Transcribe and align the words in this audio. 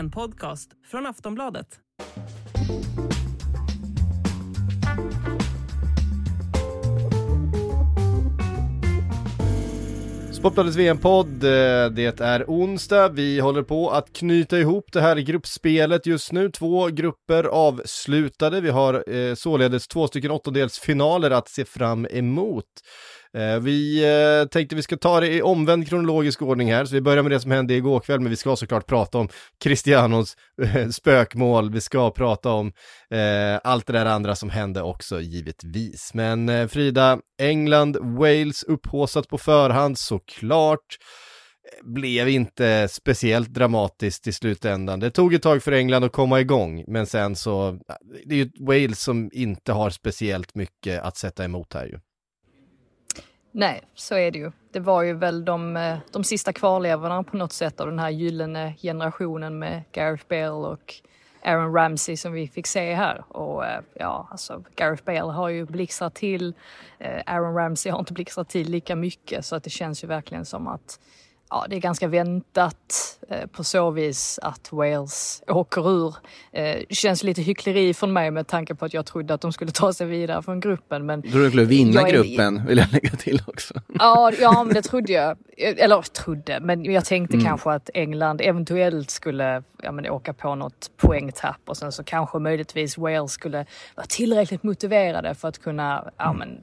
En 0.00 0.10
podcast 0.10 0.70
från 0.90 1.06
Aftonbladet. 1.06 1.66
Sportbladets 10.32 10.76
VM-podd. 10.76 11.44
Eh, 11.44 11.90
det 11.90 12.20
är 12.20 12.44
onsdag. 12.48 13.08
Vi 13.08 13.40
håller 13.40 13.62
på 13.62 13.90
att 13.90 14.12
knyta 14.12 14.58
ihop 14.58 14.92
det 14.92 15.00
här 15.00 15.16
gruppspelet 15.16 16.06
just 16.06 16.32
nu. 16.32 16.50
Två 16.50 16.86
grupper 16.86 17.44
avslutade. 17.44 18.60
Vi 18.60 18.70
har 18.70 19.14
eh, 19.14 19.34
således 19.34 19.88
två 19.88 20.06
stycken 20.06 20.30
åttondelsfinaler 20.30 21.30
att 21.30 21.48
se 21.48 21.64
fram 21.64 22.06
emot. 22.10 22.66
Eh, 23.36 23.60
vi 23.60 24.04
eh, 24.04 24.48
tänkte 24.48 24.76
vi 24.76 24.82
ska 24.82 24.96
ta 24.96 25.20
det 25.20 25.34
i 25.34 25.42
omvänd 25.42 25.88
kronologisk 25.88 26.42
ordning 26.42 26.72
här, 26.72 26.84
så 26.84 26.94
vi 26.94 27.00
börjar 27.00 27.22
med 27.22 27.32
det 27.32 27.40
som 27.40 27.50
hände 27.50 27.74
igår 27.74 28.00
kväll, 28.00 28.20
men 28.20 28.30
vi 28.30 28.36
ska 28.36 28.56
såklart 28.56 28.86
prata 28.86 29.18
om 29.18 29.28
Cristianos 29.64 30.36
eh, 30.62 30.88
spökmål, 30.88 31.72
vi 31.72 31.80
ska 31.80 32.10
prata 32.10 32.50
om 32.50 32.72
allt 33.62 33.86
det 33.86 33.92
där 33.92 34.06
andra 34.06 34.34
som 34.34 34.50
hände 34.50 34.82
också 34.82 35.20
givetvis. 35.20 36.10
Men 36.14 36.68
Frida, 36.68 37.18
England, 37.42 37.96
Wales 38.00 38.62
upphåsat 38.62 39.28
på 39.28 39.38
förhand 39.38 39.98
såklart 39.98 40.98
blev 41.82 42.28
inte 42.28 42.88
speciellt 42.90 43.48
dramatiskt 43.48 44.26
i 44.26 44.32
slutändan. 44.32 45.00
Det 45.00 45.10
tog 45.10 45.34
ett 45.34 45.42
tag 45.42 45.62
för 45.62 45.72
England 45.72 46.04
att 46.04 46.12
komma 46.12 46.40
igång, 46.40 46.84
men 46.86 47.06
sen 47.06 47.36
så, 47.36 47.78
det 48.26 48.34
är 48.34 48.38
ju 48.38 48.50
Wales 48.60 49.02
som 49.02 49.30
inte 49.32 49.72
har 49.72 49.90
speciellt 49.90 50.54
mycket 50.54 51.02
att 51.02 51.16
sätta 51.16 51.44
emot 51.44 51.74
här 51.74 51.86
ju. 51.86 51.98
Nej, 53.52 53.82
så 53.94 54.14
är 54.14 54.30
det 54.30 54.38
ju. 54.38 54.52
Det 54.72 54.80
var 54.80 55.02
ju 55.02 55.12
väl 55.12 55.44
de, 55.44 55.76
eh, 55.76 55.98
de 56.12 56.24
sista 56.24 56.52
kvarlevorna 56.52 57.22
på 57.22 57.36
något 57.36 57.52
sätt 57.52 57.80
av 57.80 57.86
den 57.86 57.98
här 57.98 58.10
gyllene 58.10 58.74
generationen 58.82 59.58
med 59.58 59.82
Gareth 59.92 60.24
Bale 60.28 60.50
och 60.50 60.94
Aaron 61.42 61.74
Ramsey 61.74 62.16
som 62.16 62.32
vi 62.32 62.48
fick 62.48 62.66
se 62.66 62.94
här. 62.94 63.24
Och 63.28 63.66
eh, 63.66 63.80
ja, 63.94 64.28
alltså 64.30 64.64
Gareth 64.74 65.04
Bale 65.04 65.32
har 65.32 65.48
ju 65.48 65.66
blixtrat 65.66 66.14
till. 66.14 66.54
Eh, 66.98 67.22
Aaron 67.26 67.54
Ramsey 67.54 67.92
har 67.92 67.98
inte 67.98 68.12
blixtrat 68.12 68.48
till 68.48 68.70
lika 68.70 68.96
mycket 68.96 69.44
så 69.44 69.56
att 69.56 69.64
det 69.64 69.70
känns 69.70 70.04
ju 70.04 70.08
verkligen 70.08 70.44
som 70.44 70.66
att 70.66 71.00
ja, 71.50 71.66
det 71.70 71.76
är 71.76 71.80
ganska 71.80 72.08
väntat 72.08 73.18
eh, 73.28 73.46
på 73.46 73.64
så 73.64 73.90
vis 73.90 74.38
att 74.42 74.72
Wales 74.72 75.42
åker 75.48 75.90
ur. 75.90 76.14
Eh, 76.52 76.76
känns 76.90 77.22
lite 77.22 77.42
hyckleri 77.42 77.94
från 77.94 78.12
mig 78.12 78.30
med 78.30 78.46
tanke 78.46 78.74
på 78.74 78.84
att 78.84 78.94
jag 78.94 79.06
trodde 79.06 79.34
att 79.34 79.40
de 79.40 79.52
skulle 79.52 79.70
ta 79.70 79.92
sig 79.92 80.06
vidare 80.06 80.42
från 80.42 80.60
gruppen. 80.60 81.06
Men 81.06 81.20
Jag 81.24 81.32
tror 81.32 81.42
du 81.42 81.48
skulle 81.48 81.64
vinna 81.64 82.00
är- 82.00 82.12
gruppen, 82.12 82.66
vill 82.66 82.78
jag 82.78 82.92
lägga 82.92 83.10
till 83.10 83.42
också. 83.46 83.74
Ja, 83.98 84.32
ja, 84.40 84.64
men 84.64 84.74
det 84.74 84.82
trodde 84.82 85.12
jag. 85.12 85.36
Eller 85.56 86.02
trodde, 86.02 86.60
men 86.60 86.84
jag 86.84 87.04
tänkte 87.04 87.34
Mm. 87.36 87.46
kanske 87.46 87.70
att 87.70 87.90
England 87.94 88.40
eventuellt 88.40 89.10
skulle 89.10 89.62
ja, 89.82 89.92
men, 89.92 90.10
åka 90.10 90.32
på 90.32 90.54
något 90.54 90.90
poängtapp 90.96 91.60
och 91.66 91.76
sen 91.76 91.92
så 91.92 92.04
kanske 92.04 92.38
möjligtvis 92.38 92.98
Wales 92.98 93.32
skulle 93.32 93.66
vara 93.96 94.06
tillräckligt 94.08 94.62
motiverade 94.62 95.34
för 95.34 95.48
att 95.48 95.58
kunna 95.58 96.10
ja, 96.16 96.32
men, 96.32 96.58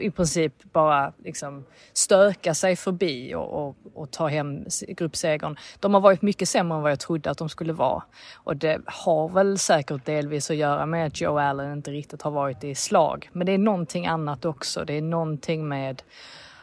i 0.00 0.10
princip 0.10 0.52
bara 0.72 1.12
liksom 1.24 1.64
stöka 1.92 2.54
sig 2.54 2.76
förbi 2.76 3.34
och, 3.34 3.68
och, 3.68 3.76
och 3.94 4.10
ta 4.10 4.28
hem 4.28 4.64
gruppsegern. 4.88 5.56
De 5.80 5.94
har 5.94 6.00
varit 6.00 6.22
mycket 6.22 6.48
sämre 6.48 6.76
än 6.76 6.82
vad 6.82 6.90
jag 6.90 7.00
trodde 7.00 7.30
att 7.30 7.38
de 7.38 7.48
skulle 7.48 7.72
vara. 7.72 8.02
Och 8.34 8.56
det 8.56 8.80
har 8.86 9.28
väl 9.28 9.58
säkert 9.58 10.04
delvis 10.04 10.50
att 10.50 10.56
göra 10.56 10.86
med 10.86 11.06
att 11.06 11.20
Joe 11.20 11.38
Allen 11.38 11.72
inte 11.72 11.90
riktigt 11.90 12.22
har 12.22 12.30
varit 12.30 12.64
i 12.64 12.74
slag. 12.74 13.30
Men 13.32 13.46
det 13.46 13.52
är 13.52 13.58
någonting 13.58 14.06
annat 14.06 14.44
också. 14.44 14.84
Det 14.84 14.94
är 14.94 15.02
någonting 15.02 15.68
med 15.68 16.02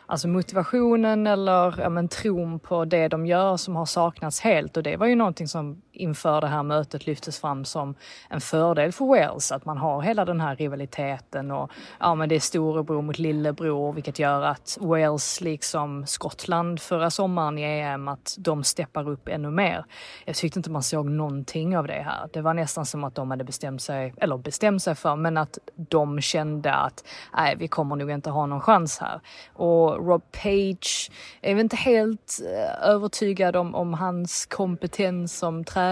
Alltså 0.05 0.27
motivationen 0.27 1.27
eller 1.27 1.79
ja, 1.79 1.89
men, 1.89 2.07
tron 2.07 2.59
på 2.59 2.85
det 2.85 3.07
de 3.07 3.25
gör 3.25 3.57
som 3.57 3.75
har 3.75 3.85
saknats 3.85 4.39
helt 4.39 4.77
och 4.77 4.83
det 4.83 4.97
var 4.97 5.07
ju 5.07 5.15
någonting 5.15 5.47
som 5.47 5.81
inför 5.93 6.41
det 6.41 6.47
här 6.47 6.63
mötet 6.63 7.07
lyftes 7.07 7.39
fram 7.39 7.65
som 7.65 7.95
en 8.29 8.41
fördel 8.41 8.91
för 8.91 9.05
Wales 9.05 9.51
att 9.51 9.65
man 9.65 9.77
har 9.77 10.01
hela 10.01 10.25
den 10.25 10.41
här 10.41 10.55
rivaliteten 10.55 11.51
och 11.51 11.71
ja 11.99 12.15
men 12.15 12.29
det 12.29 12.35
är 12.35 12.39
storebror 12.39 13.01
mot 13.01 13.19
lillebror 13.19 13.93
vilket 13.93 14.19
gör 14.19 14.41
att 14.41 14.77
Wales 14.81 15.41
liksom 15.41 16.05
Skottland 16.05 16.79
förra 16.79 17.09
sommaren 17.09 17.57
i 17.57 17.63
EM 17.63 18.07
att 18.07 18.35
de 18.39 18.63
steppar 18.63 19.09
upp 19.09 19.27
ännu 19.27 19.51
mer. 19.51 19.85
Jag 20.25 20.35
tyckte 20.35 20.59
inte 20.59 20.71
man 20.71 20.83
såg 20.83 21.09
någonting 21.09 21.77
av 21.77 21.87
det 21.87 21.93
här. 21.93 22.29
Det 22.33 22.41
var 22.41 22.53
nästan 22.53 22.85
som 22.85 23.03
att 23.03 23.15
de 23.15 23.31
hade 23.31 23.43
bestämt 23.43 23.81
sig, 23.81 24.13
eller 24.17 24.37
bestämt 24.37 24.83
sig 24.83 24.95
för, 24.95 25.15
men 25.15 25.37
att 25.37 25.57
de 25.75 26.21
kände 26.21 26.73
att 26.73 27.03
nej, 27.33 27.55
vi 27.55 27.67
kommer 27.67 27.95
nog 27.95 28.11
inte 28.11 28.29
ha 28.29 28.45
någon 28.45 28.61
chans 28.61 28.99
här. 28.99 29.21
Och 29.53 30.07
Rob 30.07 30.21
Page 30.31 31.11
är 31.41 31.55
väl 31.55 31.63
inte 31.63 31.75
helt 31.75 32.39
eh, 32.55 32.89
övertygad 32.89 33.55
om, 33.55 33.75
om 33.75 33.93
hans 33.93 34.45
kompetens 34.45 35.37
som 35.37 35.63
tränare, 35.63 35.82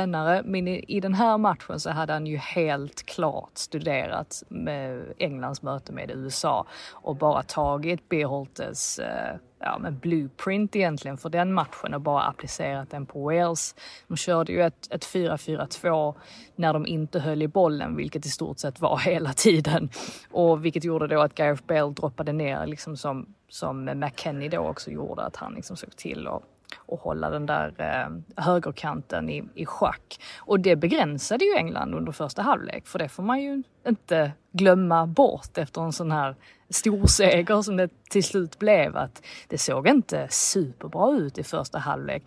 men 0.46 0.68
i, 0.68 0.86
i 0.88 1.00
den 1.00 1.14
här 1.14 1.38
matchen 1.38 1.80
så 1.80 1.90
hade 1.90 2.14
han 2.14 2.28
ju 2.28 2.38
helt 2.38 3.06
klart 3.06 3.52
studerat 3.54 4.44
med 4.48 5.14
Englands 5.18 5.62
möte 5.62 5.92
med 5.92 6.12
USA 6.12 6.66
och 6.92 7.16
bara 7.16 7.44
tagit 7.44 8.10
Beholtes 8.10 9.00
eh, 9.00 9.36
ja, 9.62 9.78
men 9.80 10.00
blueprint 10.00 10.76
egentligen 10.76 11.18
för 11.18 11.30
den 11.30 11.54
matchen 11.54 11.94
och 11.94 12.02
bara 12.02 12.22
applicerat 12.22 12.90
den 12.90 13.06
på 13.06 13.24
Wales. 13.24 13.76
De 14.08 14.18
körde 14.18 14.52
ju 14.52 14.62
ett, 14.62 14.94
ett 14.94 15.06
4-4-2 15.06 16.16
när 16.56 16.74
de 16.74 16.88
inte 16.88 17.20
höll 17.20 17.42
i 17.42 17.48
bollen, 17.48 17.96
vilket 17.96 18.26
i 18.26 18.30
stort 18.30 18.60
sett 18.60 18.82
var 18.82 18.98
hela 19.06 19.34
tiden. 19.34 19.90
Och 20.32 20.66
vilket 20.66 20.84
gjorde 20.84 21.08
då 21.08 21.22
att 21.22 21.36
Gareth 21.36 21.64
Bale 21.64 21.94
droppade 21.94 22.34
ner 22.34 22.68
liksom 22.68 22.98
som, 22.98 23.34
som 23.50 23.86
McKennie 23.86 24.50
då 24.50 24.60
också 24.60 24.92
gjorde, 24.92 25.22
att 25.22 25.36
han 25.36 25.54
liksom 25.54 25.78
såg 25.78 25.96
till 25.96 26.28
att 26.28 26.44
och 26.78 27.00
hålla 27.00 27.30
den 27.30 27.46
där 27.46 27.74
eh, 27.78 28.44
högerkanten 28.44 29.30
i, 29.30 29.44
i 29.56 29.66
schack. 29.66 30.20
Och 30.40 30.60
det 30.60 30.76
begränsade 30.76 31.46
ju 31.46 31.56
England 31.56 31.96
under 31.96 32.12
första 32.12 32.42
halvlek, 32.42 32.88
för 32.88 33.00
det 33.00 33.10
får 33.10 33.24
man 33.24 33.42
ju 33.42 33.64
inte 33.88 34.32
glömma 34.52 35.06
bort 35.08 35.58
efter 35.58 35.82
en 35.82 35.94
sån 35.94 36.12
här 36.12 36.36
storseger 36.70 37.62
som 37.62 37.78
det 37.78 37.90
till 38.10 38.24
slut 38.24 38.60
blev. 38.60 38.98
Att 38.98 39.24
det 39.48 39.58
såg 39.58 39.88
inte 39.88 40.28
superbra 40.30 41.12
ut 41.12 41.38
i 41.38 41.44
första 41.44 41.80
halvlek. 41.80 42.24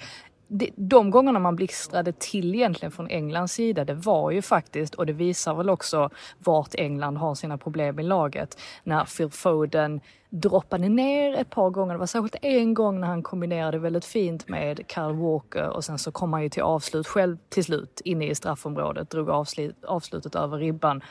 De 0.77 1.10
gångerna 1.10 1.38
man 1.38 1.56
blixtrade 1.56 2.12
till 2.12 2.54
egentligen 2.54 2.93
från 2.93 3.09
Englands 3.10 3.53
sida, 3.53 3.84
det 3.84 3.94
var 3.94 4.31
ju 4.31 4.43
faktiskt, 4.43 4.94
och 4.94 5.06
det 5.06 5.12
visar 5.12 5.54
väl 5.54 5.71
också 5.71 6.10
vart 6.38 6.75
England 6.75 7.16
har 7.16 7.34
sina 7.34 7.59
problem 7.59 8.00
i 8.00 8.03
laget, 8.03 8.60
när 8.83 9.04
Phil 9.04 9.31
Foden 9.31 10.00
droppade 10.41 10.89
ner 10.89 11.34
ett 11.34 11.50
par 11.50 11.71
gånger. 11.71 11.95
Det 11.95 11.99
var 11.99 12.06
särskilt 12.06 12.37
en 12.43 12.75
gång 12.75 13.00
när 13.00 13.09
han 13.09 13.22
kombinerade 13.22 13.78
väldigt 13.78 14.05
fint 14.05 14.49
med 14.49 14.87
Carl 14.89 15.15
Walker 15.15 15.69
och 15.69 15.84
sen 15.84 15.99
så 15.99 16.12
kom 16.12 16.33
han 16.33 16.43
ju 16.43 16.49
till 16.49 16.62
avslut 16.62 17.06
själv 17.06 17.37
till 17.49 17.65
slut 17.65 18.00
inne 18.05 18.27
i 18.27 18.34
straffområdet, 18.34 19.11
drog 19.11 19.31
avslut, 19.31 19.84
avslutet 19.84 20.34
över 20.34 20.59
ribban. 20.59 21.03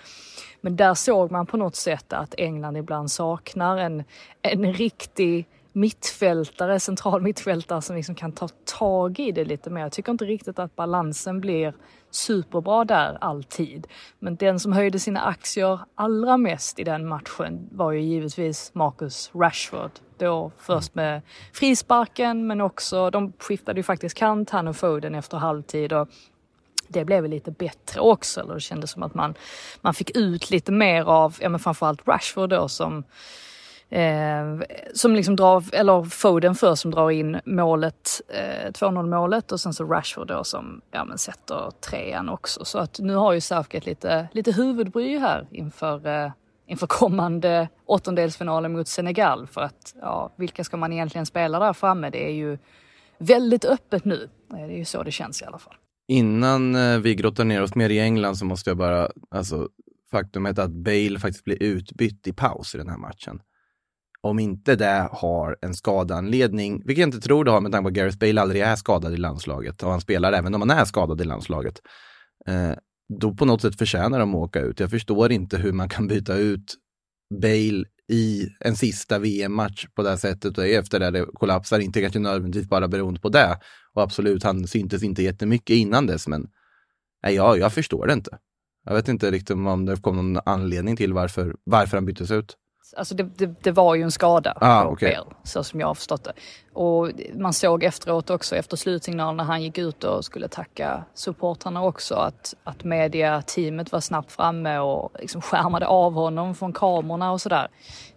Men 0.62 0.76
där 0.76 0.94
såg 0.94 1.32
man 1.32 1.46
på 1.46 1.58
något 1.58 1.76
sätt 1.76 2.14
att 2.14 2.36
England 2.38 2.78
ibland 2.78 3.12
saknar 3.12 3.78
en, 3.78 4.04
en 4.42 4.74
riktig 4.74 5.48
mittfältare, 5.74 6.80
central 6.80 7.22
mittfältare 7.22 7.82
som 7.82 7.96
liksom 7.96 8.16
kan 8.16 8.32
ta 8.32 8.48
tag 8.48 9.20
i 9.20 9.32
det 9.32 9.46
lite 9.46 9.70
mer. 9.70 9.82
Jag 9.82 9.92
tycker 9.92 10.12
inte 10.12 10.26
riktigt 10.26 10.60
att 10.60 10.76
balansen 10.76 11.42
blir 11.42 11.74
superbra 12.12 12.86
där 12.86 13.18
alltid. 13.22 13.88
Men 14.20 14.36
den 14.36 14.60
som 14.60 14.74
höjde 14.74 15.00
sina 15.00 15.22
aktier 15.22 15.80
allra 15.96 16.38
mest 16.38 16.80
i 16.80 16.84
den 16.84 17.08
matchen 17.08 17.70
var 17.72 17.92
ju 17.92 18.02
givetvis 18.02 18.72
Marcus 18.74 19.32
Rashford. 19.34 19.92
Då 20.18 20.52
först 20.58 20.96
med 20.96 21.22
frisparken 21.54 22.48
men 22.48 22.62
också, 22.62 23.10
de 23.10 23.34
skiftade 23.40 23.80
ju 23.80 23.84
faktiskt 23.84 24.18
kant 24.18 24.50
han 24.50 24.68
och 24.68 24.76
Foden 24.76 25.16
efter 25.16 25.38
halvtid 25.38 25.94
och 25.94 26.08
det 26.88 27.06
blev 27.06 27.30
lite 27.30 27.52
bättre 27.52 28.02
också. 28.02 28.42
Eller 28.42 28.54
det 28.54 28.60
kändes 28.60 28.92
som 28.92 29.04
att 29.04 29.14
man, 29.14 29.34
man 29.82 29.94
fick 29.94 30.18
ut 30.18 30.50
lite 30.50 30.72
mer 30.72 31.04
av, 31.04 31.38
ja 31.42 31.50
men 31.50 31.60
framförallt 31.60 32.08
Rashford 32.08 32.50
då 32.50 32.68
som 32.68 33.04
Eh, 33.90 34.60
som 34.94 35.16
liksom 35.16 35.36
drar, 35.36 35.64
eller 35.74 36.04
Foden 36.04 36.56
först 36.56 36.82
som 36.82 36.92
drar 36.92 37.12
in 37.12 37.40
målet, 37.46 38.22
eh, 38.28 38.72
2-0 38.72 39.10
målet 39.10 39.52
och 39.52 39.60
sen 39.60 39.74
så 39.74 39.84
Rashford 39.86 40.28
då 40.28 40.44
som 40.44 40.82
ja, 40.92 41.06
men 41.06 41.18
sätter 41.18 41.72
trean 41.90 42.30
också. 42.30 42.66
Så 42.66 42.80
att 42.80 43.00
nu 43.00 43.16
har 43.16 43.34
ju 43.34 43.42
Southgate 43.42 43.90
lite, 43.90 44.28
lite 44.32 44.52
huvudbry 44.52 45.18
här 45.18 45.48
inför, 45.52 46.08
eh, 46.08 46.32
inför 46.68 46.88
kommande 46.88 47.70
åttondelsfinalen 47.86 48.72
mot 48.72 48.88
Senegal. 48.88 49.48
För 49.48 49.62
att, 49.62 49.96
ja, 50.02 50.34
vilka 50.36 50.64
ska 50.64 50.78
man 50.78 50.94
egentligen 50.94 51.26
spela 51.26 51.60
där 51.60 51.74
framme? 51.74 52.10
Det 52.10 52.26
är 52.26 52.34
ju 52.34 52.58
väldigt 53.18 53.66
öppet 53.66 54.06
nu. 54.06 54.30
Eh, 54.54 54.68
det 54.68 54.74
är 54.74 54.78
ju 54.78 54.86
så 54.86 55.04
det 55.04 55.12
känns 55.12 55.42
i 55.42 55.46
alla 55.46 55.60
fall. 55.60 55.76
Innan 56.08 56.76
eh, 56.76 57.00
vi 57.00 57.16
grottar 57.16 57.44
ner 57.44 57.62
oss 57.62 57.76
mer 57.76 57.90
i 57.90 58.00
England 58.00 58.36
så 58.36 58.46
måste 58.46 58.70
jag 58.70 58.78
bara, 58.78 59.10
alltså 59.32 59.70
faktumet 60.12 60.60
att 60.60 60.72
Bale 60.72 61.20
faktiskt 61.20 61.44
blir 61.44 61.64
utbytt 61.64 62.28
i 62.28 62.34
paus 62.34 62.76
i 62.76 62.78
den 62.78 62.90
här 62.90 62.98
matchen. 62.98 63.40
Om 64.24 64.40
inte 64.40 64.76
det 64.76 65.10
har 65.12 65.58
en 65.62 65.74
skadeanledning, 65.74 66.82
vilket 66.86 67.02
jag 67.02 67.08
inte 67.08 67.22
tror 67.22 67.46
det 67.46 67.52
har 67.52 67.62
med 67.62 67.72
tanke 67.72 67.84
på 67.84 67.88
att 67.88 67.94
Gareth 67.94 68.18
Bale 68.18 68.42
aldrig 68.42 68.62
är 68.62 68.76
skadad 68.76 69.14
i 69.14 69.18
landslaget 69.18 69.84
och 69.84 69.92
han 69.92 70.02
spelar 70.02 70.34
även 70.34 70.56
om 70.56 70.62
han 70.62 70.70
är 70.80 70.86
skadad 70.86 71.22
i 71.22 71.24
landslaget. 71.24 71.82
Eh, 72.48 72.72
då 73.20 73.34
på 73.34 73.46
något 73.46 73.62
sätt 73.62 73.78
förtjänar 73.78 74.20
de 74.20 74.36
att 74.36 74.42
åka 74.42 74.60
ut. 74.60 74.80
Jag 74.80 74.90
förstår 74.90 75.32
inte 75.32 75.58
hur 75.58 75.72
man 75.72 75.90
kan 75.90 76.08
byta 76.08 76.36
ut 76.36 76.76
Bale 77.42 77.86
i 78.12 78.48
en 78.60 78.76
sista 78.76 79.20
VM-match 79.20 79.88
på 79.96 80.04
det 80.04 80.10
här 80.10 80.18
sättet 80.18 80.58
och 80.58 80.66
efter 80.66 81.00
det, 81.00 81.12
det 81.12 81.26
kollapsar, 81.34 81.80
inte 81.80 82.02
kanske 82.02 82.20
nödvändigtvis 82.20 82.70
bara 82.70 82.88
beroende 82.88 83.20
på 83.20 83.30
det. 83.30 83.60
Och 83.94 84.02
absolut, 84.02 84.44
han 84.44 84.68
syntes 84.68 85.04
inte 85.04 85.24
jättemycket 85.24 85.76
innan 85.76 86.08
dess, 86.08 86.28
men 86.28 86.48
nej, 87.24 87.36
jag, 87.36 87.60
jag 87.60 87.74
förstår 87.74 88.08
det 88.08 88.14
inte. 88.14 88.38
Jag 88.86 88.94
vet 88.94 89.08
inte 89.08 89.32
riktigt 89.32 89.56
om 89.56 89.86
det 89.86 90.02
kom 90.02 90.16
någon 90.16 90.44
anledning 90.46 90.96
till 90.96 91.14
varför, 91.14 91.56
varför 91.64 91.98
han 91.98 92.06
byttes 92.06 92.32
ut. 92.32 92.58
Alltså 92.98 93.16
det, 93.16 93.24
det, 93.24 93.64
det 93.64 93.72
var 93.72 93.96
ju 93.96 94.04
en 94.04 94.12
skada 94.12 94.58
Ah, 94.62 94.84
på 94.84 94.90
okej. 94.90 95.16
Bale, 95.18 95.36
så 95.44 95.64
som 95.64 95.80
jag 95.80 95.88
har 95.88 95.94
förstått 95.94 96.24
det. 96.24 96.34
Och 96.74 97.12
man 97.36 97.54
såg 97.54 97.84
efteråt 97.84 98.30
också 98.30 98.56
efter 98.56 98.78
slutsignalen 98.78 99.38
när 99.38 99.44
han 99.44 99.64
gick 99.64 99.78
ut 99.78 100.04
och 100.04 100.26
skulle 100.26 100.48
tacka 100.48 101.04
supportrarna 101.14 101.84
också 101.84 102.16
att, 102.16 102.56
att 102.64 102.84
mediateamet 102.84 103.92
var 103.92 104.00
snabbt 104.00 104.32
framme 104.32 104.80
och 104.80 105.12
liksom 105.20 105.42
skärmade 105.42 105.88
av 105.88 106.14
honom 106.14 106.56
från 106.56 106.74
kamerorna 106.74 107.32
och 107.32 107.42
sådär. 107.42 107.68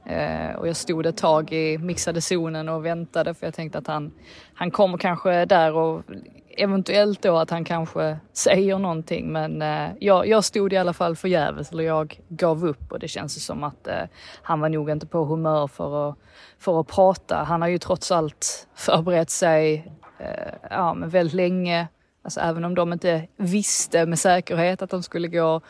Eh, 0.04 0.56
och 0.56 0.68
jag 0.68 0.76
stod 0.76 1.06
ett 1.06 1.16
tag 1.16 1.52
i 1.52 1.78
mixade 1.78 2.20
zonen 2.20 2.68
och 2.68 2.86
väntade 2.86 3.34
för 3.34 3.46
jag 3.46 3.54
tänkte 3.54 3.78
att 3.78 3.86
han, 3.86 4.12
han 4.54 4.70
kommer 4.70 4.98
kanske 4.98 5.44
där 5.44 5.72
och 5.72 6.02
eventuellt 6.56 7.22
då 7.22 7.36
att 7.36 7.50
han 7.50 7.64
kanske 7.64 8.18
säger 8.32 8.78
någonting 8.78 9.32
men 9.32 9.62
eh, 9.62 9.88
jag, 10.00 10.28
jag 10.28 10.44
stod 10.44 10.72
i 10.72 10.76
alla 10.76 10.92
fall 10.92 11.16
förgäves 11.16 11.72
eller 11.72 11.84
jag 11.84 12.20
gav 12.28 12.66
upp 12.66 12.92
och 12.92 12.98
det 12.98 13.08
känns 13.08 13.44
som 13.44 13.64
att 13.64 13.86
eh, 13.86 14.02
han 14.42 14.60
var 14.60 14.68
nog 14.68 14.90
inte 14.90 15.06
på 15.06 15.24
humör 15.24 15.66
för 15.66 16.08
att, 16.08 16.16
för 16.58 16.80
att 16.80 16.86
prata. 16.86 17.36
Han 17.36 17.62
har 17.62 17.68
ju 17.68 17.78
trots 17.78 18.12
allt 18.12 18.68
förberett 18.74 19.30
sig 19.30 19.92
eh, 20.18 20.54
ja, 20.70 20.94
men 20.94 21.08
väldigt 21.08 21.34
länge. 21.34 21.88
Alltså 22.22 22.40
även 22.40 22.64
om 22.64 22.74
de 22.74 22.92
inte 22.92 23.28
visste 23.36 24.06
med 24.06 24.18
säkerhet 24.18 24.82
att 24.82 24.90
de 24.90 25.02
skulle 25.02 25.28
gå 25.28 25.60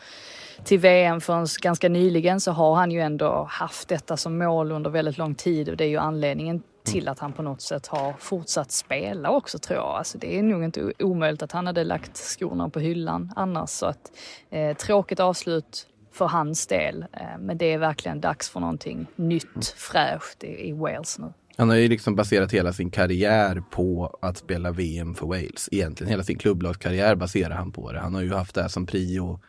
till 0.63 0.79
VM 0.79 1.21
förrän 1.21 1.47
ganska 1.61 1.89
nyligen 1.89 2.41
så 2.41 2.51
har 2.51 2.75
han 2.75 2.91
ju 2.91 3.01
ändå 3.01 3.47
haft 3.49 3.87
detta 3.87 4.17
som 4.17 4.37
mål 4.37 4.71
under 4.71 4.89
väldigt 4.89 5.17
lång 5.17 5.35
tid 5.35 5.69
och 5.69 5.77
det 5.77 5.83
är 5.83 5.89
ju 5.89 5.97
anledningen 5.97 6.63
till 6.91 7.07
att 7.07 7.19
han 7.19 7.33
på 7.33 7.41
något 7.41 7.61
sätt 7.61 7.87
har 7.87 8.13
fortsatt 8.19 8.71
spela 8.71 9.31
också 9.31 9.59
tror 9.59 9.79
jag. 9.79 9.85
Alltså 9.87 10.17
det 10.17 10.37
är 10.39 10.43
nog 10.43 10.63
inte 10.63 10.93
omöjligt 10.99 11.43
att 11.43 11.51
han 11.51 11.67
hade 11.67 11.83
lagt 11.83 12.17
skorna 12.17 12.69
på 12.69 12.79
hyllan 12.79 13.33
annars. 13.35 13.69
Så 13.69 13.85
att, 13.85 14.11
eh, 14.49 14.77
tråkigt 14.77 15.19
avslut 15.19 15.87
för 16.11 16.25
hans 16.25 16.67
del. 16.67 17.05
Eh, 17.13 17.39
men 17.39 17.57
det 17.57 17.73
är 17.73 17.77
verkligen 17.77 18.21
dags 18.21 18.49
för 18.49 18.59
någonting 18.59 19.07
nytt, 19.15 19.73
fräscht 19.77 20.43
i, 20.43 20.69
i 20.69 20.71
Wales 20.71 21.19
nu. 21.19 21.33
Han 21.57 21.69
har 21.69 21.75
ju 21.75 21.87
liksom 21.87 22.15
baserat 22.15 22.51
hela 22.51 22.73
sin 22.73 22.91
karriär 22.91 23.63
på 23.71 24.17
att 24.21 24.37
spela 24.37 24.71
VM 24.71 25.15
för 25.15 25.25
Wales. 25.25 25.69
Egentligen 25.71 26.11
hela 26.11 26.23
sin 26.23 26.37
klubblagskarriär 26.37 27.15
baserar 27.15 27.55
han 27.55 27.71
på 27.71 27.91
det. 27.91 27.99
Han 27.99 28.15
har 28.15 28.21
ju 28.21 28.33
haft 28.33 28.55
det 28.55 28.61
här 28.61 28.69
som 28.69 28.85
prio. 28.85 29.39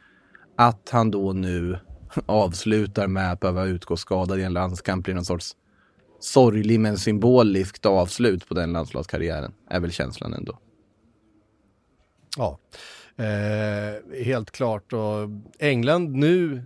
Att 0.56 0.88
han 0.90 1.10
då 1.10 1.32
nu 1.32 1.78
avslutar 2.26 3.06
med 3.06 3.32
att 3.32 3.40
behöva 3.40 3.64
utgå 3.64 3.96
skadad 3.96 4.40
i 4.40 4.42
en 4.42 4.52
landskamp 4.52 5.04
blir 5.04 5.14
någon 5.14 5.24
sorts 5.24 5.56
sorglig 6.20 6.80
men 6.80 6.98
symboliskt 6.98 7.86
avslut 7.86 8.48
på 8.48 8.54
den 8.54 8.72
landslagskarriären. 8.72 9.52
Är 9.70 9.80
väl 9.80 9.92
känslan 9.92 10.34
ändå. 10.34 10.58
Ja, 12.36 12.58
eh, 13.18 14.24
helt 14.24 14.50
klart. 14.50 14.92
Och 14.92 15.28
England 15.58 16.10
nu 16.16 16.62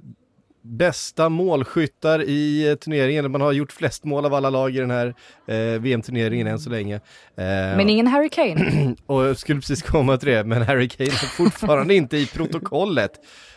bästa 0.65 1.29
målskyttar 1.29 2.23
i 2.23 2.69
eh, 2.71 2.75
turneringen. 2.75 3.31
Man 3.33 3.41
har 3.41 3.53
gjort 3.53 3.73
flest 3.73 4.05
mål 4.05 4.25
av 4.27 4.35
alla 4.35 4.51
lag 4.51 4.77
i 4.77 4.79
den 4.79 4.91
här 4.91 5.15
eh, 5.47 5.81
VM-turneringen 5.81 6.47
än 6.47 6.59
så 6.59 6.71
länge. 6.71 6.95
Eh, 6.95 7.01
Men 7.37 7.89
ingen 7.89 8.07
Harry 8.07 8.29
Kane. 8.29 8.95
och 9.07 9.25
jag 9.25 9.37
skulle 9.37 9.61
precis 9.61 9.83
komma 9.83 10.17
till 10.17 10.29
det, 10.29 10.45
men 10.45 10.63
Harry 10.63 10.89
Kane 10.89 11.09
är 11.11 11.37
fortfarande 11.37 11.95
inte 11.95 12.17
i 12.17 12.27
protokollet. 12.27 13.11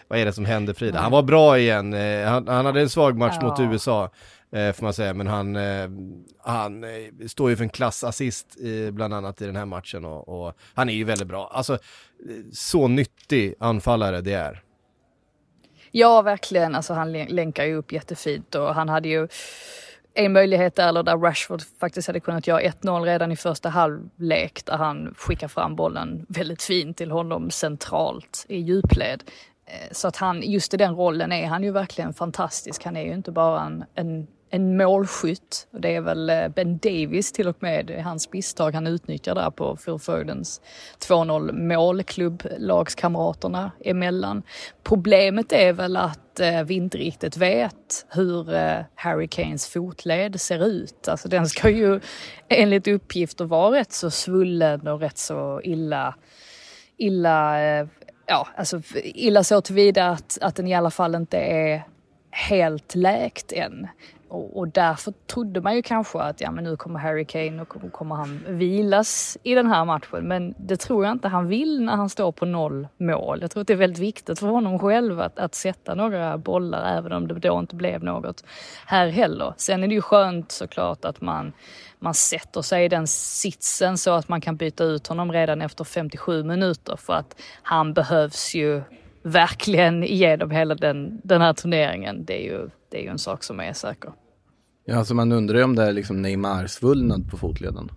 Vad 0.07 0.19
är 0.19 0.25
det 0.25 0.33
som 0.33 0.45
händer 0.45 0.73
Frida? 0.73 0.99
Han 0.99 1.11
var 1.11 1.23
bra 1.23 1.59
igen, 1.59 1.93
eh, 1.93 2.27
han, 2.27 2.47
han 2.47 2.65
hade 2.65 2.81
en 2.81 2.89
svag 2.89 3.17
match 3.17 3.35
Ja. 3.41 3.47
mot 3.47 3.59
USA. 3.73 4.09
Eh, 4.51 4.73
får 4.73 4.83
man 4.83 4.93
säga, 4.93 5.13
men 5.13 5.27
han, 5.27 5.55
eh, 5.55 5.89
han 6.37 6.83
eh, 6.83 7.27
står 7.27 7.49
ju 7.49 7.55
för 7.55 7.63
en 7.63 7.69
klassassist 7.69 8.57
i, 8.57 8.91
bland 8.91 9.13
annat 9.13 9.41
i 9.41 9.45
den 9.45 9.55
här 9.55 9.65
matchen 9.65 10.05
och, 10.05 10.29
och 10.29 10.53
han 10.73 10.89
är 10.89 10.93
ju 10.93 11.03
väldigt 11.03 11.27
bra. 11.27 11.51
Alltså, 11.53 11.73
eh, 11.73 11.79
så 12.51 12.87
nyttig 12.87 13.55
anfallare 13.59 14.21
det 14.21 14.33
är. 14.33 14.61
Ja, 15.91 16.21
verkligen. 16.21 16.75
Alltså, 16.75 16.93
han 16.93 17.13
länkar 17.13 17.65
ju 17.65 17.75
upp 17.75 17.91
jättefint 17.91 18.55
och 18.55 18.75
han 18.75 18.89
hade 18.89 19.09
ju 19.09 19.27
en 20.13 20.33
möjlighet 20.33 20.75
där, 20.75 20.87
eller 20.87 21.03
där 21.03 21.17
Rashford 21.17 21.61
faktiskt 21.79 22.07
hade 22.07 22.19
kunnat 22.19 22.47
göra 22.47 22.61
1-0 22.61 23.03
redan 23.05 23.31
i 23.31 23.35
första 23.35 23.69
halvlek 23.69 24.65
där 24.65 24.77
han 24.77 25.13
skickar 25.17 25.47
fram 25.47 25.75
bollen 25.75 26.25
väldigt 26.29 26.63
fint 26.63 26.97
till 26.97 27.11
honom 27.11 27.51
centralt 27.51 28.45
i 28.49 28.57
djupled. 28.57 29.23
Eh, 29.65 29.91
så 29.91 30.07
att 30.07 30.17
han, 30.17 30.41
just 30.41 30.73
i 30.73 30.77
den 30.77 30.95
rollen 30.95 31.31
är 31.31 31.47
han 31.47 31.63
ju 31.63 31.71
verkligen 31.71 32.13
fantastisk. 32.13 32.83
Han 32.83 32.95
är 32.95 33.03
ju 33.03 33.13
inte 33.13 33.31
bara 33.31 33.61
en, 33.61 33.85
en, 33.95 34.27
en 34.55 34.77
målskytt. 34.77 35.67
Det 35.71 35.95
är 35.95 36.01
väl 36.01 36.29
eh, 36.29 36.47
Ben 36.47 36.77
Davis 36.77 37.31
till 37.31 37.47
och 37.47 37.63
med, 37.63 37.85
det 37.85 37.93
är 37.93 38.01
hans 38.01 38.33
misstag 38.33 38.71
han 38.71 38.87
utnyttjar 38.87 39.35
där 39.35 39.51
på 39.51 39.75
Phil 39.75 39.93
2-0 39.93 41.51
mål, 41.51 42.03
klubblagskamraterna 42.03 43.71
emellan. 43.79 44.43
Problemet 44.83 45.51
är 45.51 45.73
väl 45.73 45.97
att 45.97 46.39
eh, 46.39 46.63
vi 46.63 46.73
inte 46.73 46.97
riktigt 46.97 47.37
vet 47.37 48.05
hur 48.09 48.53
eh, 48.53 48.79
Harry 48.95 49.27
Kanes 49.27 49.67
fotled 49.67 50.41
ser 50.41 50.65
ut. 50.65 51.07
Alltså 51.07 51.27
den 51.27 51.47
ska 51.47 51.69
ju 51.69 51.99
enligt 52.49 52.87
uppgifter 52.87 53.45
vara 53.45 53.79
rätt 53.79 53.91
så 53.91 54.11
svullen 54.11 54.87
och 54.87 54.99
rätt 54.99 55.17
så 55.17 55.61
illa 55.63 56.15
illa, 56.97 57.59
ja, 58.25 58.47
alltså 58.57 58.81
illa 58.93 59.43
så 59.43 59.61
tillvida 59.61 60.09
att, 60.09 60.37
att 60.41 60.55
den 60.55 60.67
i 60.67 60.75
alla 60.75 60.91
fall 60.91 61.15
inte 61.15 61.37
är 61.37 61.83
helt 62.35 62.95
läkt 62.95 63.51
än. 63.51 63.87
Och, 64.27 64.57
och 64.57 64.67
därför 64.67 65.13
trodde 65.27 65.61
man 65.61 65.75
ju 65.75 65.81
kanske 65.81 66.19
att 66.19 66.41
ja, 66.41 66.51
men 66.51 66.63
nu 66.63 66.77
kommer 66.77 66.99
Harry 66.99 67.25
Kane 67.25 67.61
och 67.61 67.91
kommer- 67.91 68.15
han 68.15 68.39
vilas 68.47 69.37
i 69.43 69.55
den 69.55 69.67
här 69.67 69.85
matchen. 69.85 70.27
Men 70.27 70.55
det 70.57 70.77
tror 70.77 71.05
jag 71.05 71.11
inte 71.11 71.27
han 71.27 71.47
vill 71.47 71.81
när 71.81 71.95
han 71.95 72.09
står 72.09 72.31
på 72.31 72.45
noll 72.45 72.87
mål. 72.97 73.41
Jag 73.41 73.51
tror 73.51 73.61
att 73.61 73.67
det 73.67 73.73
är 73.73 73.77
väldigt 73.77 73.99
viktigt 73.99 74.39
för 74.39 74.47
honom 74.47 74.79
själv 74.79 75.19
att, 75.19 75.39
att 75.39 75.55
sätta 75.55 75.95
några 75.95 76.37
bollar 76.37 76.97
även 76.97 77.11
om 77.11 77.27
det 77.27 77.33
då 77.33 77.59
inte 77.59 77.75
blev 77.75 78.03
något 78.03 78.43
här 78.85 79.07
heller. 79.07 79.53
Sen 79.57 79.83
är 79.83 79.87
det 79.87 79.93
ju 79.93 80.01
skönt 80.01 80.51
såklart 80.51 81.05
att 81.05 81.21
man, 81.21 81.53
man 81.99 82.13
sätter 82.13 82.61
sig 82.61 82.85
i 82.85 82.89
den 82.89 83.07
sitsen 83.07 83.97
så 83.97 84.11
att 84.11 84.29
man 84.29 84.41
kan 84.41 84.55
byta 84.55 84.83
ut 84.83 85.07
honom 85.07 85.31
redan 85.31 85.61
efter 85.61 85.83
57 85.83 86.43
minuter 86.43 86.95
för 86.95 87.13
att 87.13 87.41
han 87.63 87.93
behövs 87.93 88.55
ju 88.55 88.81
verkligen 89.25 90.03
igenom 90.03 90.51
hela 90.51 90.75
den, 90.75 91.21
den 91.23 91.41
här 91.41 91.53
turneringen. 91.53 92.25
Det 92.25 92.33
är, 92.33 92.51
ju, 92.51 92.69
det 92.95 93.01
är 93.01 93.03
ju 93.03 93.09
en 93.09 93.19
sak 93.19 93.43
som 93.43 93.59
är 93.59 93.73
säker. 93.73 94.11
Ja, 94.85 94.97
alltså 94.97 95.13
man 95.13 95.31
undrar 95.31 95.57
ju 95.57 95.63
om 95.63 95.75
det 95.75 95.83
är 95.83 95.93
liksom 95.93 96.21
Neymar 96.21 96.67
svullnad 96.67 97.29
på 97.31 97.37
fotleden. 97.37 97.91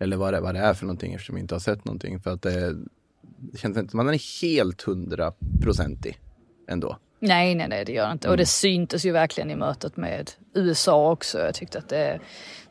Eller 0.00 0.16
vad 0.16 0.34
det, 0.34 0.40
vad 0.40 0.54
det 0.54 0.60
är 0.60 0.74
för 0.74 0.86
någonting 0.86 1.14
eftersom 1.14 1.34
vi 1.34 1.40
inte 1.40 1.54
har 1.54 1.60
sett 1.60 1.84
någonting. 1.84 2.20
För 2.20 2.30
att 2.30 2.42
det, 2.42 2.74
det 3.22 3.58
känns 3.58 3.76
inte 3.76 3.90
som 3.90 4.00
att 4.00 4.06
man 4.06 4.14
är 4.14 4.42
helt 4.42 4.82
hundraprocentig 4.82 6.18
ändå. 6.68 6.98
Nej, 7.18 7.54
nej, 7.54 7.68
nej, 7.68 7.84
det 7.84 7.92
gör 7.92 8.06
det 8.06 8.12
inte. 8.12 8.30
Och 8.30 8.36
det 8.36 8.46
syntes 8.46 9.04
ju 9.04 9.12
verkligen 9.12 9.50
i 9.50 9.56
mötet 9.56 9.96
med 9.96 10.30
USA 10.54 11.10
också. 11.10 11.38
Jag 11.38 11.54
tyckte 11.54 11.78
att 11.78 11.88
det, 11.88 12.20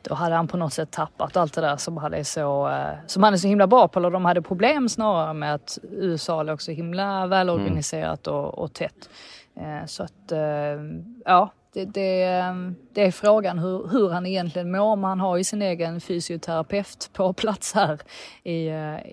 då 0.02 0.14
hade 0.14 0.34
han 0.34 0.48
på 0.48 0.56
något 0.56 0.72
sätt 0.72 0.90
tappat 0.90 1.36
allt 1.36 1.54
det 1.54 1.60
där 1.60 1.76
som 1.76 1.96
han 1.96 2.14
är 2.14 2.22
så, 2.22 2.68
eh, 2.68 2.94
som 3.06 3.22
han 3.22 3.32
är 3.32 3.38
så 3.38 3.48
himla 3.48 3.66
bra 3.66 3.88
på. 3.88 3.98
Eller 3.98 4.10
de 4.10 4.24
hade 4.24 4.42
problem 4.42 4.88
snarare 4.88 5.34
med 5.34 5.54
att 5.54 5.78
USA 5.90 6.42
låg 6.42 6.62
så 6.62 6.70
himla 6.70 7.26
välorganiserat 7.26 8.26
och, 8.26 8.58
och 8.58 8.72
tätt. 8.72 9.08
Eh, 9.56 9.86
så 9.86 10.02
att, 10.02 10.32
eh, 10.32 10.38
ja, 11.24 11.50
det, 11.72 11.84
det, 11.84 12.22
eh, 12.22 12.54
det 12.92 13.02
är 13.02 13.10
frågan 13.10 13.58
hur, 13.58 13.88
hur 13.88 14.10
han 14.10 14.26
egentligen 14.26 14.70
mår. 14.70 14.96
Men 14.96 15.04
han 15.04 15.20
har 15.20 15.36
ju 15.36 15.44
sin 15.44 15.62
egen 15.62 16.00
fysioterapeut 16.00 17.10
på 17.12 17.32
plats 17.32 17.74
här 17.74 18.00
i, 18.42 18.68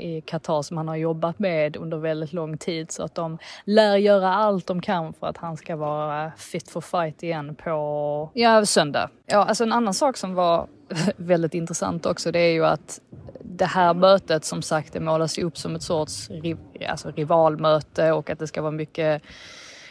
i 0.05 0.23
Qatar 0.25 0.61
som 0.61 0.77
han 0.77 0.87
har 0.87 0.95
jobbat 0.95 1.39
med 1.39 1.77
under 1.77 1.97
väldigt 1.97 2.33
lång 2.33 2.57
tid. 2.57 2.91
Så 2.91 3.03
att 3.03 3.15
de 3.15 3.37
lär 3.65 3.95
göra 3.95 4.33
allt 4.33 4.67
de 4.67 4.81
kan 4.81 5.13
för 5.13 5.27
att 5.27 5.37
han 5.37 5.57
ska 5.57 5.75
vara 5.75 6.31
fit 6.37 6.69
for 6.69 6.81
fight 6.81 7.23
igen 7.23 7.55
på 7.55 8.29
ja, 8.33 8.65
söndag. 8.65 9.09
Ja, 9.25 9.45
alltså 9.45 9.63
en 9.63 9.73
annan 9.73 9.93
sak 9.93 10.17
som 10.17 10.33
var 10.33 10.67
väldigt 11.17 11.53
intressant 11.53 12.05
också 12.05 12.31
det 12.31 12.39
är 12.39 12.53
ju 12.53 12.65
att 12.65 13.01
det 13.41 13.65
här 13.65 13.93
mötet 13.93 14.45
som 14.45 14.61
sagt 14.61 14.93
det 14.93 14.99
målas 14.99 15.39
ju 15.39 15.43
upp 15.43 15.57
som 15.57 15.75
ett 15.75 15.83
sorts 15.83 16.29
riv, 16.29 16.57
alltså 16.89 17.11
rivalmöte 17.11 18.11
och 18.11 18.29
att 18.29 18.39
det 18.39 18.47
ska 18.47 18.61
vara 18.61 18.71
mycket 18.71 19.23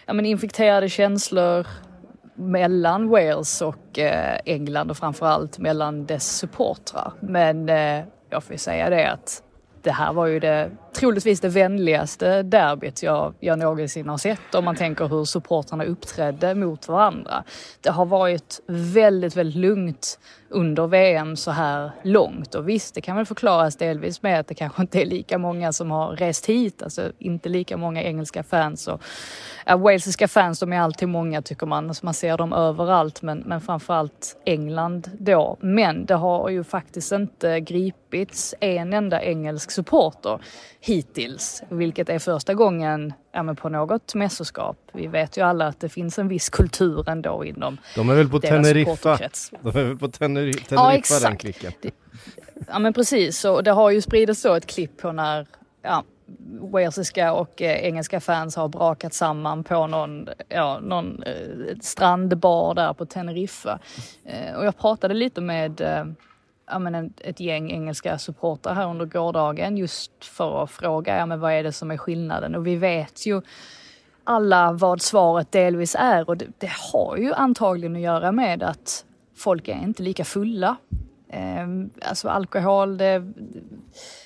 ja, 0.09 0.15
men 0.15 0.27
infekterade 0.27 0.88
känslor 0.88 1.67
mellan 2.35 3.09
Wales 3.09 3.62
och 3.62 3.99
eh, 3.99 4.38
England 4.45 4.91
och 4.91 4.97
framförallt 4.97 5.59
mellan 5.59 6.07
dess 6.07 6.37
supportrar. 6.37 7.12
Men 7.21 7.69
eh, 7.69 8.05
jag 8.31 8.45
får 8.45 8.53
ju 8.53 8.59
säga 8.59 8.91
det 8.91 9.11
att 9.11 9.43
det 9.83 9.91
här 9.91 10.12
var 10.12 10.27
ju 10.27 10.41
det, 10.41 10.71
troligtvis 10.92 11.40
det 11.40 11.49
vänligaste 11.49 12.42
derbyt 12.42 13.02
jag, 13.02 13.35
jag 13.40 13.59
någonsin 13.59 14.09
har 14.09 14.18
sett 14.18 14.54
om 14.54 14.64
man 14.64 14.76
tänker 14.76 15.09
hur 15.09 15.25
supportrarna 15.25 15.85
uppträdde 15.85 16.54
mot 16.54 16.88
varandra. 16.88 17.45
Det 17.80 17.90
har 17.90 18.07
varit 18.07 18.61
väldigt, 18.66 19.37
väldigt 19.37 19.57
lugnt 19.57 20.18
under 20.50 20.87
VM 20.87 21.37
så 21.37 21.50
här 21.50 21.90
långt 22.02 22.54
och 22.54 22.68
visst, 22.68 22.95
det 22.95 23.00
kan 23.00 23.16
väl 23.16 23.26
förklaras 23.26 23.76
delvis 23.76 24.23
med 24.23 24.40
att 24.40 24.47
det 24.47 24.54
kanske 24.54 24.83
inte 24.83 25.02
är 25.02 25.07
lika 25.07 25.38
många 25.38 25.73
som 25.73 25.90
har 25.90 26.16
rest 26.16 26.47
hit, 26.47 26.83
alltså 26.83 27.12
inte 27.18 27.49
lika 27.49 27.76
många 27.76 28.02
engelska 28.02 28.42
fans 28.42 28.88
och 28.88 29.02
ja, 29.66 29.76
walesiska 29.76 30.28
fans, 30.28 30.61
de 30.61 30.73
är 30.73 30.80
alltid 30.80 31.09
många 31.09 31.42
tycker 31.42 31.66
man, 31.66 31.88
alltså 31.88 32.04
man 32.04 32.14
ser 32.14 32.37
dem 32.37 32.52
överallt 32.52 33.23
men, 33.23 33.38
men 33.38 33.61
framförallt 33.61 34.37
England 34.45 35.11
då. 35.18 35.57
Men 35.61 36.07
det 36.07 36.14
har 36.14 36.49
ju 36.49 36.64
faktiskt 36.64 37.12
inte 37.12 37.61
gripits 37.61 38.54
en 38.61 38.92
enda 38.92 39.23
engelsk 39.23 39.71
supporter 39.71 40.40
hittills, 40.80 41.62
vilket 41.68 42.08
är 42.08 42.18
första 42.18 42.54
gången 42.54 43.12
ja, 43.32 43.54
på 43.54 43.68
något 43.68 44.14
mästerskap. 44.14 44.76
Vi 44.92 45.06
vet 45.06 45.37
ju 45.37 45.42
alla 45.42 45.66
att 45.66 45.80
det 45.80 45.88
finns 45.88 46.18
en 46.18 46.28
viss 46.28 46.49
kultur 46.50 47.08
ändå 47.08 47.44
inom 47.44 47.78
De 47.94 48.11
är 48.11 48.14
väl 48.14 48.28
på 48.28 48.40
Teneriffa? 48.40 49.18
De 49.61 49.68
är 49.68 49.85
väl 49.85 49.99
på 49.99 50.06
Teneri- 50.08 50.52
Teneriffa 50.68 50.75
Ja, 50.75 50.88
den 50.90 50.99
exakt. 50.99 51.40
klicken. 51.40 51.73
Ja 52.68 52.78
men 52.78 52.92
precis, 52.92 53.44
och 53.44 53.64
det 53.64 53.70
har 53.70 53.90
ju 53.90 54.00
spridits 54.02 54.40
så 54.40 54.54
ett 54.54 54.66
klipp 54.66 54.97
på 54.97 55.12
när 55.12 55.47
ja, 55.82 56.04
walesiska 56.61 57.32
och 57.32 57.62
eh, 57.62 57.85
engelska 57.85 58.20
fans 58.20 58.56
har 58.56 58.68
brakat 58.68 59.14
samman 59.14 59.64
på 59.64 59.87
någon, 59.87 60.28
ja, 60.49 60.78
någon 60.82 61.23
eh, 61.23 61.32
strandbar 61.80 62.75
där 62.75 62.92
på 62.92 63.06
Teneriffa. 63.06 63.78
Eh, 64.25 64.54
och 64.56 64.66
jag 64.66 64.78
pratade 64.78 65.14
lite 65.14 65.40
med 65.40 65.80
ja, 66.71 66.79
men 66.79 67.13
ett 67.21 67.41
gäng 67.41 67.71
engelska 67.71 68.19
supportrar 68.19 68.75
här 68.75 68.91
under 68.91 69.05
gårdagen 69.05 69.77
just 69.77 70.25
för 70.25 70.63
att 70.63 70.71
fråga 70.71 71.17
ja, 71.17 71.27
men 71.27 71.41
vad 71.41 71.53
är 71.53 71.63
det 71.63 71.73
som 71.73 71.91
är 71.91 71.97
skillnaden 71.97 72.55
och 72.55 72.67
vi 72.67 72.77
vet 72.77 73.27
ju 73.27 73.43
alla 74.25 74.73
vad 74.73 75.03
svaret 75.03 75.53
delvis 75.53 75.97
är 75.99 76.29
och 76.29 76.37
det, 76.37 76.47
det 76.59 76.73
har 76.93 77.17
ju 77.17 77.33
antagligen 77.33 77.97
att 77.97 78.03
göra 78.03 78.33
med 78.33 78.63
att 78.63 79.05
folk 79.37 79.69
är 79.69 79.83
inte 79.83 80.03
lika 80.03 80.25
fulla. 80.25 80.77
Ehm, 81.30 81.90
alltså 82.02 82.28
alkohol, 82.28 82.99
det, 82.99 83.32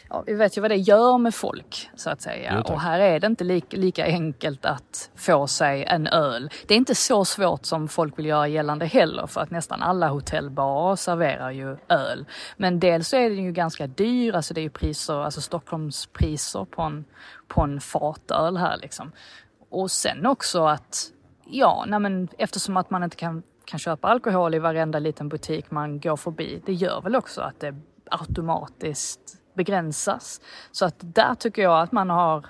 ja, 0.09 0.23
vi 0.27 0.35
vet 0.35 0.57
ju 0.57 0.61
vad 0.61 0.71
det 0.71 0.77
gör 0.77 1.19
med 1.19 1.35
folk 1.35 1.91
så 1.95 2.11
att 2.11 2.21
säga. 2.21 2.53
Tack. 2.53 2.71
och 2.71 2.81
här 2.81 3.01
är 3.01 3.21
det 3.21 3.27
inte 3.27 3.45
lika, 3.45 3.77
lika 3.77 4.05
enkelt 4.05 4.65
att 4.65 5.11
få 5.17 5.47
sig 5.47 5.85
en 5.85 6.07
öl. 6.07 6.51
Det 6.67 6.75
är 6.75 6.79
inte 6.79 6.95
så 6.95 7.25
svårt 7.25 7.67
som 7.67 7.89
folk 7.89 8.19
vill 8.19 8.27
göra 8.27 8.49
gällande 8.49 8.87
heller 8.87 9.27
för 9.27 9.41
att 9.41 9.51
nästan 9.51 9.83
alla 9.83 10.09
hotellbarer 10.09 10.97
serverar 10.97 11.51
ju 11.51 11.77
öl. 11.89 12.25
Men 12.57 12.81
dels 12.81 13.09
så 13.09 13.17
är 13.17 13.31
den 13.31 13.45
ju 13.45 13.53
ganska 13.53 13.87
dyr, 13.87 14.35
alltså 14.35 14.55
det 14.55 14.61
är 14.61 14.63
ju 14.63 14.71
priser, 14.71 15.15
alltså 15.15 15.41
Stockholmspriser 15.41 16.65
på 16.65 16.83
en, 16.83 17.05
på 17.49 17.63
en 17.63 17.81
fatöl 17.81 18.57
här 18.57 18.77
liksom. 18.77 19.13
Och 19.71 19.91
sen 19.91 20.27
också 20.27 20.65
att, 20.65 21.11
ja, 21.45 21.85
nej 21.89 22.01
men 22.01 22.29
eftersom 22.39 22.77
att 22.77 22.91
man 22.91 23.03
inte 23.03 23.17
kan, 23.17 23.43
kan 23.65 23.79
köpa 23.79 24.09
alkohol 24.09 24.55
i 24.55 24.59
varenda 24.59 24.99
liten 24.99 25.29
butik 25.29 25.71
man 25.71 26.01
går 26.01 26.17
förbi, 26.17 26.63
det 26.67 26.73
gör 26.73 27.01
väl 27.01 27.17
också 27.17 27.41
att 27.41 27.61
det 27.61 27.75
automatiskt 28.11 29.21
begränsas. 29.55 30.41
Så 30.73 30.85
att 30.85 30.97
där 30.99 31.35
tycker 31.35 31.63
jag 31.63 31.81
att 31.81 31.93
man 31.93 32.11
har 32.11 32.47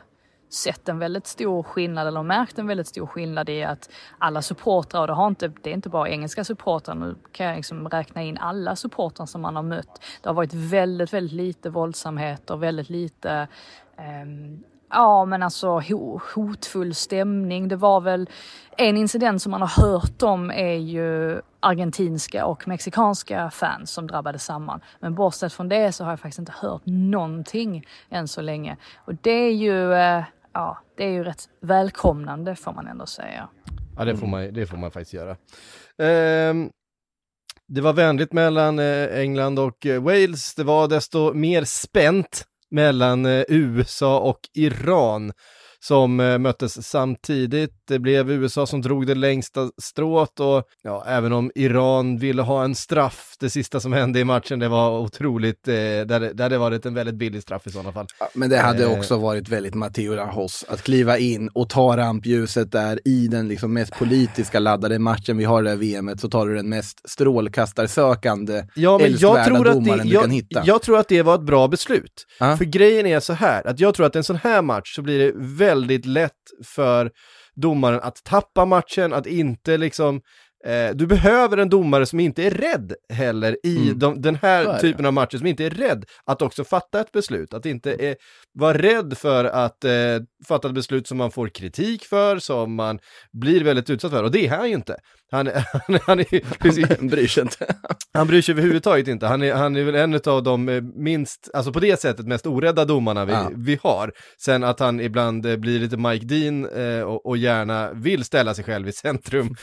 sett 0.52 0.88
en 0.88 0.99
väldigt 0.99 1.26
stor 1.26 1.62
skillnad 1.62 2.09
eller 2.09 2.23
märkt 2.23 2.59
en 2.59 2.66
väldigt 2.66 2.87
stor 2.87 3.07
skillnad 3.07 3.49
i 3.49 3.62
att 3.62 3.90
alla 4.19 4.42
supportrar, 4.42 5.00
och 5.00 5.07
det, 5.07 5.12
har 5.12 5.26
inte, 5.26 5.52
det 5.62 5.71
är 5.71 5.75
inte 5.75 5.88
bara 5.88 6.09
engelska 6.09 6.45
supportrar, 6.45 6.95
nu 6.95 7.14
kan 7.33 7.47
jag 7.47 7.57
liksom 7.57 7.88
räkna 7.88 8.23
in 8.23 8.38
alla 8.38 8.76
supportrar 8.76 9.26
som 9.26 9.40
man 9.40 9.57
har 9.57 9.62
mött. 9.62 10.02
Det 10.23 10.28
har 10.28 10.35
varit 10.35 10.54
väldigt, 10.54 11.12
väldigt 11.12 11.33
lite 11.37 11.71
våldsamheter, 11.71 12.57
väldigt 12.57 12.90
lite 12.90 13.49
eh, 13.97 14.26
Ja 14.93 15.25
men 15.25 15.43
alltså 15.43 15.83
hotfull 16.35 16.95
stämning. 16.95 17.69
Det 17.69 17.77
var 17.77 18.01
väl 18.01 18.31
en 18.77 18.97
incident 18.97 19.43
som 19.43 19.51
man 19.51 19.61
har 19.61 19.83
hört 19.83 20.23
om 20.23 20.51
är 20.51 20.75
ju 20.75 21.41
argentinska 21.61 22.47
och 22.47 22.69
mexikanska 22.69 23.51
fans 23.51 23.91
som 23.91 24.07
drabbades 24.07 24.45
samman. 24.45 24.81
Men 25.01 25.15
bortsett 25.15 25.53
från 25.53 25.69
det 25.69 25.93
så 25.93 26.05
har 26.05 26.13
jag 26.13 26.21
faktiskt 26.21 26.39
inte 26.39 26.53
hört 26.57 26.83
någonting 26.85 27.87
än 28.11 28.29
så 28.29 28.41
länge. 28.41 28.77
Och 28.97 29.15
det 29.15 29.31
är 29.31 29.53
ju, 29.53 29.95
eh, 29.95 30.25
ja, 30.53 30.79
det 30.97 31.05
är 31.05 31.11
ju 31.11 31.25
rätt 31.25 31.49
välkomnande 31.61 32.57
får 32.57 32.73
man 32.73 32.87
ändå 32.87 33.07
säga. 33.07 33.49
Ja, 33.97 34.05
det 34.05 34.17
får 34.17 34.27
man, 34.27 34.53
det 34.53 34.67
får 34.67 34.77
man 34.77 34.91
faktiskt 34.91 35.15
göra. 35.15 35.37
Um... 36.51 36.71
det 37.69 37.81
var 37.81 37.93
vänligt 37.93 38.33
mellan 38.33 38.79
eh, 38.79 39.19
England 39.21 39.59
och 39.59 39.87
eh, 39.87 40.03
Wales. 40.03 40.55
Det 40.55 40.65
var 40.65 40.89
desto 40.89 41.35
mer 41.35 41.65
spänt 41.65 42.45
mellan 42.73 43.26
eh, 43.26 43.45
USA 43.49 44.19
och 44.21 44.41
Iran 44.55 45.33
som 45.85 46.21
eh, 46.21 46.39
möttes 46.39 46.89
samtidigt. 46.89 47.71
Det 47.89 47.99
blev 47.99 48.31
USA 48.31 48.67
som 48.67 48.83
drog 48.83 49.07
det 49.07 49.15
längsta 49.15 49.71
strået 49.83 50.41
och 50.41 50.62
ja, 50.83 51.05
även 51.07 51.33
om 51.33 51.51
Iran 51.55 52.19
ville 52.19 52.43
ha 52.43 52.65
en 52.65 52.75
straff, 52.75 53.35
det 53.41 53.51
sista 53.51 53.81
som 53.81 53.93
hände 53.93 54.21
i 54.21 54.25
matchen, 54.25 54.59
det 54.59 54.69
var 54.69 54.99
otroligt, 54.99 55.69
eh, 55.69 55.73
där, 55.75 56.35
där 56.35 56.51
det 56.51 56.59
varit 56.59 56.87
en 56.87 56.95
väldigt 56.95 57.15
billig 57.15 57.43
straff 57.43 57.67
i 57.67 57.71
sådana 57.71 57.93
fall. 57.93 58.07
Ja, 58.21 58.29
Men 58.35 58.51
det 58.51 58.59
hade 58.59 58.85
Eh. 58.85 58.99
också 58.99 59.17
varit 59.17 59.49
väldigt 59.49 59.75
Matteo 59.75 60.15
Rahos 60.15 60.65
att 60.69 60.83
kliva 60.83 61.19
in 61.19 61.49
och 61.49 61.69
ta 61.69 61.97
rampljuset 61.97 62.73
där 62.73 63.01
i 63.05 63.29
den 63.29 63.49
liksom 63.49 63.73
mest 63.73 63.93
politiska 63.99 64.59
laddade 64.59 64.99
matchen 64.99 65.37
vi 65.37 65.45
har 65.45 65.62
i 65.62 65.65
det 65.65 65.71
här 65.71 65.77
VMet 65.77 66.21
så 66.21 66.29
tar 66.29 66.47
du 66.47 66.55
den 66.55 66.69
mest 66.69 67.11
strålkastarsökande, 67.11 68.65
Ja, 68.75 68.99
men 68.99 69.17
jag 69.19 69.45
tror, 69.45 69.69
att 69.69 69.85
det, 69.85 70.03
jag, 70.05 70.43
jag 70.65 70.83
tror 70.83 70.99
att 70.99 71.09
det 71.09 71.23
var 71.23 71.35
ett 71.35 71.41
bra 71.47 71.69
beslut. 71.69 72.27
Ja. 72.41 72.57
För 72.57 72.65
grejen 72.65 73.07
är 73.07 73.21
så 73.21 73.33
här, 73.33 73.67
att 73.67 73.81
jag 73.81 73.95
tror 73.95 74.07
att 74.07 74.17
en 74.17 74.25
sån 74.25 74.37
här 74.37 74.62
match 74.62 74.95
så 74.95 75.03
blir 75.03 75.19
det 75.19 75.33
väldigt 75.37 75.72
väldigt 75.73 76.07
lätt 76.07 76.43
för 76.64 77.11
domaren 77.55 78.00
att 78.02 78.25
tappa 78.25 78.64
matchen, 78.64 79.12
att 79.12 79.26
inte 79.26 79.76
liksom 79.76 80.21
du 80.95 81.07
behöver 81.07 81.57
en 81.57 81.69
domare 81.69 82.07
som 82.07 82.21
inte 82.21 82.42
är 82.45 82.50
rädd 82.50 82.92
heller 83.12 83.57
i 83.62 83.76
Mm. 83.76 83.99
de, 83.99 84.23
den 84.23 84.38
här 84.42 84.78
typen 84.78 85.07
av 85.07 85.12
matcher, 85.12 85.38
som 85.38 85.47
inte 85.47 85.64
är 85.64 85.71
rädd 85.71 86.04
att 86.26 86.42
också 86.42 86.64
fatta 86.64 87.00
ett 87.00 87.12
beslut. 87.12 87.54
Att 87.54 87.66
inte 87.66 87.92
är, 87.95 88.16
vara 88.54 88.78
rädd 88.78 89.19
för 89.19 89.45
att 89.45 89.85
eh, 89.85 89.90
fatta 90.49 90.69
ett 90.69 90.75
beslut 90.75 91.07
som 91.07 91.19
man 91.19 91.31
får 91.31 91.49
kritik 91.49 92.04
för, 92.04 92.38
som 92.38 92.75
man 92.75 92.99
blir 93.33 93.64
väldigt 93.64 93.90
utsatt 93.90 94.11
för. 94.11 94.25
Och 94.25 94.31
det 94.31 94.47
är 94.47 94.50
han 94.57 94.69
ju 94.69 94.75
inte. 94.75 94.97
Han, 95.31 95.47
han, 95.87 95.99
han, 96.02 96.21
är, 96.21 96.59
precis, 96.59 96.87
Han 96.99 97.09
bryr 97.09 97.26
sig 97.26 97.42
inte. 97.42 97.66
han 98.14 98.26
bryr 98.26 98.42
sig 98.42 98.52
överhuvudtaget 98.52 99.09
inte. 99.09 99.26
Han 99.26 99.42
är, 99.42 99.54
han 99.54 99.76
är 99.76 99.85
väl 99.85 99.95
en 99.95 100.21
av 100.26 100.42
de 100.42 100.69
eh, 100.69 100.81
minst, 100.83 101.50
alltså 101.54 101.73
på 101.73 101.81
det 101.81 102.00
sättet 102.00 102.26
mest 102.26 102.47
orädda 102.47 102.85
domarna 102.85 103.25
vi, 103.25 103.33
Ja. 103.33 103.50
vi 103.57 103.78
har. 103.83 104.12
Sen 104.38 104.64
att 104.64 104.81
han 104.81 105.00
ibland 105.00 105.47
eh, 105.47 105.57
blir 105.57 105.78
lite 105.78 105.97
Mike 105.97 106.26
Dean 106.26 106.69
eh, 106.69 107.02
och, 107.02 107.26
och 107.26 107.37
gärna 107.37 107.92
vill 107.92 108.25
ställa 108.25 108.54
sig 108.54 108.64
själv 108.64 108.88
i 108.88 108.92
centrum. 108.92 109.54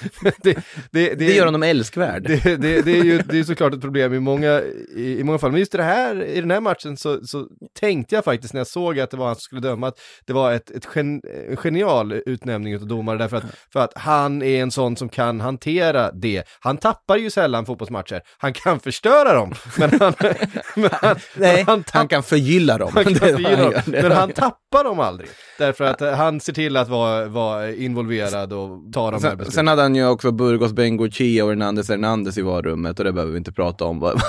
det, 0.43 0.57
det, 0.91 1.15
Det 1.15 1.35
gör 1.35 1.45
honom 1.45 1.63
älskvärd. 1.63 2.23
det, 2.23 2.43
det, 2.43 2.81
det 2.81 2.91
är 2.99 3.03
ju 3.03 3.17
det 3.17 3.39
är 3.39 3.43
såklart 3.43 3.73
ett 3.73 3.81
problem 3.81 4.13
i 4.13 4.19
många, 4.19 4.61
i, 4.95 5.19
i 5.19 5.23
många 5.23 5.37
fall. 5.37 5.51
Men 5.51 5.59
just 5.59 5.71
det 5.71 5.83
här, 5.83 6.23
i 6.23 6.41
den 6.41 6.51
här 6.51 6.59
matchen 6.61 6.97
så, 6.97 7.25
så 7.25 7.47
tänkte 7.79 8.15
jag 8.15 8.23
faktiskt 8.25 8.53
när 8.53 8.59
jag 8.59 8.67
såg 8.67 8.99
att 8.99 9.11
det 9.11 9.17
var 9.17 9.25
han 9.25 9.35
som 9.35 9.41
skulle 9.41 9.61
döma 9.61 9.87
att 9.87 9.99
det 10.27 10.33
var 10.33 10.53
ett, 10.53 10.71
ett 10.71 10.87
gen, 10.95 11.21
en 11.49 11.57
genial 11.57 12.13
utnämning 12.25 12.75
av 12.75 12.87
domare 12.87 13.17
därför 13.17 13.37
att, 13.37 13.43
för 13.73 13.79
att 13.79 13.91
han 13.95 14.41
är 14.41 14.61
en 14.61 14.71
sån 14.71 14.95
som 14.97 15.09
kan 15.09 15.41
hantera 15.41 16.11
det. 16.11 16.43
Han 16.59 16.77
tappar 16.77 17.17
ju 17.17 17.29
sällan 17.29 17.65
fotbollsmatcher. 17.65 18.21
Han 18.37 18.53
kan 18.53 18.79
förstöra 18.79 19.33
dem, 19.33 19.53
men 19.77 19.99
han, 19.99 20.13
men 20.75 20.89
han, 20.91 21.15
Nej, 21.35 21.63
han, 21.67 21.83
han 21.93 22.07
kan 22.07 22.23
förgylla 22.23 22.77
dem. 22.77 22.91
han 22.95 23.03
kan 23.03 23.13
Det 23.13 23.19
förgylla 23.19 23.55
dem. 23.63 23.73
Det 23.85 24.01
men 24.01 24.11
han 24.11 24.31
tappar 24.31 24.83
dem 24.83 24.99
aldrig. 24.99 25.29
Därför 25.57 25.83
att 25.85 26.17
han 26.17 26.39
ser 26.39 26.53
till 26.53 26.77
att 26.77 26.89
vara, 26.89 27.25
vara 27.25 27.71
involverad 27.71 28.53
och 28.53 28.93
ta 28.93 29.11
de 29.11 29.13
här 29.23 29.29
Sen, 29.29 29.37
besluten. 29.37 29.51
sen 29.51 29.67
hade 29.67 29.81
han 29.81 29.95
ju 29.95 30.07
också 30.07 30.31
Burgos 30.31 30.71
Bengochea 30.79 31.43
och 31.43 31.49
Hernandez 31.49 31.89
Hernandez 31.89 32.37
i 32.37 32.41
varummet 32.41 32.99
och 32.99 33.05
det 33.05 33.13
behöver 33.13 33.31
vi 33.31 33.37
inte 33.37 33.51
prata 33.51 33.85
om 33.85 33.99
vad, 33.99 34.21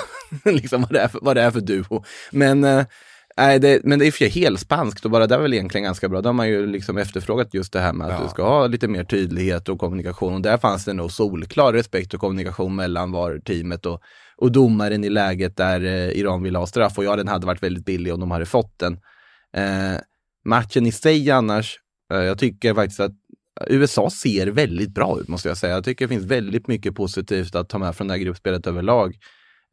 liksom 0.45 0.81
vad, 0.81 0.91
det, 0.91 0.99
är 0.99 1.07
för, 1.07 1.19
vad 1.21 1.35
det 1.37 1.41
är 1.41 1.51
för 1.51 1.61
duo. 1.61 2.03
Men, 2.31 2.63
eh, 2.63 2.85
det, 3.61 3.83
men 3.83 3.99
det 3.99 4.05
är 4.05 4.07
i 4.07 4.09
och 4.09 4.13
för 4.13 4.17
sig 4.17 4.29
helt 4.29 4.59
spanskt 4.59 5.05
och 5.05 5.11
bara 5.11 5.27
det 5.27 5.35
är 5.35 5.39
väl 5.39 5.53
egentligen 5.53 5.83
ganska 5.83 6.09
bra. 6.09 6.21
Då 6.21 6.29
har 6.29 6.33
man 6.33 6.47
ju 6.49 6.65
liksom 6.65 6.97
efterfrågat 6.97 7.53
just 7.53 7.73
det 7.73 7.79
här 7.79 7.93
med 7.93 8.07
att 8.07 8.13
Ja. 8.19 8.23
du 8.23 8.29
ska 8.29 8.43
ha 8.43 8.67
lite 8.67 8.87
mer 8.87 9.03
tydlighet 9.03 9.69
och 9.69 9.79
kommunikation 9.79 10.33
och 10.33 10.41
där 10.41 10.57
fanns 10.57 10.85
det 10.85 10.93
nog 10.93 11.11
solklar 11.11 11.73
respekt 11.73 12.13
och 12.13 12.19
kommunikation 12.19 12.75
mellan 12.75 13.11
VAR-teamet 13.11 13.85
och, 13.85 14.01
och 14.37 14.51
domaren 14.51 15.03
i 15.03 15.09
läget 15.09 15.57
där 15.57 15.85
eh, 15.85 16.09
Iran 16.19 16.43
ville 16.43 16.57
ha 16.57 16.67
straff 16.67 16.97
och 16.97 17.03
ja, 17.03 17.15
den 17.15 17.27
hade 17.27 17.45
varit 17.45 17.63
väldigt 17.63 17.85
billig 17.85 18.13
om 18.13 18.19
de 18.19 18.31
hade 18.31 18.45
fått 18.45 18.79
den. 18.79 18.93
Eh, 19.57 19.99
matchen 20.45 20.85
i 20.87 20.91
sig 20.91 21.31
annars, 21.31 21.77
eh, 22.13 22.19
jag 22.23 22.37
tycker 22.39 22.73
faktiskt 22.73 22.99
att 22.99 23.11
USA 23.67 24.09
ser 24.09 24.47
väldigt 24.47 24.89
bra 24.89 25.19
ut 25.19 25.27
måste 25.27 25.47
jag 25.47 25.57
säga. 25.57 25.73
Jag 25.73 25.83
tycker 25.83 26.05
det 26.05 26.09
finns 26.09 26.25
väldigt 26.25 26.67
mycket 26.67 26.95
positivt 26.95 27.55
att 27.55 27.69
ta 27.69 27.77
med 27.77 27.95
från 27.95 28.07
det 28.07 28.13
här 28.13 28.19
gruppspelet 28.19 28.67
överlag. 28.67 29.17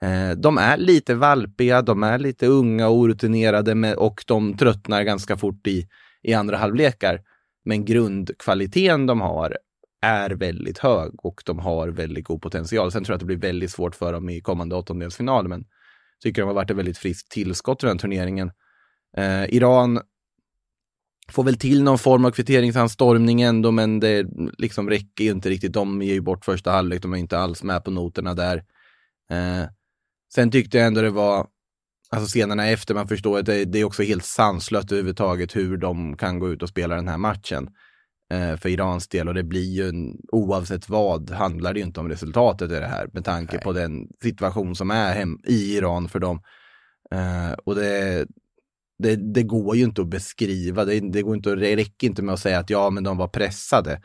Eh, 0.02 0.30
de 0.36 0.58
är 0.58 0.76
lite 0.76 1.14
valpiga, 1.14 1.82
de 1.82 2.02
är 2.02 2.18
lite 2.18 2.46
unga 2.46 2.88
och 2.88 2.96
orutinerade 2.96 3.94
och 3.94 4.24
de 4.26 4.56
tröttnar 4.56 5.02
ganska 5.02 5.36
fort 5.36 5.66
i, 5.66 5.88
i 6.22 6.34
andra 6.34 6.56
halvlekar. 6.56 7.20
Men 7.64 7.84
grundkvaliteten 7.84 9.06
de 9.06 9.20
har 9.20 9.56
är 10.02 10.30
väldigt 10.30 10.78
hög 10.78 11.24
och 11.24 11.42
de 11.46 11.58
har 11.58 11.88
väldigt 11.88 12.24
god 12.24 12.42
potential. 12.42 12.92
Sen 12.92 13.04
tror 13.04 13.12
jag 13.12 13.16
att 13.16 13.20
det 13.20 13.26
blir 13.26 13.36
väldigt 13.36 13.70
svårt 13.70 13.94
för 13.94 14.12
dem 14.12 14.28
i 14.28 14.40
kommande 14.40 14.76
åttondelsfinal, 14.76 15.48
men 15.48 15.64
tycker 16.22 16.42
de 16.42 16.46
har 16.46 16.54
varit 16.54 16.70
ett 16.70 16.76
väldigt 16.76 16.98
friskt 16.98 17.30
tillskott 17.30 17.84
i 17.84 17.86
den 17.86 17.98
turneringen. 17.98 18.50
Eh, 19.16 19.44
Iran 19.44 20.00
får 21.32 21.44
väl 21.44 21.58
till 21.58 21.82
någon 21.82 21.98
form 21.98 22.24
av 22.24 22.30
kvitteringsanstormning 22.30 23.42
ändå, 23.42 23.70
men 23.70 24.00
det 24.00 24.26
liksom 24.58 24.90
räcker 24.90 25.24
ju 25.24 25.30
inte 25.30 25.50
riktigt. 25.50 25.72
De 25.72 26.02
ger 26.02 26.14
ju 26.14 26.20
bort 26.20 26.44
första 26.44 26.70
halvlek, 26.70 27.02
de 27.02 27.12
är 27.12 27.16
inte 27.16 27.38
alls 27.38 27.62
med 27.62 27.84
på 27.84 27.90
noterna 27.90 28.34
där. 28.34 28.56
Eh, 29.30 29.68
sen 30.34 30.50
tyckte 30.50 30.78
jag 30.78 30.86
ändå 30.86 31.00
det 31.00 31.10
var, 31.10 31.46
alltså 32.10 32.28
scenerna 32.28 32.68
efter, 32.68 32.94
man 32.94 33.08
förstår 33.08 33.38
att 33.38 33.46
det, 33.46 33.64
det 33.64 33.78
är 33.78 33.84
också 33.84 34.02
helt 34.02 34.24
sanslöst 34.24 34.92
överhuvudtaget 34.92 35.56
hur 35.56 35.76
de 35.76 36.16
kan 36.16 36.38
gå 36.38 36.52
ut 36.52 36.62
och 36.62 36.68
spela 36.68 36.94
den 36.94 37.08
här 37.08 37.18
matchen 37.18 37.68
eh, 38.32 38.56
för 38.56 38.68
Irans 38.68 39.08
del 39.08 39.28
och 39.28 39.34
det 39.34 39.42
blir 39.42 39.70
ju 39.70 39.88
en, 39.88 40.16
oavsett 40.32 40.88
vad 40.88 41.30
handlar 41.30 41.74
det 41.74 41.80
ju 41.80 41.86
inte 41.86 42.00
om 42.00 42.08
resultatet 42.08 42.70
i 42.70 42.74
det 42.74 42.86
här 42.86 43.10
med 43.12 43.24
tanke 43.24 43.56
Nej. 43.56 43.64
på 43.64 43.72
den 43.72 44.08
situation 44.22 44.76
som 44.76 44.90
är 44.90 45.14
hem, 45.14 45.38
i 45.44 45.76
Iran 45.76 46.08
för 46.08 46.18
dem. 46.18 46.42
Eh, 47.10 47.52
och 47.52 47.74
det, 47.74 48.26
det, 48.98 49.16
det, 49.16 49.42
går 49.42 49.76
ju 49.76 49.84
inte 49.84 50.00
att 50.00 50.08
beskriva, 50.08 50.84
det, 50.84 51.00
det, 51.00 51.22
går 51.22 51.36
inte, 51.36 51.54
det 51.54 51.76
räcker 51.76 52.06
inte 52.06 52.22
med 52.22 52.32
att 52.32 52.40
säga 52.40 52.58
att 52.58 52.70
ja 52.70 52.90
men 52.90 53.04
de 53.04 53.16
var 53.16 53.28
pressade. 53.28 54.00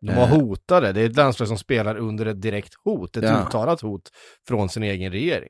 De 0.00 0.14
var 0.14 0.22
eh. 0.22 0.28
hotade, 0.28 0.92
det 0.92 1.00
är 1.00 1.10
ett 1.10 1.16
landslag 1.16 1.48
som 1.48 1.58
spelar 1.58 1.96
under 1.96 2.26
ett 2.26 2.42
direkt 2.42 2.74
hot, 2.84 3.16
ett 3.16 3.24
ja. 3.24 3.46
uttalat 3.46 3.80
hot 3.80 4.10
från 4.48 4.68
sin 4.68 4.82
egen 4.82 5.12
regering. 5.12 5.48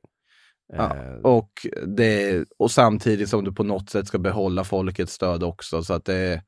Ja, 0.72 0.96
eh. 0.96 1.14
och, 1.22 1.50
det, 1.86 2.44
och 2.58 2.70
samtidigt 2.70 3.28
som 3.28 3.44
du 3.44 3.52
på 3.52 3.64
något 3.64 3.90
sätt 3.90 4.06
ska 4.06 4.18
behålla 4.18 4.64
folkets 4.64 5.12
stöd 5.12 5.42
också. 5.42 5.82
Så 5.82 5.94
att 5.94 6.04
det, 6.04 6.42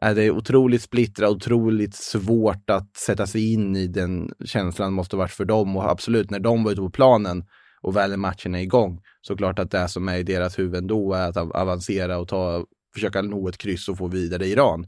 det 0.00 0.22
är 0.22 0.30
otroligt 0.30 0.82
splittrat, 0.82 1.30
otroligt 1.30 1.94
svårt 1.94 2.70
att 2.70 2.96
sätta 2.96 3.26
sig 3.26 3.52
in 3.52 3.76
i 3.76 3.86
den 3.86 4.32
känslan 4.44 4.92
måste 4.92 5.16
varit 5.16 5.30
för 5.30 5.44
dem. 5.44 5.76
Och 5.76 5.90
absolut, 5.90 6.30
när 6.30 6.40
de 6.40 6.64
var 6.64 6.72
ute 6.72 6.80
på 6.80 6.90
planen 6.90 7.44
och 7.82 7.96
väl 7.96 8.16
matchen 8.16 8.54
är 8.54 8.58
igång, 8.60 9.00
så 9.20 9.36
klart 9.36 9.58
att 9.58 9.70
det 9.70 9.88
som 9.88 10.08
är 10.08 10.18
i 10.18 10.22
deras 10.22 10.58
huvud 10.58 10.84
då 10.84 11.12
är 11.12 11.28
att 11.28 11.36
avancera 11.36 12.18
och 12.18 12.28
ta, 12.28 12.64
försöka 12.94 13.22
nå 13.22 13.48
ett 13.48 13.58
kryss 13.58 13.88
och 13.88 13.98
få 13.98 14.06
vidare 14.06 14.46
Iran. 14.46 14.86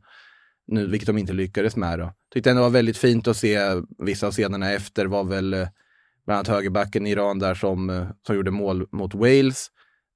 Nu, 0.66 0.86
vilket 0.86 1.06
de 1.06 1.18
inte 1.18 1.32
lyckades 1.32 1.76
med. 1.76 1.98
Då. 1.98 2.12
Tyckte 2.34 2.50
ändå 2.50 2.60
det 2.60 2.66
var 2.66 2.70
väldigt 2.70 2.96
fint 2.96 3.28
att 3.28 3.36
se 3.36 3.58
vissa 3.98 4.26
av 4.26 4.32
scenerna 4.32 4.72
efter 4.72 5.06
var 5.06 5.24
väl 5.24 5.54
eh, 5.54 5.68
bland 6.26 6.36
annat 6.36 6.48
högerbacken 6.48 7.06
i 7.06 7.10
Iran 7.10 7.38
där 7.38 7.54
som, 7.54 7.90
eh, 7.90 8.08
som 8.26 8.36
gjorde 8.36 8.50
mål 8.50 8.86
mot 8.92 9.14
Wales. 9.14 9.68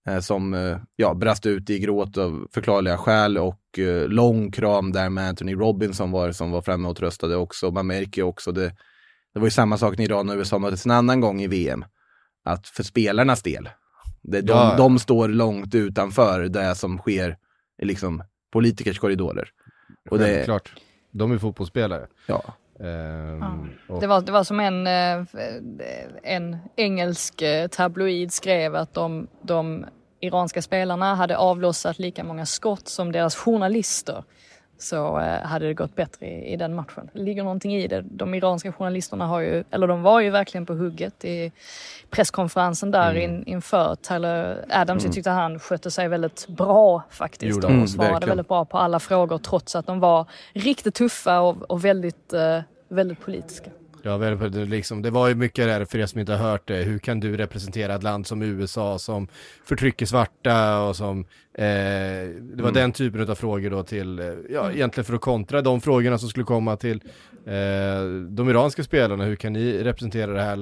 Eh, 0.08 0.20
som 0.20 0.76
ja, 0.96 1.14
brast 1.14 1.46
ut 1.46 1.70
i 1.70 1.78
gråt 1.78 2.18
av 2.18 2.48
förklarliga 2.52 2.98
skäl 2.98 3.38
och 3.38 3.78
eh, 3.78 4.08
lång 4.08 4.50
kram 4.50 4.92
där 4.92 5.10
med 5.10 5.28
Anthony 5.28 5.54
Robinson 5.54 6.10
var 6.10 6.32
som 6.32 6.50
var 6.50 6.62
framme 6.62 6.88
och 6.88 6.96
tröstade 6.96 7.36
också. 7.36 7.70
Man 7.70 7.86
märker 7.86 8.22
ju 8.22 8.26
också 8.26 8.52
det. 8.52 8.72
Det 9.34 9.40
var 9.40 9.46
ju 9.46 9.50
samma 9.50 9.78
sak 9.78 9.98
när 9.98 10.04
Iran 10.04 10.28
och 10.28 10.36
USA 10.36 10.58
möttes 10.58 10.84
en 10.84 10.90
annan 10.90 11.20
gång 11.20 11.42
i 11.42 11.46
VM. 11.46 11.84
Att 12.46 12.66
för 12.68 12.82
spelarnas 12.82 13.42
del, 13.42 13.68
det, 14.22 14.40
de, 14.40 14.52
ja. 14.52 14.74
de 14.76 14.98
står 14.98 15.28
långt 15.28 15.74
utanför 15.74 16.40
det 16.40 16.74
som 16.74 16.98
sker 16.98 17.36
i 17.82 17.84
liksom 17.84 18.22
politikers 18.52 18.98
korridorer. 18.98 19.48
Och 20.10 20.18
det, 20.18 20.44
Klart. 20.44 20.72
De 21.10 21.32
är 21.32 21.38
fotbollsspelare. 21.38 22.06
Ja. 22.26 22.42
Um, 22.78 23.70
ja. 23.88 23.98
det, 24.00 24.06
var, 24.06 24.20
det 24.20 24.32
var 24.32 24.44
som 24.44 24.60
en, 24.60 24.86
en 26.22 26.56
engelsk 26.76 27.42
tabloid 27.70 28.32
skrev 28.32 28.76
att 28.76 28.94
de, 28.94 29.28
de 29.42 29.86
iranska 30.20 30.62
spelarna 30.62 31.14
hade 31.14 31.36
avlossat 31.36 31.98
lika 31.98 32.24
många 32.24 32.46
skott 32.46 32.88
som 32.88 33.12
deras 33.12 33.36
journalister 33.36 34.24
så 34.78 35.18
eh, 35.18 35.40
hade 35.40 35.66
det 35.66 35.74
gått 35.74 35.96
bättre 35.96 36.26
i, 36.26 36.52
i, 36.52 36.56
den 36.56 36.74
matchen. 36.74 37.10
Det 37.12 37.22
ligger 37.22 37.42
någonting 37.42 37.74
i 37.74 37.86
det. 37.86 38.00
De 38.00 38.34
iranska 38.34 38.72
journalisterna 38.72 39.26
har 39.26 39.40
ju, 39.40 39.64
eller 39.70 39.86
de 39.86 40.02
var 40.02 40.20
ju 40.20 40.30
verkligen 40.30 40.66
på 40.66 40.74
hugget 40.74 41.24
i 41.24 41.52
presskonferensen 42.10 42.90
där 42.90 43.10
mm. 43.10 43.22
in, 43.22 43.44
inför 43.46 43.94
Tyler 43.94 44.64
Adams. 44.70 45.02
Mm. 45.02 45.08
Jag 45.08 45.14
tyckte 45.14 45.30
han 45.30 45.58
skötte 45.58 45.90
sig 45.90 46.08
väldigt 46.08 46.48
bra 46.48 47.02
faktiskt 47.10 47.64
och 47.64 47.70
mm, 47.70 47.86
svarade 47.86 48.12
verkligen. 48.12 48.28
väldigt 48.28 48.48
bra 48.48 48.64
på 48.64 48.78
alla 48.78 49.00
frågor 49.00 49.38
trots 49.38 49.76
att 49.76 49.86
de 49.86 50.00
var 50.00 50.26
riktigt 50.52 50.94
tuffa 50.94 51.40
och, 51.40 51.70
och 51.70 51.84
väldigt, 51.84 52.32
eh, 52.32 52.60
väldigt 52.88 53.20
politiska. 53.20 53.70
Ja, 54.06 54.18
liksom, 54.50 55.02
det 55.02 55.10
var 55.10 55.28
ju 55.28 55.34
mycket 55.34 55.66
där, 55.66 55.84
för 55.84 55.98
er 55.98 56.06
som 56.06 56.20
inte 56.20 56.32
har 56.32 56.50
hört 56.50 56.68
det, 56.68 56.74
hur 56.74 56.98
kan 56.98 57.20
du 57.20 57.36
representera 57.36 57.94
ett 57.94 58.02
land 58.02 58.26
som 58.26 58.42
USA 58.42 58.98
som 58.98 59.28
förtrycker 59.64 60.06
svarta 60.06 60.80
och 60.80 60.96
som, 60.96 61.20
eh, 61.54 61.64
det 62.40 62.62
var 62.62 62.68
mm. 62.68 62.74
den 62.74 62.92
typen 62.92 63.30
av 63.30 63.34
frågor 63.34 63.70
då 63.70 63.82
till, 63.82 64.18
eh, 64.18 64.26
ja 64.50 64.64
mm. 64.64 64.76
egentligen 64.76 65.04
för 65.04 65.14
att 65.14 65.20
kontra 65.20 65.62
de 65.62 65.80
frågorna 65.80 66.18
som 66.18 66.28
skulle 66.28 66.44
komma 66.44 66.76
till 66.76 67.00
eh, 67.46 68.04
de 68.28 68.48
iranska 68.48 68.82
spelarna, 68.82 69.24
hur 69.24 69.36
kan 69.36 69.52
ni 69.52 69.82
representera 69.82 70.32
det 70.32 70.42
här 70.42 70.56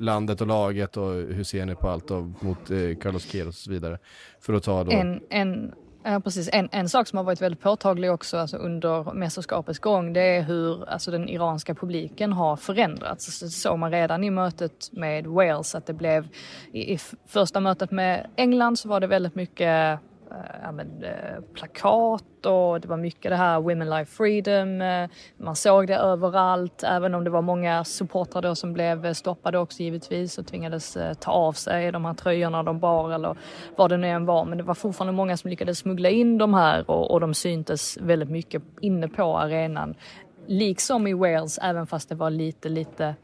landet 0.00 0.40
och 0.40 0.46
laget 0.46 0.96
och 0.96 1.12
hur 1.12 1.44
ser 1.44 1.66
ni 1.66 1.74
på 1.74 1.88
allt 1.88 2.08
då 2.08 2.32
mot 2.40 2.70
eh, 2.70 2.96
Carlos 3.02 3.24
Queiroz 3.24 3.56
och 3.56 3.62
så 3.62 3.70
vidare? 3.70 3.98
För 4.40 4.52
att 4.52 4.62
ta 4.62 4.84
då... 4.84 4.92
En, 4.92 5.20
en 5.30 5.72
Ja, 6.08 6.20
precis. 6.20 6.48
En, 6.52 6.68
en 6.72 6.88
sak 6.88 7.08
som 7.08 7.16
har 7.16 7.24
varit 7.24 7.42
väldigt 7.42 7.60
påtaglig 7.60 8.12
också 8.12 8.38
alltså 8.38 8.56
under 8.56 9.14
mästerskapets 9.14 9.78
gång 9.78 10.12
det 10.12 10.20
är 10.20 10.42
hur 10.42 10.88
alltså, 10.88 11.10
den 11.10 11.28
iranska 11.28 11.74
publiken 11.74 12.32
har 12.32 12.56
förändrats. 12.56 13.40
Det 13.40 13.48
såg 13.48 13.78
man 13.78 13.90
redan 13.90 14.24
i 14.24 14.30
mötet 14.30 14.92
med 14.92 15.26
Wales 15.26 15.74
att 15.74 15.86
det 15.86 15.92
blev 15.92 16.28
i, 16.72 16.94
i 16.94 16.98
första 17.26 17.60
mötet 17.60 17.90
med 17.90 18.26
England 18.36 18.78
så 18.78 18.88
var 18.88 19.00
det 19.00 19.06
väldigt 19.06 19.34
mycket 19.34 20.00
Eh, 20.30 20.36
ja, 20.62 20.72
men, 20.72 21.04
eh, 21.04 21.40
plakat 21.54 22.46
och 22.46 22.80
det 22.80 22.88
var 22.88 22.96
mycket 22.96 23.30
det 23.30 23.36
här 23.36 23.60
Women 23.60 23.90
Life 23.90 24.16
Freedom. 24.16 24.80
Eh, 24.80 25.10
man 25.36 25.56
såg 25.56 25.86
det 25.86 25.96
överallt, 25.96 26.82
även 26.82 27.14
om 27.14 27.24
det 27.24 27.30
var 27.30 27.42
många 27.42 27.84
supportrar 27.84 28.42
då 28.42 28.54
som 28.54 28.72
blev 28.72 29.14
stoppade 29.14 29.58
också 29.58 29.82
givetvis 29.82 30.38
och 30.38 30.46
tvingades 30.46 30.98
ta 31.20 31.30
av 31.30 31.52
sig 31.52 31.92
de 31.92 32.04
här 32.04 32.14
tröjorna 32.14 32.62
de 32.62 32.78
bar 32.78 33.12
eller 33.12 33.36
vad 33.76 33.90
det 33.90 33.96
nu 33.96 34.08
än 34.08 34.26
var. 34.26 34.44
Men 34.44 34.58
det 34.58 34.64
var 34.64 34.74
fortfarande 34.74 35.12
många 35.12 35.36
som 35.36 35.50
lyckades 35.50 35.78
smuggla 35.78 36.08
in 36.08 36.38
de 36.38 36.54
här 36.54 36.90
och, 36.90 37.10
och 37.10 37.20
de 37.20 37.34
syntes 37.34 37.98
väldigt 38.00 38.30
mycket 38.30 38.62
inne 38.80 39.08
på 39.08 39.38
arenan. 39.38 39.94
Liksom 40.46 41.06
i 41.06 41.12
Wales, 41.12 41.58
även 41.62 41.86
fast 41.86 42.08
det 42.08 42.14
var 42.14 42.30
lite, 42.30 42.68
lite 42.68 43.14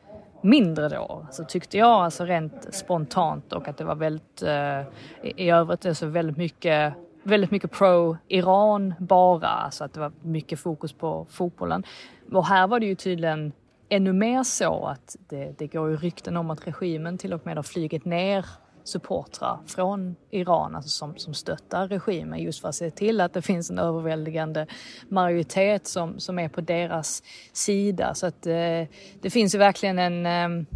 mindre 0.42 0.88
då, 0.88 1.26
så 1.31 1.44
tyckte 1.44 1.78
jag 1.78 1.90
alltså 1.90 2.24
rent 2.24 2.74
spontant 2.74 3.52
och 3.52 3.68
att 3.68 3.76
det 3.76 3.85
var 3.85 3.94
väldigt, 3.94 4.42
eh, 4.42 4.81
i, 5.22 5.50
övrigt 5.50 5.87
alltså 5.87 6.07
väldigt 6.07 6.37
mycket 6.37 6.94
väldigt 7.22 7.50
mycket 7.50 7.70
pro-Iran 7.70 8.94
bara, 8.98 9.70
så 9.70 9.85
att 9.85 9.92
det 9.92 10.00
var 10.00 10.12
mycket 10.22 10.61
fokus 10.61 10.92
på 10.92 11.26
fotbollen. 11.31 11.85
Och 12.33 12.46
här 12.46 12.66
var 12.66 12.81
det 12.81 12.87
ju 12.87 12.94
tydligen 12.94 13.52
ännu 13.88 14.12
mer 14.12 14.42
så 14.42 14.87
att 14.87 15.16
det, 15.28 15.59
det 15.59 15.66
går 15.66 15.90
ju 15.90 15.96
rykten 15.96 16.37
om 16.37 16.50
att 16.50 16.66
regimen 16.66 17.18
till 17.18 17.33
och 17.33 17.46
med 17.46 17.57
har 17.57 17.62
flugit 17.62 18.05
ner 18.05 18.46
supportrar 18.84 19.58
från 19.66 20.16
Iran 20.30 20.76
alltså 20.76 20.90
som, 20.90 21.16
som 21.16 21.34
stöttar 21.34 21.88
regimen 21.88 22.38
just 22.38 22.60
för 22.60 22.68
att 22.68 22.74
se 22.74 22.90
till 22.90 23.20
att 23.20 23.32
det 23.32 23.42
finns 23.42 23.70
en 23.70 23.78
överväldigande 23.78 24.66
majoritet 25.08 25.86
som, 25.86 26.20
som 26.20 26.38
är 26.38 26.48
på 26.48 26.60
deras 26.60 27.22
sida. 27.52 28.14
Så 28.14 28.26
att 28.26 28.46
eh, 28.46 28.84
det 29.20 29.30
finns 29.30 29.54
ju 29.54 29.58
verkligen 29.58 29.98
en 29.98 30.26
ehm, 30.26 30.66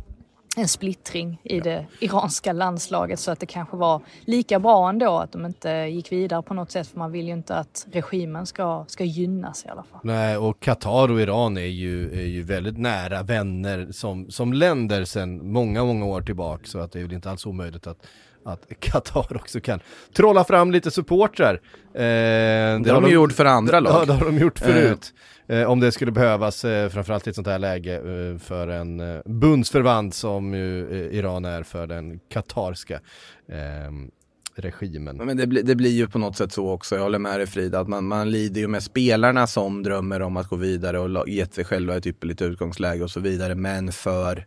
en 0.59 0.69
splittring 0.69 1.41
i 1.43 1.61
det 1.61 1.87
iranska 2.01 2.53
landslaget 2.53 3.21
så 3.21 3.31
att 3.31 3.41
det 3.41 3.47
kanske 3.47 3.77
var 3.77 4.03
lika 4.25 4.59
bra 4.59 4.89
ändå 4.89 5.19
att 5.19 5.33
de 5.33 5.47
inte 5.47 5.71
gick 5.71 6.13
vidare 6.13 6.43
på 6.43 6.55
något 6.55 6.71
sätt 6.71 6.89
för 6.89 6.99
man 6.99 7.13
vill 7.13 7.27
ju 7.27 7.33
inte 7.33 7.55
att 7.55 7.87
regimen 7.93 8.47
ska, 8.47 8.85
ska 8.89 9.05
gynnas 9.05 9.65
i 9.65 9.69
alla 9.69 9.83
fall. 9.83 10.01
Nej, 10.03 10.37
och 10.37 10.61
Qatar 10.61 11.11
och 11.11 11.21
Iran 11.21 11.57
är 11.57 11.61
ju, 11.61 12.21
är 12.21 12.27
ju 12.27 12.43
väldigt 12.43 12.79
nära 12.79 13.23
vänner 13.23 13.89
som, 13.93 14.31
som 14.31 14.53
länder 14.53 15.05
sedan 15.05 15.53
många, 15.53 15.85
många 15.85 16.05
år 16.05 16.23
tillbaka 16.23 16.67
så 16.67 16.79
att 16.79 16.93
det 16.93 16.99
är 16.99 17.03
väl 17.03 17.13
inte 17.13 17.31
alls 17.31 17.47
omöjligt 17.47 17.87
att 17.87 18.07
att 18.47 18.81
Qatar 18.81 19.37
också 19.37 19.61
kan 19.61 19.81
trolla 20.17 20.45
fram 20.45 20.71
lite 20.71 20.91
supportrar. 20.91 21.55
Eh, 21.55 21.61
det, 21.95 22.81
det 22.85 22.91
har 22.91 23.01
de, 23.01 23.05
de 23.05 23.13
gjort 23.13 23.33
för 23.33 23.45
andra 23.45 23.81
lag. 23.81 23.93
Ja, 23.93 24.05
det 24.05 24.13
har 24.13 24.25
de 24.25 24.39
gjort 24.39 24.59
förut. 24.59 25.13
Eh 25.15 25.21
eh, 25.49 25.71
om 25.71 25.81
det 25.81 25.93
skulle 25.93 26.13
behövas, 26.13 26.65
eh, 26.65 26.89
framförallt 26.89 27.27
i 27.27 27.31
ett 27.31 27.37
sånt 27.37 27.49
här 27.49 27.59
läge, 27.59 27.95
eh, 27.95 28.39
för 28.39 28.69
en 28.69 29.01
eh, 29.01 29.21
bundsförvant 29.25 30.15
som 30.15 30.55
ju 30.55 30.91
eh, 30.91 31.19
Iran 31.19 31.45
är 31.45 31.63
för 31.63 31.87
den 31.87 32.21
katarska 32.29 33.01
ehm, 33.49 34.11
regimen. 34.55 35.17
Men 35.17 35.37
det, 35.37 35.47
bli, 35.47 35.63
det, 35.63 35.75
blir 35.75 35.91
ju 35.91 36.07
på 36.07 36.19
något 36.19 36.37
sätt 36.37 36.53
så 36.53 36.71
också, 36.71 36.95
jag 36.95 37.03
håller 37.03 37.19
med 37.19 37.41
dig 37.41 37.47
Frida, 37.47 37.81
att 37.81 37.89
man, 37.89 38.07
man 38.07 38.31
lider 38.31 38.61
ju 38.61 38.69
med 38.69 38.83
spelarna 38.83 39.47
som 39.47 39.83
drömmer 39.83 40.23
om 40.23 40.37
att 40.37 40.49
gå 40.49 40.57
vidare 40.57 40.99
och 40.99 41.29
gett 41.29 41.55
sig 41.55 41.65
själva 41.65 41.97
ett 41.97 42.07
ypperligt 42.07 42.43
utgångsläge 42.43 43.05
och 43.05 43.11
så 43.11 43.21
vidare. 43.21 43.55
Men 43.55 43.93
för 43.93 44.47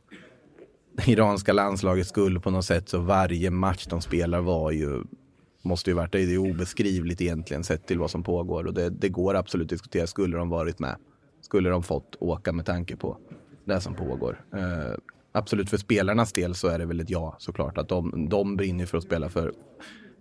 iranska 1.05 1.53
landslagets 1.53 2.09
skull 2.09 2.39
på 2.39 2.51
något 2.51 2.65
sätt 2.65 2.89
så 2.89 2.99
varje 2.99 3.51
match 3.51 3.85
de 3.89 4.01
spelar 4.01 4.41
var 4.41 4.71
ju 4.71 5.03
måste 5.61 5.89
ju 5.89 5.95
varit 5.95 6.11
det. 6.11 6.19
Är 6.19 6.37
obeskrivligt 6.37 7.21
egentligen 7.21 7.63
sett 7.63 7.87
till 7.87 7.99
vad 7.99 8.11
som 8.11 8.23
pågår 8.23 8.67
och 8.67 8.73
det, 8.73 8.89
det 8.89 9.09
går 9.09 9.35
absolut 9.35 9.65
att 9.65 9.69
diskutera. 9.69 10.07
Skulle 10.07 10.37
de 10.37 10.49
varit 10.49 10.79
med? 10.79 10.95
Skulle 11.41 11.69
de 11.69 11.83
fått 11.83 12.15
åka 12.19 12.51
med 12.51 12.65
tanke 12.65 12.95
på 12.95 13.17
det 13.65 13.81
som 13.81 13.95
pågår? 13.95 14.45
Eh, 14.53 14.97
absolut 15.31 15.69
för 15.69 15.77
spelarnas 15.77 16.33
del 16.33 16.55
så 16.55 16.67
är 16.67 16.79
det 16.79 16.85
väl 16.85 16.99
ett 16.99 17.09
ja 17.09 17.35
såklart 17.39 17.77
att 17.77 17.89
de, 17.89 18.29
de 18.29 18.55
brinner 18.55 18.85
för 18.85 18.97
att 18.97 19.03
spela 19.03 19.29
för 19.29 19.53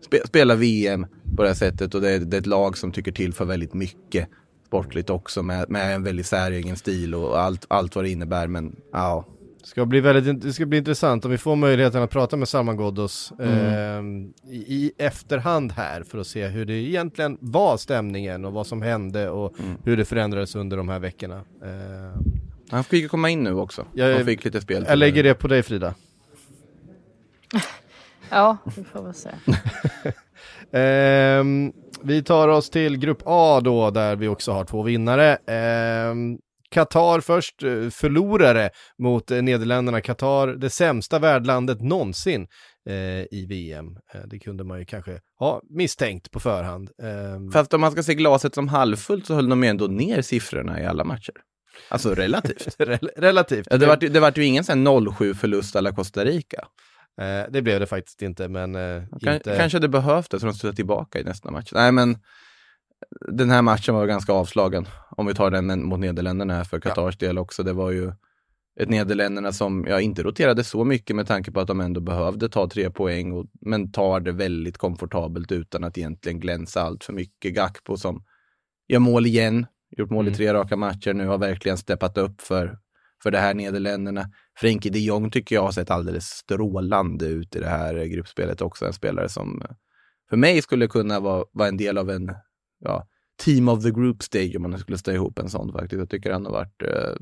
spe, 0.01 0.27
spela 0.27 0.55
VM 0.55 1.07
på 1.37 1.43
det 1.43 1.49
här 1.49 1.55
sättet 1.55 1.95
och 1.95 2.01
det 2.01 2.11
är, 2.11 2.19
det 2.19 2.37
är 2.37 2.41
ett 2.41 2.47
lag 2.47 2.79
som 2.79 2.93
tycker 2.93 3.13
till 3.13 3.33
för 3.35 3.45
väldigt 3.45 3.75
mycket 3.75 4.29
sportligt 4.67 5.11
också 5.11 5.43
med, 5.43 5.71
med 5.71 5.95
en 5.95 6.03
väldigt 6.03 6.27
säregen 6.27 6.77
stil 6.77 7.15
och 7.15 7.41
allt, 7.41 7.67
allt 7.69 7.97
vad 7.97 8.05
det 8.05 8.11
innebär. 8.11 8.47
Men 8.47 8.77
ja, 8.93 9.25
Ska 9.63 9.87
bli 9.87 10.01
väldigt, 10.01 10.41
det 10.43 10.53
ska 10.53 10.67
bli 10.67 10.79
intressant 10.79 11.25
om 11.25 11.31
vi 11.31 11.39
får 11.39 11.57
möjligheten 11.57 12.03
att 12.03 12.11
prata 12.11 12.37
med 12.37 12.49
Salman 12.49 12.77
Ghoddos 12.77 13.33
eh, 13.41 14.01
i, 14.51 14.57
i 14.57 14.93
efterhand 14.99 15.73
här 15.73 16.03
för 16.03 16.19
att 16.19 16.27
se 16.27 16.47
hur 16.47 16.65
det 16.65 16.73
egentligen 16.75 17.39
var 17.41 17.77
stämningen 17.77 18.45
och 18.45 18.53
vad 18.53 18.67
som 18.67 18.83
hände 18.83 19.31
och 19.31 19.55
hur 19.85 19.97
det 19.97 20.05
förändrades 20.05 20.55
under 20.55 20.77
de 20.77 20.89
här 20.89 20.99
veckorna. 20.99 21.37
Eh, 21.63 22.21
han 22.71 22.85
fick 22.85 23.03
ju 23.03 23.09
komma 23.09 23.31
in 23.31 23.43
nu 23.45 23.55
också. 23.55 23.85
Jag- 23.95 24.15
Han 24.17 24.25
fick 24.25 24.45
lite 24.45 24.61
spel. 24.61 24.85
jag 24.89 24.99
lägger 24.99 25.23
det 25.23 25.35
på 25.35 25.49
dig 25.49 25.63
Frida. 25.63 25.95
Ja, 28.31 28.57
vi 28.77 28.85
får 28.85 29.03
väl 29.03 29.15
se. 29.15 29.31
Ehm, 30.79 31.73
vi 32.03 32.23
tar 32.23 32.49
oss 32.49 32.71
till 32.71 32.97
grupp 32.99 33.23
A 33.25 33.61
då, 33.65 33.91
där 33.91 34.17
vi 34.17 34.29
också 34.29 34.53
har 34.53 34.65
två 34.65 34.83
vinnare. 34.83 35.39
Qatar 36.71 37.21
först, 37.21 37.63
eh, 37.63 37.89
förlorare 37.91 38.71
mot 38.99 39.31
eh, 39.31 39.43
Nederländerna. 39.43 40.01
Qatar, 40.01 40.49
det 40.49 40.71
sämsta 40.71 41.19
värdlandet 41.19 41.81
någonsin 41.83 42.47
eh, 42.89 42.95
i 43.31 43.47
VM. 43.49 43.87
Det 44.27 44.39
kunde 44.39 44.65
man 44.65 44.79
ju 44.79 44.85
kanske 44.85 45.21
ha 45.39 45.63
misstänkt 45.71 46.31
på 46.31 46.41
förhand. 46.41 46.91
Ehm, 47.03 47.51
Fast 47.51 47.75
om 47.75 47.81
man 47.81 47.93
ska 47.93 48.03
se 48.03 48.15
glaset 48.15 48.55
som 48.55 48.69
halvfullt 48.69 49.27
så 49.27 49.35
höll 49.35 49.49
de 49.49 49.63
ju 49.63 49.69
ändå 49.69 49.87
ner 49.87 50.23
siffrorna 50.23 50.81
i 50.83 50.87
alla 50.87 51.05
matcher. 51.05 51.35
Alltså 51.89 52.15
relativt. 52.15 52.77
rel- 52.79 53.11
relativt. 53.17 53.69
Det, 53.71 53.87
var, 53.87 53.97
det 53.97 54.21
var 54.21 54.33
ju 54.37 54.45
ingen 54.45 54.65
sån 54.65 54.87
här 54.87 54.95
0-7 54.95 55.35
förlust 55.35 55.77
alla 55.77 55.93
Costa 55.93 56.25
Rica. 56.25 56.69
Eh, 57.21 57.51
det 57.51 57.63
blev 57.63 57.81
det 57.81 57.87
faktiskt 57.87 58.23
inte, 58.23 58.49
men 58.49 58.75
eh, 58.75 59.03
Kan, 59.23 59.35
inte... 59.35 59.57
Kanske 59.57 59.79
det 59.79 59.89
så 60.41 60.47
de 60.47 60.55
skulle 60.55 60.73
tillbaka 60.73 61.21
i 61.21 61.25
nästa 61.25 61.51
match. 61.51 61.71
Nej 61.73 61.93
men 61.93 62.19
den 63.29 63.51
här 63.51 63.63
matchen 63.63 63.95
var 63.95 64.07
ganska 64.07 64.33
avslagen. 64.33 64.87
Om 65.11 65.27
vi 65.27 65.35
tar 65.35 65.51
den 65.51 65.85
mot 65.85 66.01
Nederländerna 66.01 66.55
här 66.55 66.65
för 66.65 66.81
Qatars 66.81 67.19
del 67.19 67.39
också. 67.39 67.63
Det 67.63 67.73
var 67.73 67.91
ju 67.91 68.13
ett 68.81 68.89
Nederländerna 68.89 69.53
som 69.53 69.85
jag 69.89 70.03
inte 70.03 70.23
roterade 70.23 70.65
så 70.65 70.85
mycket 70.85 71.17
med 71.17 71.27
tanke 71.27 71.53
på 71.53 71.61
att 71.61 71.67
de 71.67 71.81
ändå 71.81 72.01
behövde 72.01 72.49
ta 72.49 72.69
tre 72.69 72.91
poäng, 72.91 73.33
och, 73.33 73.47
men 73.61 73.93
tar 73.93 74.21
det 74.21 74.33
väldigt 74.33 74.79
komfortabelt 74.79 75.53
utan 75.53 75.85
att 75.85 75.99
egentligen 75.99 76.41
glänsa 76.41 76.83
allt 76.83 77.05
för 77.05 77.13
mycket. 77.13 77.55
Gakpo 77.55 77.97
som 77.97 78.25
gör 78.89 78.99
mål 78.99 79.27
igen, 79.27 79.67
gjort 79.97 80.11
mål 80.11 80.29
i 80.29 80.35
tre 80.35 80.55
raka 80.55 80.77
matcher 80.77 81.13
nu, 81.13 81.27
har 81.27 81.39
verkligen 81.39 81.79
steppat 81.79 82.19
upp 82.19 82.41
för, 82.41 82.79
för 83.23 83.31
det 83.31 83.39
här 83.39 83.55
Nederländerna. 83.55 84.31
Frenkie 84.61 84.93
de 84.93 84.99
Jong 84.99 85.31
tycker 85.31 85.55
jag 85.55 85.63
har 85.63 85.73
sett 85.73 85.91
alldeles 85.91 86.25
strålande 86.25 87.27
ut 87.27 87.57
i 87.57 87.61
det 87.61 87.69
här 87.69 88.05
gruppspelet 88.05 88.63
också. 88.63 88.87
En 88.87 88.93
spelare 88.93 89.29
som 89.29 89.63
för 90.31 90.37
mig 90.37 90.63
skulle 90.63 90.87
kunna 90.87 91.21
vara, 91.21 91.45
vara 91.53 91.69
en 91.69 91.77
del 91.77 91.99
av 91.99 92.11
en 92.11 92.31
ja, 92.79 93.07
team 93.45 93.69
of 93.69 93.83
the 93.83 93.91
group 93.91 94.23
stage 94.23 94.57
om 94.57 94.63
man 94.63 94.79
skulle 94.79 94.99
ställa 94.99 95.15
ihop 95.15 95.39
en 95.39 95.51
sån 95.51 95.73
faktiskt. 95.73 95.99
Jag 95.99 96.11
tycker 96.11 96.33
han 96.33 96.47
har 96.47 96.53
varit 96.53 96.83
eh, 96.83 97.15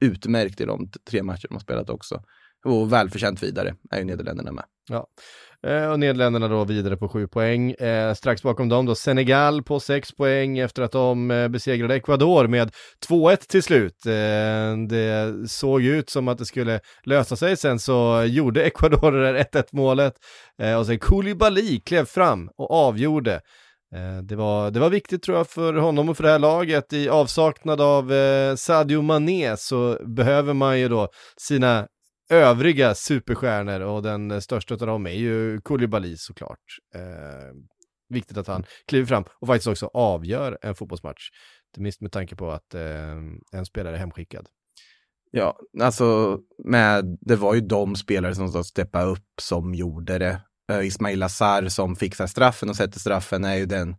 utmärkt 0.00 0.60
i 0.60 0.64
de 0.64 0.90
tre 1.10 1.22
matcher 1.22 1.48
de 1.48 1.54
har 1.54 1.60
spelat 1.60 1.90
också. 1.90 2.22
Och 2.64 2.92
välförtjänt 2.92 3.42
vidare 3.42 3.74
är 3.90 3.98
ju 3.98 4.04
Nederländerna 4.04 4.52
med. 4.52 4.64
Eh, 5.66 5.90
och 5.90 6.00
Nederländerna 6.00 6.48
då 6.48 6.64
vidare 6.64 6.96
på 6.96 7.08
sju 7.08 7.28
poäng. 7.28 7.70
Eh, 7.70 8.14
strax 8.14 8.42
bakom 8.42 8.68
dem 8.68 8.86
då 8.86 8.94
Senegal 8.94 9.62
på 9.62 9.80
sex 9.80 10.12
poäng 10.12 10.58
efter 10.58 10.82
att 10.82 10.92
de 10.92 11.30
eh, 11.30 11.48
besegrade 11.48 11.94
Ecuador 11.94 12.46
med 12.46 12.70
2-1 13.08 13.36
till 13.36 13.62
slut. 13.62 14.06
Eh, 14.06 14.12
det 14.88 15.34
såg 15.50 15.82
ut 15.82 16.10
som 16.10 16.28
att 16.28 16.38
det 16.38 16.46
skulle 16.46 16.80
lösa 17.04 17.36
sig, 17.36 17.56
sen 17.56 17.78
så 17.78 18.24
gjorde 18.26 18.64
Ecuador 18.64 19.12
det 19.12 19.32
där 19.32 19.44
1-1 19.44 19.64
målet 19.72 20.14
eh, 20.62 20.78
och 20.78 20.86
sen 20.86 20.98
Koulibaly 20.98 21.80
klev 21.80 22.04
fram 22.04 22.50
och 22.56 22.70
avgjorde. 22.70 23.40
Eh, 23.96 24.22
det, 24.22 24.36
var, 24.36 24.70
det 24.70 24.80
var 24.80 24.90
viktigt 24.90 25.22
tror 25.22 25.36
jag 25.36 25.48
för 25.48 25.74
honom 25.74 26.08
och 26.08 26.16
för 26.16 26.24
det 26.24 26.30
här 26.30 26.38
laget. 26.38 26.92
I 26.92 27.08
avsaknad 27.08 27.80
av 27.80 28.12
eh, 28.12 28.54
Sadio 28.54 29.02
Mané 29.02 29.56
så 29.56 29.98
behöver 30.06 30.54
man 30.54 30.80
ju 30.80 30.88
då 30.88 31.08
sina 31.36 31.88
övriga 32.30 32.94
superstjärnor 32.94 33.80
och 33.80 34.02
den 34.02 34.42
största 34.42 34.74
av 34.74 34.80
dem 34.80 35.06
är 35.06 35.10
ju 35.10 35.60
Koulibaly 35.60 36.16
såklart. 36.16 36.58
Eh, 36.94 37.54
viktigt 38.08 38.36
att 38.36 38.46
han 38.46 38.64
kliver 38.86 39.06
fram 39.06 39.24
och 39.40 39.46
faktiskt 39.46 39.66
också 39.66 39.90
avgör 39.94 40.58
en 40.62 40.74
fotbollsmatch. 40.74 41.28
Inte 41.70 41.82
minst 41.82 42.00
med 42.00 42.12
tanke 42.12 42.36
på 42.36 42.50
att 42.50 42.74
eh, 42.74 43.16
en 43.52 43.66
spelare 43.66 43.94
är 43.94 43.98
hemskickad. 43.98 44.46
Ja, 45.30 45.58
alltså 45.80 46.38
med, 46.64 47.18
det 47.20 47.36
var 47.36 47.54
ju 47.54 47.60
de 47.60 47.96
spelare 47.96 48.34
som 48.34 48.64
steppade 48.64 49.06
upp 49.06 49.40
som 49.40 49.74
gjorde 49.74 50.18
det. 50.18 50.40
Uh, 50.72 50.86
Ismail 50.86 51.22
Azar 51.22 51.68
som 51.68 51.96
fixar 51.96 52.26
straffen 52.26 52.68
och 52.68 52.76
sätter 52.76 53.00
straffen 53.00 53.44
är 53.44 53.54
ju 53.54 53.66
den 53.66 53.96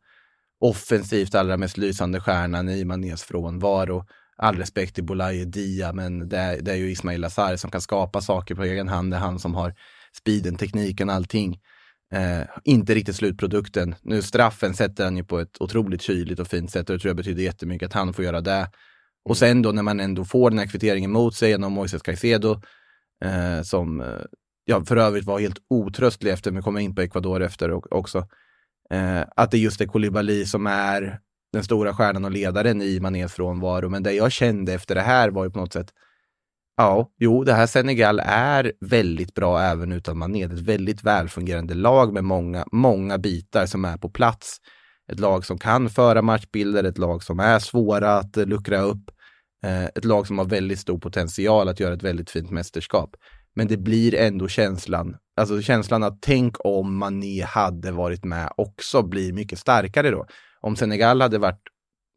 offensivt 0.60 1.36
allra 1.36 1.58
mest 1.58 1.78
lysande 1.78 2.20
stjärnan 2.20 2.70
i 2.70 2.86
Manés 2.86 3.24
frånvaro. 3.24 4.06
All 4.38 4.58
respekt 4.58 4.96
till 4.96 5.04
Boulaye 5.04 5.46
Dia, 5.46 5.94
men 5.94 6.30
det 6.30 6.38
är, 6.38 6.62
det 6.62 6.72
är 6.72 6.76
ju 6.76 6.92
Ismail 6.92 7.26
Azar 7.26 7.56
som 7.56 7.72
kan 7.72 7.82
skapa 7.82 8.22
saker 8.22 8.56
på 8.56 8.64
egen 8.64 8.88
hand. 8.88 9.12
Det 9.12 9.18
är 9.18 9.22
han 9.22 9.40
som 9.40 9.56
har 9.56 9.74
speeden, 10.18 10.56
tekniken, 10.56 11.10
allting. 11.10 11.60
Eh, 12.14 12.42
inte 12.64 12.96
riktigt 12.96 13.16
slutprodukten. 13.16 13.96
Nu 14.02 14.22
straffen 14.22 14.74
sätter 14.74 15.04
han 15.04 15.18
ju 15.18 15.24
på 15.24 15.40
ett 15.40 15.62
otroligt 15.62 16.02
kyligt 16.02 16.40
och 16.40 16.48
fint 16.48 16.72
sätt 16.72 16.90
och 16.90 16.96
det 16.96 17.00
tror 17.00 17.10
jag 17.10 17.18
betyder 17.18 17.44
jättemycket 17.44 17.86
att 17.86 17.94
han 17.94 18.14
får 18.14 18.26
göra 18.26 18.42
det. 18.42 18.72
Och 19.26 19.38
sen 19.38 19.62
då 19.62 19.72
när 19.72 19.84
man 19.84 20.00
ändå 20.00 20.26
får 20.26 20.50
den 20.50 20.60
här 20.60 20.68
kvitteringen 20.68 21.12
mot 21.12 21.36
sig 21.36 21.50
genom 21.50 21.74
Moises 21.74 22.02
Caicedo, 22.02 22.62
eh, 23.26 23.62
som 23.62 24.02
jag 24.70 24.88
för 24.88 24.98
övrigt 24.98 25.26
var 25.26 25.40
helt 25.40 25.60
otröstlig 25.70 26.32
efter, 26.32 26.52
men 26.52 26.64
kommer 26.64 26.80
in 26.80 26.96
på 26.96 27.02
Ecuador 27.02 27.44
efter 27.44 27.94
också, 27.94 28.18
eh, 28.90 29.22
att 29.36 29.52
det 29.52 29.58
just 29.58 29.82
är 29.82 29.86
Koulibaly 29.86 30.46
som 30.46 30.68
är 30.68 31.20
den 31.54 31.64
stora 31.64 31.94
stjärnan 31.94 32.26
och 32.26 32.32
ledaren 32.32 32.82
i 32.82 33.00
Manés 33.00 33.34
frånvaro. 33.34 33.90
Men 33.90 34.04
det 34.04 34.14
jag 34.14 34.32
kände 34.32 34.74
efter 34.74 34.96
det 34.96 35.02
här 35.02 35.30
var 35.30 35.44
ju 35.44 35.52
på 35.52 35.60
något 35.60 35.74
sätt, 35.74 35.94
ja, 36.78 37.12
jo, 37.18 37.44
det 37.44 37.54
här 37.54 37.68
Senegal 37.68 38.20
är 38.24 38.74
väldigt 38.80 39.34
bra 39.34 39.62
även 39.62 39.92
utan 39.92 40.18
Mané. 40.18 40.48
Det 40.48 40.54
är 40.54 40.58
ett 40.58 40.64
väldigt 40.64 41.04
välfungerande 41.04 41.74
lag 41.74 42.14
med 42.14 42.24
många, 42.24 42.66
många 42.72 43.18
bitar 43.18 43.66
som 43.66 43.86
är 43.86 43.98
på 43.98 44.10
plats. 44.10 44.58
Ett 45.12 45.20
lag 45.20 45.46
som 45.46 45.58
kan 45.58 45.90
föra 45.90 46.22
matchbilder, 46.22 46.84
ett 46.84 46.98
lag 46.98 47.24
som 47.24 47.40
är 47.40 47.60
svåra 47.60 48.18
att 48.18 48.36
luckra 48.36 48.82
upp. 48.82 49.12
Eh, 49.64 49.86
ett 49.86 50.06
lag 50.06 50.28
som 50.28 50.38
har 50.38 50.46
väldigt 50.46 50.80
stor 50.80 51.00
potential 51.00 51.68
att 51.68 51.80
göra 51.80 51.94
ett 51.94 52.04
väldigt 52.04 52.30
fint 52.30 52.52
mästerskap. 52.52 53.16
Men 53.58 53.68
det 53.68 53.78
blir 53.78 54.16
ändå 54.16 54.48
känslan, 54.48 55.18
alltså 55.36 55.62
känslan 55.62 56.04
att 56.04 56.22
tänk 56.22 56.56
om 56.60 56.98
Mané 56.98 57.44
hade 57.44 57.92
varit 57.92 58.26
med 58.26 58.50
också 58.58 59.02
blir 59.02 59.34
mycket 59.34 59.60
starkare 59.60 60.12
då. 60.12 60.26
Om 60.62 60.76
Senegal 60.76 61.22
hade 61.22 61.38
varit 61.38 61.62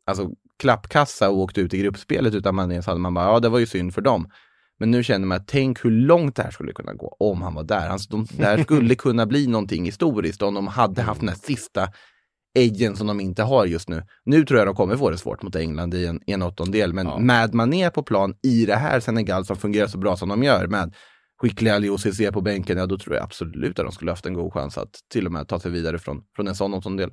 alltså, 0.06 0.30
klappkassa 0.58 1.30
och 1.30 1.38
åkt 1.38 1.58
ut 1.58 1.74
i 1.74 1.78
gruppspelet 1.78 2.34
utan 2.34 2.54
Mané 2.54 2.82
så 2.82 2.90
hade 2.90 3.00
man 3.00 3.14
bara, 3.14 3.24
ja 3.24 3.40
det 3.40 3.48
var 3.48 3.58
ju 3.58 3.66
synd 3.66 3.94
för 3.94 4.00
dem. 4.00 4.30
Men 4.78 4.90
nu 4.90 5.02
känner 5.02 5.26
man 5.26 5.36
att 5.36 5.48
tänk 5.48 5.84
hur 5.84 5.90
långt 5.90 6.36
det 6.36 6.42
här 6.42 6.50
skulle 6.50 6.72
kunna 6.72 6.94
gå 6.94 7.16
om 7.20 7.42
han 7.42 7.54
var 7.54 7.64
där. 7.64 7.88
Alltså, 7.88 8.10
de, 8.10 8.26
det 8.36 8.44
här 8.44 8.62
skulle 8.62 8.94
kunna 9.04 9.26
bli 9.26 9.46
någonting 9.46 9.84
historiskt 9.84 10.42
om 10.42 10.54
de 10.54 10.66
hade 10.66 11.02
haft 11.02 11.20
den 11.20 11.28
här 11.28 11.36
sista 11.36 11.88
edgen 12.58 12.96
som 12.96 13.06
de 13.06 13.20
inte 13.20 13.42
har 13.42 13.66
just 13.66 13.88
nu. 13.88 14.02
Nu 14.24 14.44
tror 14.44 14.58
jag 14.58 14.68
de 14.68 14.74
kommer 14.74 14.96
få 14.96 15.10
det 15.10 15.18
svårt 15.18 15.42
mot 15.42 15.56
England 15.56 15.94
i 15.94 16.06
en, 16.06 16.20
en 16.26 16.42
åttondel, 16.42 16.92
men 16.92 17.26
med 17.26 17.54
Mané 17.54 17.90
på 17.90 18.02
plan 18.02 18.34
i 18.42 18.66
det 18.66 18.76
här 18.76 19.00
Senegal 19.00 19.44
som 19.44 19.56
fungerar 19.56 19.86
så 19.86 19.98
bra 19.98 20.16
som 20.16 20.28
de 20.28 20.42
gör 20.42 20.66
med 20.66 20.94
skickliga 21.40 21.74
Aliou 21.74 21.98
Cissé 21.98 22.32
på 22.32 22.40
bänken, 22.40 22.78
ja 22.78 22.86
då 22.86 22.98
tror 22.98 23.16
jag 23.16 23.24
absolut 23.24 23.78
att 23.78 23.86
de 23.86 23.92
skulle 23.92 24.10
haft 24.10 24.26
en 24.26 24.34
god 24.34 24.52
chans 24.52 24.78
att 24.78 24.90
till 25.12 25.26
och 25.26 25.32
med 25.32 25.48
ta 25.48 25.60
sig 25.60 25.70
vidare 25.70 25.98
från, 25.98 26.22
från 26.36 26.48
en 26.48 26.54
sån 26.54 26.74
åttondel. 26.74 27.10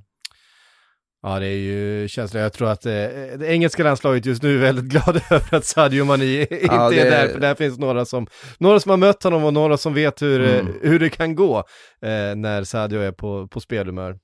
Ja, 1.22 1.40
det 1.40 1.48
är 1.48 1.58
ju 1.58 2.08
känsligt. 2.08 2.42
Jag 2.42 2.54
tror 2.54 2.70
att 2.70 2.86
eh, 2.86 2.92
det 2.92 3.48
engelska 3.48 3.84
landslaget 3.84 4.26
just 4.26 4.44
nu 4.44 4.56
är 4.56 4.62
väldigt 4.62 4.86
glada 4.86 5.22
över 5.32 5.54
att 5.58 5.66
Sadio 5.66 6.06
Mani 6.06 6.42
inte 6.42 6.58
Ja, 6.66 6.90
det- 6.90 7.00
är 7.00 7.12
där, 7.12 7.28
för 7.34 7.40
där 7.40 7.56
finns 7.56 7.78
några 7.80 8.06
som, 8.06 8.28
några 8.60 8.80
som 8.80 8.90
har 8.90 8.98
mött 8.98 9.24
honom 9.24 9.44
och 9.44 9.54
några 9.54 9.78
som 9.78 9.94
vet 9.94 10.22
hur, 10.22 10.42
eh, 10.42 10.60
Mm. 10.60 10.74
hur 10.82 11.00
det 11.00 11.10
kan 11.10 11.36
gå 11.36 11.58
eh, 12.02 12.36
när 12.36 12.64
Sadio 12.64 13.00
är 13.00 13.12
på, 13.12 13.48
på 13.48 13.60
spelhumör. 13.60 14.18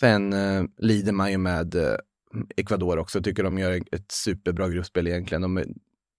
Sen 0.00 0.32
eh, 0.32 0.62
lider 0.78 1.12
man 1.12 1.30
ju 1.30 1.38
med 1.38 1.74
eh, 1.74 1.94
Ecuador 2.56 2.98
också. 2.98 3.22
Tycker 3.22 3.42
de 3.42 3.58
gör 3.58 3.72
ett 3.72 4.12
superbra 4.12 4.68
gruppspel 4.68 5.06
egentligen. 5.06 5.42
De 5.42 5.64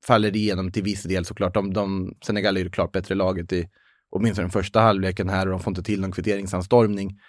faller 0.08 0.36
igenom 0.36 0.72
till 0.72 0.84
viss 0.84 1.04
del 1.04 1.26
såklart. 1.26 1.54
De, 1.54 1.74
de, 1.74 2.14
Senegal 2.26 2.56
är 2.56 2.62
ju 2.62 2.66
det 2.66 2.74
klart 2.74 2.92
bättre 2.92 3.16
laget 3.16 3.54
i 3.54 3.70
åtminstone 4.10 4.44
den 4.44 4.52
första 4.52 4.80
halvleken 4.80 5.30
här 5.30 5.46
och 5.46 5.52
de 5.52 5.60
får 5.60 5.72
inte 5.72 5.84
till 5.84 6.02
någon 6.02 6.12
kvitteringsanstormning. 6.12 7.20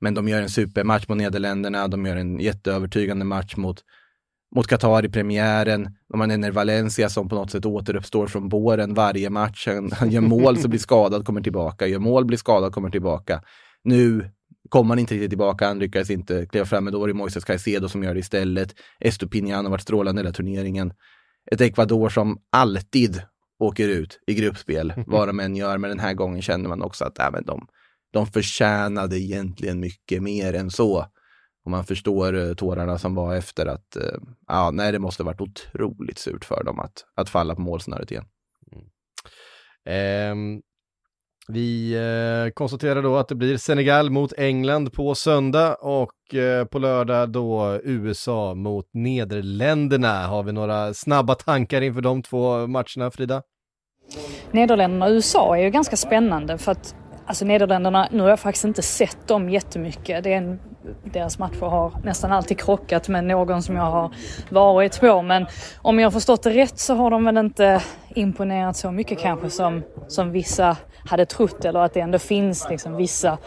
Men 0.00 0.14
de 0.14 0.28
gör 0.28 0.42
en 0.42 0.50
supermatch 0.50 1.08
mot 1.08 1.18
Nederländerna. 1.18 1.88
De 1.88 2.06
gör 2.06 2.16
en 2.16 2.40
jätteövertygande 2.40 3.24
match 3.24 3.56
mot 3.56 3.84
mot 4.54 4.66
Qatar 4.66 5.04
i 5.04 5.08
premiären. 5.08 5.96
De 6.08 6.20
har 6.20 6.28
Ener 6.28 6.50
Valencia 6.50 7.08
som 7.08 7.28
på 7.28 7.34
något 7.34 7.50
sätt 7.50 7.66
återuppstår 7.66 8.26
från 8.26 8.48
båren 8.48 8.94
varje 8.94 9.30
match. 9.30 9.66
Han, 9.66 9.92
han 9.92 10.10
gör 10.10 10.20
mål 10.20 10.56
så 10.56 10.68
blir 10.68 10.80
skadad, 10.80 11.26
kommer 11.26 11.40
tillbaka. 11.40 11.86
Gör 11.86 11.98
mål, 11.98 12.24
blir 12.24 12.38
skadad, 12.38 12.72
kommer 12.72 12.90
tillbaka. 12.90 13.42
Nu 13.84 14.30
kom 14.68 14.90
han 14.90 14.98
inte 14.98 15.14
riktigt 15.14 15.30
tillbaka, 15.30 15.68
han 15.68 15.78
lyckades 15.78 16.10
inte 16.10 16.46
kliva 16.46 16.66
fram, 16.66 16.84
men 16.84 16.92
då 16.92 17.00
var 17.00 17.08
det 17.08 17.14
Moises 17.14 17.44
Caicedo 17.44 17.88
som 17.88 18.02
gör 18.02 18.14
det 18.14 18.20
istället. 18.20 18.74
Estupinian 19.00 19.64
har 19.64 19.70
varit 19.70 19.82
strålande 19.82 20.22
hela 20.22 20.32
turneringen. 20.32 20.92
Ett 21.50 21.60
Ecuador 21.60 22.08
som 22.08 22.38
alltid 22.50 23.22
åker 23.58 23.88
ut 23.88 24.20
i 24.26 24.34
gruppspel, 24.34 24.92
vad 25.06 25.28
de 25.28 25.40
än 25.40 25.56
gör, 25.56 25.78
men 25.78 25.90
den 25.90 26.00
här 26.00 26.14
gången 26.14 26.42
känner 26.42 26.68
man 26.68 26.82
också 26.82 27.04
att 27.04 27.18
äh, 27.18 27.30
de, 27.44 27.66
de 28.12 28.26
förtjänade 28.26 29.20
egentligen 29.20 29.80
mycket 29.80 30.22
mer 30.22 30.54
än 30.54 30.70
så. 30.70 31.06
Och 31.64 31.70
man 31.70 31.84
förstår 31.84 32.34
eh, 32.34 32.54
tårarna 32.54 32.98
som 32.98 33.14
var 33.14 33.34
efter 33.34 33.66
att, 33.66 33.96
eh, 33.96 34.18
ja, 34.46 34.70
nej, 34.70 34.92
det 34.92 34.98
måste 34.98 35.22
varit 35.22 35.40
otroligt 35.40 36.18
surt 36.18 36.44
för 36.44 36.64
dem 36.64 36.80
att, 36.80 37.04
att 37.14 37.28
falla 37.28 37.54
på 37.54 37.60
målsnöret 37.60 38.10
igen. 38.10 38.24
Ehm, 39.84 40.62
vi 41.48 41.94
eh, 41.94 42.52
konstaterar 42.52 43.02
då 43.02 43.16
att 43.16 43.28
det 43.28 43.34
blir 43.34 43.56
Senegal 43.56 44.10
mot 44.10 44.32
England 44.38 44.92
på 44.92 45.14
söndag 45.14 45.74
och 45.74 46.34
eh, 46.34 46.64
på 46.64 46.78
lördag 46.78 47.28
då 47.30 47.80
USA 47.84 48.54
mot 48.54 48.88
Nederländerna. 48.92 50.26
Har 50.26 50.42
vi 50.42 50.52
några 50.52 50.94
snabba 50.94 51.34
tankar 51.34 51.80
inför 51.80 52.00
de 52.00 52.22
två 52.22 52.66
matcherna, 52.66 53.10
Frida? 53.10 53.42
Nederländerna 54.50 55.06
och 55.06 55.10
USA 55.10 55.56
är 55.56 55.62
ju 55.62 55.70
ganska 55.70 55.96
spännande 55.96 56.58
för 56.58 56.72
att 56.72 56.94
alltså 57.26 57.44
Nederländerna, 57.44 58.08
nu 58.12 58.22
har 58.22 58.28
jag 58.28 58.40
faktiskt 58.40 58.64
inte 58.64 58.82
sett 58.82 59.28
dem 59.28 59.50
jättemycket. 59.50 60.24
Det 60.24 60.32
är 60.32 60.36
en, 60.36 60.60
deras 61.04 61.38
matcher 61.38 61.66
har 61.66 61.92
nästan 62.04 62.32
alltid 62.32 62.58
krockat 62.58 63.08
med 63.08 63.24
någon 63.24 63.62
som 63.62 63.76
jag 63.76 63.82
har 63.82 64.10
varit 64.48 65.00
på 65.00 65.22
men 65.22 65.46
om 65.82 65.98
jag 65.98 66.06
har 66.06 66.10
förstått 66.10 66.42
det 66.42 66.50
rätt 66.50 66.78
så 66.78 66.94
har 66.94 67.10
de 67.10 67.24
väl 67.24 67.36
inte 67.36 67.82
imponerat 68.14 68.76
så 68.76 68.90
mycket 68.90 69.18
kanske 69.18 69.50
som, 69.50 69.82
som 70.08 70.32
vissa 70.32 70.76
hade 71.04 71.26
trott 71.26 71.64
eller 71.64 71.80
att 71.80 71.94
det 71.94 72.00
ändå 72.00 72.18
finns 72.18 72.66
liksom 72.70 72.96
vissa 72.96 73.38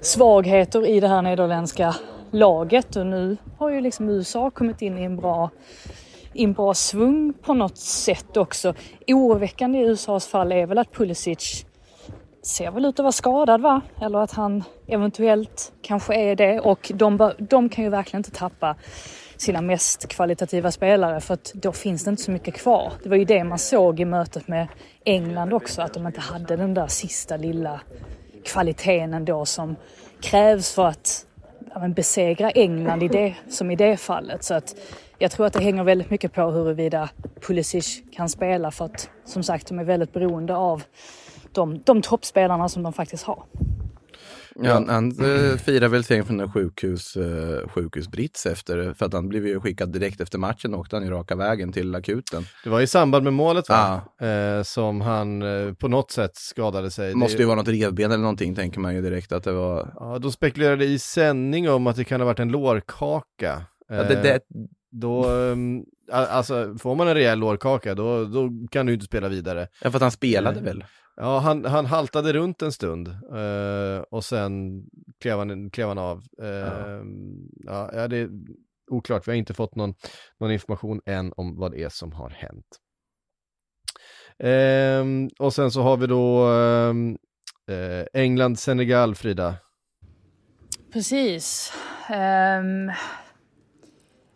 svagheter 0.00 0.86
i 0.86 1.00
det 1.00 1.08
här 1.08 1.22
nederländska 1.22 1.94
laget 2.30 2.96
och 2.96 3.06
nu 3.06 3.36
har 3.58 3.70
ju 3.70 3.80
liksom 3.80 4.08
USA 4.08 4.50
kommit 4.50 4.82
in 4.82 4.98
i 4.98 5.02
en 5.02 5.16
bra 5.16 5.50
i 6.32 6.44
en 6.44 6.52
bra 6.52 6.74
svung 6.74 7.32
på 7.32 7.54
något 7.54 7.78
sätt 7.78 8.36
också. 8.36 8.74
Oroväckande 9.08 9.78
i 9.78 9.82
USAs 9.82 10.26
fall 10.26 10.52
är 10.52 10.66
väl 10.66 10.78
att 10.78 10.92
Pulisic 10.92 11.66
ser 12.42 12.70
väl 12.70 12.84
ut 12.84 12.98
att 12.98 13.02
vara 13.02 13.12
skadad 13.12 13.60
va? 13.60 13.80
Eller 14.00 14.18
att 14.18 14.32
han 14.32 14.64
eventuellt 14.86 15.72
kanske 15.82 16.14
är 16.14 16.36
det 16.36 16.60
och 16.60 16.92
de, 16.94 17.32
de 17.38 17.68
kan 17.68 17.84
ju 17.84 17.90
verkligen 17.90 18.20
inte 18.20 18.30
tappa 18.30 18.76
sina 19.36 19.60
mest 19.60 20.08
kvalitativa 20.08 20.70
spelare 20.70 21.20
för 21.20 21.34
att 21.34 21.52
då 21.54 21.72
finns 21.72 22.04
det 22.04 22.10
inte 22.10 22.22
så 22.22 22.30
mycket 22.30 22.54
kvar. 22.54 22.92
Det 23.02 23.08
var 23.08 23.16
ju 23.16 23.24
det 23.24 23.44
man 23.44 23.58
såg 23.58 24.00
i 24.00 24.04
mötet 24.04 24.48
med 24.48 24.68
England 25.04 25.52
också, 25.52 25.82
att 25.82 25.94
de 25.94 26.06
inte 26.06 26.20
hade 26.20 26.56
den 26.56 26.74
där 26.74 26.86
sista 26.86 27.36
lilla 27.36 27.80
kvaliteten 28.44 29.14
ändå 29.14 29.44
som 29.44 29.76
krävs 30.20 30.74
för 30.74 30.86
att 30.86 31.26
ja, 31.74 31.88
besegra 31.88 32.50
England 32.50 33.02
i 33.02 33.08
det, 33.08 33.34
som 33.48 33.70
i 33.70 33.76
det 33.76 33.96
fallet. 33.96 34.44
Så 34.44 34.54
att 34.54 34.74
jag 35.18 35.30
tror 35.30 35.46
att 35.46 35.52
det 35.52 35.62
hänger 35.62 35.84
väldigt 35.84 36.10
mycket 36.10 36.32
på 36.32 36.50
huruvida 36.50 37.08
Pulisic 37.46 38.02
kan 38.12 38.28
spela 38.28 38.70
för 38.70 38.84
att 38.84 39.10
som 39.24 39.42
sagt 39.42 39.68
de 39.68 39.78
är 39.78 39.84
väldigt 39.84 40.12
beroende 40.12 40.56
av 40.56 40.82
de, 41.52 41.82
de 41.86 42.02
toppspelarna 42.02 42.68
som 42.68 42.82
de 42.82 42.92
faktiskt 42.92 43.24
har. 43.24 43.44
Ja, 44.62 44.84
han, 44.88 45.10
äh, 45.10 45.56
firar 45.56 45.88
väl 45.88 46.04
segern 46.04 46.26
från 46.26 46.40
en 46.40 46.52
sjukhus, 46.52 47.16
äh, 47.16 47.68
sjukhusbrits 47.68 48.46
efter, 48.46 48.94
för 48.94 49.06
att 49.06 49.12
han 49.12 49.28
blev 49.28 49.46
ju 49.46 49.60
skickad 49.60 49.92
direkt 49.92 50.20
efter 50.20 50.38
matchen 50.38 50.74
och 50.74 50.80
åkte 50.80 50.96
han 50.96 51.04
ju 51.04 51.10
raka 51.10 51.36
vägen 51.36 51.72
till 51.72 51.94
akuten. 51.94 52.44
Det 52.64 52.70
var 52.70 52.80
i 52.80 52.86
samband 52.86 53.24
med 53.24 53.32
målet 53.32 53.68
va? 53.68 54.00
Ja. 54.18 54.26
Eh, 54.26 54.62
som 54.62 55.00
han 55.00 55.42
eh, 55.42 55.74
på 55.74 55.88
något 55.88 56.10
sätt 56.10 56.36
skadade 56.36 56.90
sig. 56.90 57.08
Det 57.08 57.16
måste 57.16 57.38
ju 57.38 57.44
vara 57.44 57.56
något 57.56 57.68
revben 57.68 58.10
eller 58.10 58.22
någonting 58.22 58.54
tänker 58.54 58.80
man 58.80 58.94
ju 58.94 59.02
direkt 59.02 59.32
att 59.32 59.44
det 59.44 59.52
var. 59.52 59.92
Ja, 59.96 60.18
de 60.18 60.32
spekulerade 60.32 60.84
i 60.84 60.98
sändning 60.98 61.70
om 61.70 61.86
att 61.86 61.96
det 61.96 62.04
kan 62.04 62.20
ha 62.20 62.26
varit 62.26 62.38
en 62.38 62.48
lårkaka. 62.48 63.62
Ja, 63.88 64.02
det, 64.02 64.22
det... 64.22 64.40
Då, 64.92 65.28
ehm, 65.28 65.84
alltså 66.12 66.76
får 66.78 66.94
man 66.94 67.08
en 67.08 67.14
rejäl 67.14 67.38
lårkaka 67.38 67.94
då, 67.94 68.24
då 68.24 68.50
kan 68.70 68.86
du 68.86 68.92
inte 68.94 69.06
spela 69.06 69.28
vidare. 69.28 69.68
Ja, 69.82 69.90
för 69.90 69.98
att 69.98 70.02
han 70.02 70.10
spelade 70.10 70.60
väl? 70.60 70.84
Ja, 71.22 71.38
han, 71.38 71.64
han 71.64 71.86
haltade 71.86 72.32
runt 72.32 72.62
en 72.62 72.72
stund 72.72 73.08
uh, 73.08 74.00
och 74.10 74.24
sen 74.24 74.82
klev 75.20 75.38
han, 75.38 75.70
klev 75.70 75.88
han 75.88 75.98
av. 75.98 76.22
Uh, 76.42 77.02
ja. 77.66 77.90
ja, 77.92 78.08
det 78.08 78.16
är 78.16 78.30
oklart. 78.90 79.28
Vi 79.28 79.32
har 79.32 79.36
inte 79.36 79.54
fått 79.54 79.74
någon, 79.74 79.94
någon 80.40 80.52
information 80.52 81.00
än 81.06 81.32
om 81.36 81.56
vad 81.56 81.72
det 81.72 81.82
är 81.82 81.88
som 81.88 82.12
har 82.12 82.30
hänt. 82.30 82.66
Uh, 84.44 85.28
och 85.38 85.54
sen 85.54 85.70
så 85.70 85.82
har 85.82 85.96
vi 85.96 86.06
då 86.06 86.48
uh, 87.70 88.04
England-Senegal, 88.12 89.14
Frida. 89.14 89.56
Precis. 90.92 91.72
Um, 92.10 92.92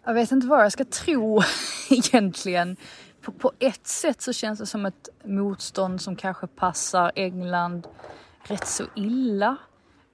jag 0.04 0.14
vet 0.14 0.32
inte 0.32 0.46
vad 0.46 0.64
jag 0.64 0.72
ska 0.72 0.84
tro 0.84 1.40
egentligen 1.90 2.76
på, 3.24 3.32
på 3.32 3.52
ett 3.58 3.86
sätt 3.86 4.22
så 4.22 4.32
känns 4.32 4.58
det 4.58 4.66
som 4.66 4.86
ett 4.86 5.08
motstånd 5.24 6.00
som 6.00 6.16
kanske 6.16 6.46
passar 6.46 7.12
England 7.14 7.86
rätt 8.42 8.66
så 8.66 8.84
illa. 8.94 9.56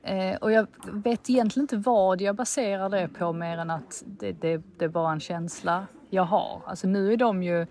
Eh, 0.02 0.36
och 0.36 0.52
jag 0.52 0.66
vet 0.92 1.30
egentligen 1.30 1.64
inte 1.64 1.76
vad 1.76 2.20
jag 2.20 2.36
baserar 2.36 2.88
det 2.88 3.08
på 3.08 3.32
mer 3.32 3.58
än 3.58 3.70
att 3.70 4.02
det, 4.06 4.32
det, 4.32 4.62
det 4.78 4.84
är 4.84 4.88
bara 4.88 5.12
en 5.12 5.20
känsla 5.20 5.86
jag 6.10 6.22
har. 6.22 6.62
Alltså 6.66 6.86
nu 6.86 7.12
är 7.12 7.16
de 7.16 7.42
ju 7.42 7.66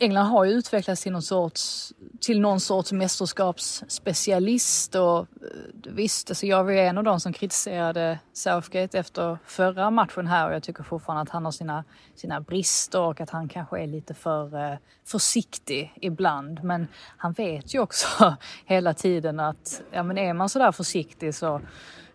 England 0.00 0.26
har 0.26 0.44
ju 0.44 0.52
utvecklats 0.52 1.02
till 1.02 1.12
någon 1.12 1.22
sorts, 1.22 1.92
till 2.20 2.40
någon 2.40 2.60
sorts 2.60 2.92
mästerskapsspecialist 2.92 4.94
och 4.94 5.18
eh, 5.18 5.26
visst, 5.72 6.30
alltså 6.30 6.46
jag 6.46 6.64
var 6.64 6.70
ju 6.70 6.78
en 6.78 6.98
av 6.98 7.04
de 7.04 7.20
som 7.20 7.32
kritiserade 7.32 8.18
Southgate 8.32 8.98
efter 8.98 9.38
förra 9.44 9.90
matchen 9.90 10.26
här 10.26 10.48
och 10.48 10.54
jag 10.54 10.62
tycker 10.62 10.82
fortfarande 10.82 11.22
att 11.22 11.28
han 11.28 11.44
har 11.44 11.52
sina, 11.52 11.84
sina 12.14 12.40
brister 12.40 13.00
och 13.00 13.20
att 13.20 13.30
han 13.30 13.48
kanske 13.48 13.82
är 13.82 13.86
lite 13.86 14.14
för 14.14 14.72
eh, 14.72 14.78
försiktig 15.04 15.94
ibland. 16.00 16.64
Men 16.64 16.88
han 17.16 17.32
vet 17.32 17.74
ju 17.74 17.78
också 17.78 18.36
hela 18.66 18.94
tiden 18.94 19.40
att 19.40 19.82
ja, 19.90 20.02
men 20.02 20.18
är 20.18 20.34
man 20.34 20.48
sådär 20.48 20.72
försiktig 20.72 21.34
så 21.34 21.60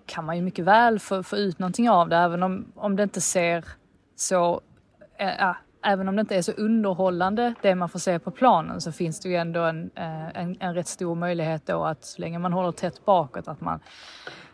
kan 0.06 0.26
man 0.26 0.36
ju 0.36 0.42
mycket 0.42 0.66
väl 0.66 1.00
få, 1.00 1.24
få 1.24 1.38
ut 1.38 1.60
någonting 1.60 1.90
av 1.90 2.10
det 2.10 2.16
även 2.16 2.44
om, 2.44 2.72
om 2.76 2.96
det 2.96 3.04
inte 3.04 3.22
ser 3.22 3.66
så 4.16 4.62
äh, 5.18 5.56
även 5.84 6.08
om 6.08 6.16
det 6.16 6.20
inte 6.20 6.36
är 6.36 6.42
så 6.42 6.52
underhållande 6.52 7.54
det 7.62 7.76
man 7.76 7.90
får 7.90 8.00
se 8.00 8.20
på 8.20 8.32
planen 8.32 8.82
så 8.82 8.92
finns 8.92 9.20
det 9.20 9.30
ju 9.30 9.36
ändå 9.36 9.64
en, 9.64 9.92
eh, 9.96 10.28
en, 10.28 10.58
en 10.60 10.74
rätt 10.74 10.88
stor 10.88 11.16
möjlighet 11.16 11.66
då 11.66 11.84
att 11.84 12.06
så 12.06 12.22
länge 12.22 12.40
man 12.40 12.54
håller 12.54 12.72
tätt 12.72 13.06
bakåt 13.06 13.48
att 13.48 13.62
man 13.62 13.80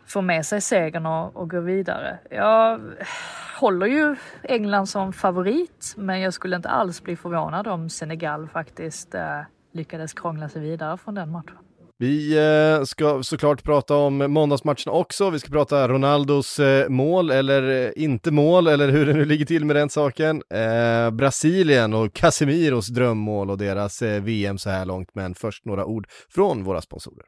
får 0.06 0.22
med 0.22 0.46
sig 0.46 0.60
segern 0.60 1.06
och, 1.06 1.36
och 1.36 1.50
går 1.50 1.60
vidare. 1.60 2.18
Jag 2.30 2.80
håller 3.60 3.86
ju 3.86 4.16
England 4.42 4.86
som 4.86 5.12
favorit 5.12 5.94
men 5.96 6.20
jag 6.20 6.34
skulle 6.34 6.56
inte 6.56 6.68
alls 6.68 7.02
bli 7.02 7.16
förvånad 7.16 7.66
om 7.66 7.90
Senegal 7.90 8.48
faktiskt 8.48 9.14
eh, 9.14 9.40
lyckades 9.72 10.12
krångla 10.12 10.48
sig 10.48 10.62
vidare 10.62 10.98
från 10.98 11.14
den 11.14 11.30
matchen. 11.30 11.58
Vi 11.98 12.38
eh, 12.38 12.84
ska 12.84 13.22
såklart 13.22 13.64
prata 13.64 13.96
om 13.96 14.18
måndagsmatchen 14.18 14.92
också. 14.92 15.30
Vi 15.30 15.38
ska 15.38 15.50
prata 15.50 15.88
Ronaldos 15.88 16.58
eh, 16.58 16.88
mål 16.88 17.30
eller 17.30 17.86
eh, 17.86 18.04
inte 18.04 18.30
mål 18.30 18.66
eller 18.66 18.88
hur 18.88 19.06
det 19.06 19.12
nu 19.12 19.24
ligger 19.24 19.46
till 19.46 19.64
med 19.64 19.76
den 19.76 19.90
saken. 19.90 20.42
Eh, 20.54 21.10
Brasilien 21.10 21.94
och 21.94 22.12
Casemiros 22.12 22.88
drömmål 22.88 23.50
och 23.50 23.58
deras 23.58 24.02
VM 24.02 24.58
så 24.58 24.70
här 24.70 24.84
långt. 24.84 25.08
Men 25.12 25.34
först 25.34 25.64
några 25.64 25.84
ord 25.84 26.06
från 26.28 26.64
våra 26.64 26.80
sponsorer. 26.80 27.24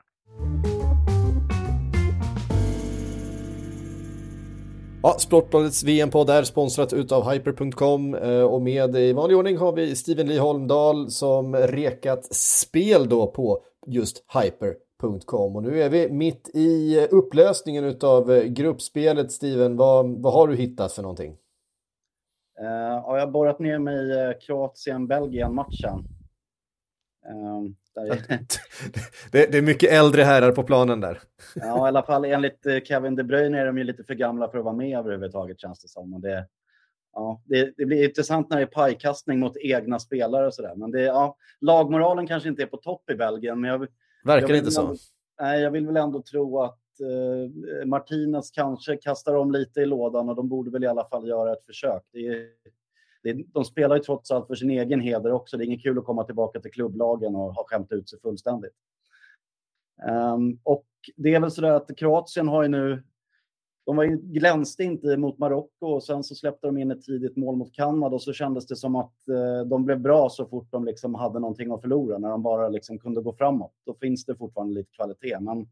Ja, 5.03 5.17
Sportbladets 5.19 5.85
VM-podd 5.85 6.31
är 6.31 6.43
sponsrat 6.43 6.93
utav 6.93 7.31
Hyper.com 7.31 8.15
och 8.51 8.63
med 8.63 8.97
i 8.97 9.13
vanlig 9.13 9.37
ordning 9.37 9.57
har 9.57 9.73
vi 9.73 9.97
Steven 9.97 10.27
Lee 10.27 10.41
Holmdahl 10.41 11.11
som 11.11 11.57
rekat 11.57 12.35
spel 12.35 13.09
då 13.09 13.27
på 13.27 13.63
just 13.87 14.25
hyper.com. 14.35 15.57
Och 15.57 15.63
nu 15.63 15.83
är 15.83 15.91
vi 15.91 16.11
mitt 16.11 16.51
i 16.55 17.01
upplösningen 17.11 17.85
utav 17.85 18.33
eh, 18.33 18.45
gruppspelet. 18.45 19.33
Steven, 19.33 19.77
vad, 19.77 20.23
vad 20.23 20.33
har 20.33 20.49
du 20.49 20.57
hittat 20.57 20.93
för 20.93 21.03
någonting? 21.03 21.37
Uh, 22.61 22.67
ja, 22.67 23.19
jag 23.19 23.27
har 23.27 23.33
borrat 23.33 23.59
ner 23.59 23.79
mig 23.79 24.31
i 24.31 24.35
Kroatien-Belgien-matchen. 24.41 25.99
Uh, 27.31 27.71
det, 29.33 29.53
det, 29.53 29.59
är 29.59 29.63
mycket 29.63 29.93
äldre 29.93 30.23
herrar 30.23 30.53
på 30.53 30.63
planen 30.63 31.01
där. 31.01 31.21
ja, 31.55 31.87
i 31.87 31.89
alla 31.89 32.03
fall 32.03 32.25
enligt 32.25 32.67
Kevin 32.85 33.17
De 33.17 33.25
Bruyne 33.25 33.61
är 33.61 33.67
de 33.67 33.79
ju 33.79 33.85
lite 33.85 34.05
för 34.05 34.15
gamla 34.15 34.49
för 34.49 34.59
att 34.59 34.65
vara 34.65 34.75
med 34.75 34.99
överhuvudtaget 34.99 35.61
känns 35.61 35.81
det 35.81 35.89
som. 35.89 36.15
Och 36.15 36.21
det, 36.21 36.47
ja, 37.17 37.43
det, 37.45 37.73
det, 37.77 37.85
blir 37.85 38.09
intressant 38.09 38.51
när 38.51 38.57
det 38.57 38.63
är 38.63 38.67
pajkastning 38.67 39.39
mot 39.39 39.57
egna 39.57 39.99
spelare 39.99 40.47
och 40.47 40.55
sådär. 40.55 40.75
Men 40.77 40.91
det, 40.91 41.03
ja, 41.03 41.37
lagmoralen 41.61 42.27
kanske 42.27 42.49
inte 42.49 42.63
är 42.63 42.67
på 42.67 42.77
topp 42.77 43.11
i 43.11 43.15
Belgien. 43.15 43.61
Men 43.61 43.71
jag, 43.71 43.87
Verkar 44.25 44.49
jag 44.49 44.59
inte 44.59 44.71
så. 44.71 44.81
Ändå, 44.81 44.95
nej, 45.41 45.63
jag 45.63 45.71
vill 45.71 45.87
väl 45.87 45.97
ändå 45.97 46.23
tro 46.23 46.63
att 46.63 46.81
eh, 47.01 47.87
Martinez 47.87 48.51
kanske 48.51 48.97
kastar 48.97 49.35
om 49.35 49.53
lite 49.53 49.81
i 49.81 49.87
lådan 49.87 50.29
och 50.29 50.37
de 50.37 50.49
borde 50.49 50.71
väl 50.71 50.85
i 50.85 50.87
alla 50.87 51.09
fall 51.09 51.29
göra 51.29 51.53
ett 51.53 51.65
försök. 51.67 52.03
Det 52.13 52.27
är, 52.27 52.49
det, 53.23 53.45
de 53.53 53.65
spelar 53.65 53.97
ju 53.97 54.03
trots 54.03 54.31
allt 54.31 54.47
för 54.47 54.55
sin 54.55 54.71
egen 54.71 55.01
heder 55.01 55.33
också. 55.33 55.57
Det 55.57 55.65
är 55.65 55.67
inget 55.67 55.83
kul 55.83 55.99
att 55.99 56.05
komma 56.05 56.25
tillbaka 56.25 56.61
till 56.61 56.71
klubblagen 56.71 57.37
och 57.37 57.55
ha 57.55 57.65
skämt 57.67 57.93
ut 57.93 58.09
sig 58.09 58.21
fullständigt. 58.21 58.75
Um, 60.35 60.61
och 60.63 60.87
det 61.17 61.35
är 61.35 61.41
väl 61.41 61.51
så 61.51 61.61
där 61.61 61.71
att 61.71 61.97
Kroatien 61.97 62.49
har 62.49 62.63
ju 62.63 62.69
nu 62.69 63.03
de 63.87 63.97
var 63.97 64.05
ju, 64.05 64.17
glänste 64.17 64.85
inte 64.85 65.17
mot 65.17 65.39
Marocko 65.39 65.87
och 65.87 66.03
sen 66.03 66.25
så 66.25 66.35
släppte 66.35 66.67
de 66.67 66.79
in 66.79 66.91
ett 66.91 67.03
tidigt 67.03 67.37
mål 67.37 67.57
mot 67.57 67.73
Kanada 67.73 68.15
och 68.15 68.23
så 68.23 68.33
kändes 68.33 68.67
det 68.67 68.77
som 68.77 68.97
att 68.97 69.29
eh, 69.29 69.69
de 69.69 69.85
blev 69.85 70.01
bra 70.01 70.29
så 70.29 70.47
fort 70.47 70.69
de 70.71 70.85
liksom 70.85 71.15
hade 71.15 71.39
någonting 71.39 71.73
att 71.73 71.81
förlora, 71.81 72.19
när 72.19 72.29
de 72.29 72.43
bara 72.43 72.69
liksom 72.69 72.99
kunde 72.99 73.23
gå 73.23 73.33
framåt. 73.33 73.73
Då 73.87 73.95
finns 73.95 74.25
det 74.25 74.35
fortfarande 74.35 74.75
lite 74.75 74.91
kvalitet. 74.91 75.41
Men 75.41 75.69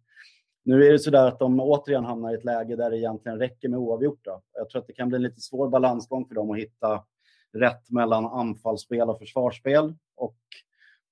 Nu 0.65 0.87
är 0.87 0.93
det 0.93 0.99
så 0.99 1.11
där 1.11 1.29
att 1.29 1.39
de 1.39 1.61
återigen 1.61 2.05
hamnar 2.05 2.33
i 2.33 2.35
ett 2.35 2.45
läge 2.45 2.77
där 2.77 2.91
det 2.91 2.99
egentligen 2.99 3.39
räcker 3.39 3.69
med 3.69 3.79
oavgjort. 3.79 4.21
Då. 4.23 4.43
Jag 4.53 4.69
tror 4.69 4.81
att 4.81 4.87
det 4.87 4.93
kan 4.93 5.09
bli 5.09 5.17
en 5.17 5.23
lite 5.23 5.41
svår 5.41 5.69
balansgång 5.69 6.29
för 6.29 6.35
dem 6.35 6.51
att 6.51 6.59
hitta 6.59 7.05
rätt 7.53 7.91
mellan 7.91 8.25
anfallsspel 8.25 9.11
och 9.11 9.19
försvarsspel. 9.19 9.95
Och 10.17 10.37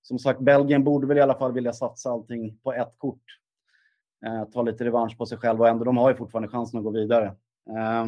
som 0.02 0.18
sagt, 0.18 0.40
Belgien 0.40 0.84
borde 0.84 1.06
väl 1.06 1.18
i 1.18 1.20
alla 1.20 1.38
fall 1.38 1.52
vilja 1.52 1.72
satsa 1.72 2.10
allting 2.10 2.58
på 2.58 2.72
ett 2.72 2.94
kort. 2.96 3.41
Eh, 4.26 4.44
ta 4.44 4.62
lite 4.62 4.84
revansch 4.84 5.18
på 5.18 5.26
sig 5.26 5.38
själv 5.38 5.60
och 5.60 5.68
ändå, 5.68 5.84
de 5.84 5.96
har 5.96 6.10
ju 6.10 6.16
fortfarande 6.16 6.48
chansen 6.48 6.78
att 6.78 6.84
gå 6.84 6.90
vidare. 6.90 7.26
Eh, 7.68 8.06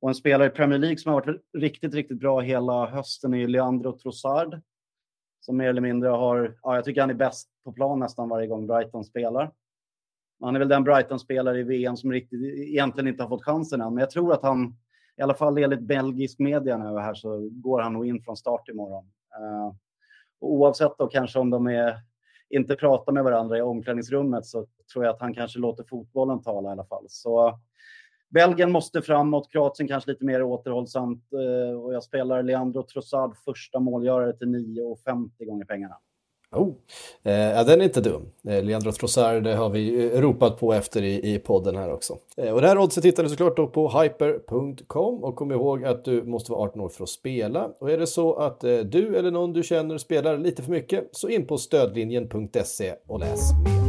och 0.00 0.08
en 0.08 0.14
spelare 0.14 0.46
i 0.46 0.50
Premier 0.50 0.78
League 0.78 0.98
som 0.98 1.12
har 1.12 1.20
varit 1.20 1.42
riktigt, 1.52 1.94
riktigt 1.94 2.18
bra 2.18 2.40
hela 2.40 2.86
hösten 2.86 3.34
är 3.34 3.38
ju 3.38 3.46
Leandro 3.46 3.98
Trossard. 3.98 4.60
Som 5.40 5.56
mer 5.56 5.68
eller 5.68 5.80
mindre 5.80 6.08
har, 6.08 6.56
ja, 6.62 6.74
jag 6.74 6.84
tycker 6.84 7.00
han 7.00 7.10
är 7.10 7.14
bäst 7.14 7.48
på 7.64 7.72
plan 7.72 7.98
nästan 7.98 8.28
varje 8.28 8.46
gång 8.46 8.66
Brighton 8.66 9.04
spelar. 9.04 9.50
Han 10.40 10.54
är 10.54 10.58
väl 10.58 10.68
den 10.68 10.84
Brighton-spelare 10.84 11.60
i 11.60 11.62
VM 11.62 11.96
som 11.96 12.12
riktigt, 12.12 12.42
egentligen 12.42 13.08
inte 13.08 13.22
har 13.22 13.28
fått 13.28 13.44
chansen 13.44 13.80
än, 13.80 13.94
men 13.94 14.00
jag 14.00 14.10
tror 14.10 14.32
att 14.32 14.42
han, 14.42 14.76
i 15.16 15.22
alla 15.22 15.34
fall 15.34 15.58
enligt 15.58 15.80
belgisk 15.80 16.38
media 16.38 16.76
nu 16.76 16.98
här, 16.98 17.14
så 17.14 17.48
går 17.52 17.80
han 17.80 17.92
nog 17.92 18.06
in 18.06 18.22
från 18.22 18.36
start 18.36 18.68
imorgon. 18.68 19.04
Uh, 19.40 19.74
och 20.40 20.52
oavsett 20.52 20.98
då 20.98 21.06
kanske 21.06 21.38
om 21.38 21.50
de 21.50 21.66
är, 21.66 22.00
inte 22.52 22.76
pratar 22.76 23.12
med 23.12 23.24
varandra 23.24 23.58
i 23.58 23.62
omklädningsrummet 23.62 24.46
så 24.46 24.66
tror 24.92 25.04
jag 25.04 25.14
att 25.14 25.20
han 25.20 25.34
kanske 25.34 25.58
låter 25.58 25.84
fotbollen 25.84 26.42
tala 26.42 26.68
i 26.68 26.72
alla 26.72 26.84
fall. 26.84 27.04
Så 27.08 27.58
Belgien 28.28 28.72
måste 28.72 29.02
framåt, 29.02 29.52
Kroatien 29.52 29.88
kanske 29.88 30.10
lite 30.10 30.24
mer 30.24 30.42
återhållsamt 30.42 31.32
eh, 31.32 31.80
och 31.80 31.94
jag 31.94 32.02
spelar 32.02 32.42
Leandro 32.42 32.82
Trossard 32.82 33.36
första 33.36 33.80
målgörare 33.80 34.32
till 34.32 34.46
9,50 34.46 35.44
gånger 35.44 35.64
pengarna. 35.64 35.96
Oh. 36.52 36.74
Eh, 37.22 37.64
den 37.66 37.80
är 37.80 37.84
inte 37.84 38.00
dum. 38.00 38.28
Eh, 38.48 38.64
Leandro 38.64 38.92
Trossard 38.92 39.46
eh, 39.46 39.56
har 39.56 39.70
vi 39.70 40.04
eh, 40.04 40.20
ropat 40.20 40.58
på 40.58 40.72
efter 40.72 41.02
i, 41.02 41.34
i 41.34 41.38
podden 41.38 41.76
här 41.76 41.92
också. 41.92 42.16
Eh, 42.36 42.52
och 42.52 42.60
det 42.60 42.68
här 42.68 42.78
oddset 42.78 43.04
hittar 43.04 43.22
du 43.22 43.28
såklart 43.28 43.56
då 43.56 43.66
på 43.66 44.00
hyper.com 44.00 45.24
och 45.24 45.36
kom 45.36 45.52
ihåg 45.52 45.84
att 45.84 46.04
du 46.04 46.22
måste 46.22 46.52
vara 46.52 46.62
18 46.62 46.80
år 46.80 46.88
för 46.88 47.02
att 47.02 47.08
spela. 47.08 47.68
Och 47.80 47.90
är 47.90 47.98
det 47.98 48.06
så 48.06 48.34
att 48.34 48.64
eh, 48.64 48.78
du 48.78 49.16
eller 49.16 49.30
någon 49.30 49.52
du 49.52 49.62
känner 49.62 49.98
spelar 49.98 50.38
lite 50.38 50.62
för 50.62 50.70
mycket 50.70 51.08
så 51.12 51.28
in 51.28 51.46
på 51.46 51.58
stödlinjen.se 51.58 52.94
och 53.06 53.20
läs 53.20 53.40
mer. 53.64 53.82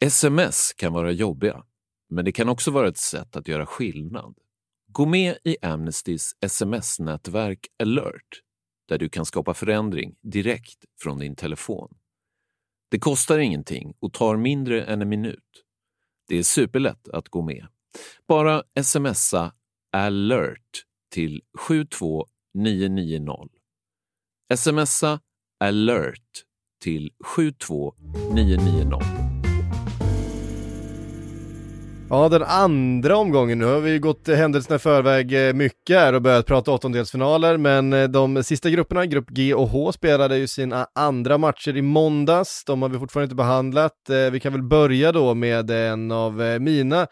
Sms 0.00 0.72
kan 0.72 0.92
vara 0.92 1.10
jobbiga 1.10 1.62
men 2.08 2.24
det 2.24 2.32
kan 2.32 2.48
också 2.48 2.70
vara 2.70 2.88
ett 2.88 2.98
sätt 2.98 3.36
att 3.36 3.48
göra 3.48 3.66
skillnad. 3.66 4.38
Gå 4.88 5.06
med 5.06 5.38
i 5.44 5.56
Amnestys 5.62 6.32
sms-nätverk 6.40 7.66
alert 7.82 8.42
där 8.88 8.98
du 8.98 9.08
kan 9.08 9.26
skapa 9.26 9.54
förändring 9.54 10.14
direkt 10.22 10.84
från 11.00 11.18
din 11.18 11.36
telefon. 11.36 11.96
Det 12.90 12.98
kostar 12.98 13.38
ingenting 13.38 13.94
och 14.00 14.12
tar 14.12 14.36
mindre 14.36 14.84
än 14.84 15.02
en 15.02 15.08
minut. 15.08 15.64
Det 16.28 16.38
är 16.38 16.42
superlätt 16.42 17.08
att 17.08 17.28
gå 17.28 17.42
med. 17.42 17.66
Bara 18.28 18.62
smsa 18.82 19.52
alert 19.92 20.84
till 21.10 21.42
72990. 21.58 23.60
Smsa 24.54 25.20
alert 25.60 26.44
till 26.80 27.12
72990. 27.24 29.25
Ja, 32.10 32.28
den 32.28 32.42
andra 32.42 33.16
omgången, 33.16 33.58
nu 33.58 33.64
har 33.64 33.80
vi 33.80 33.98
gått 33.98 34.28
händelserna 34.28 34.76
i 34.76 34.78
förväg 34.78 35.48
eh, 35.48 35.54
mycket 35.54 35.96
här 35.96 36.12
och 36.12 36.22
börjat 36.22 36.46
prata 36.46 36.72
åttondelsfinaler, 36.72 37.56
men 37.56 37.92
eh, 37.92 38.04
de 38.04 38.44
sista 38.44 38.70
grupperna, 38.70 39.06
grupp 39.06 39.30
G 39.30 39.54
och 39.54 39.68
H, 39.68 39.92
spelade 39.92 40.38
ju 40.38 40.46
sina 40.46 40.86
andra 40.94 41.38
matcher 41.38 41.76
i 41.76 41.82
måndags. 41.82 42.64
De 42.66 42.82
har 42.82 42.88
vi 42.88 42.98
fortfarande 42.98 43.24
inte 43.24 43.34
behandlat. 43.34 44.10
Eh, 44.10 44.30
vi 44.32 44.40
kan 44.40 44.52
väl 44.52 44.62
börja 44.62 45.12
då 45.12 45.34
med 45.34 45.70
en 45.70 46.10
av 46.12 46.34
mina 46.60 47.06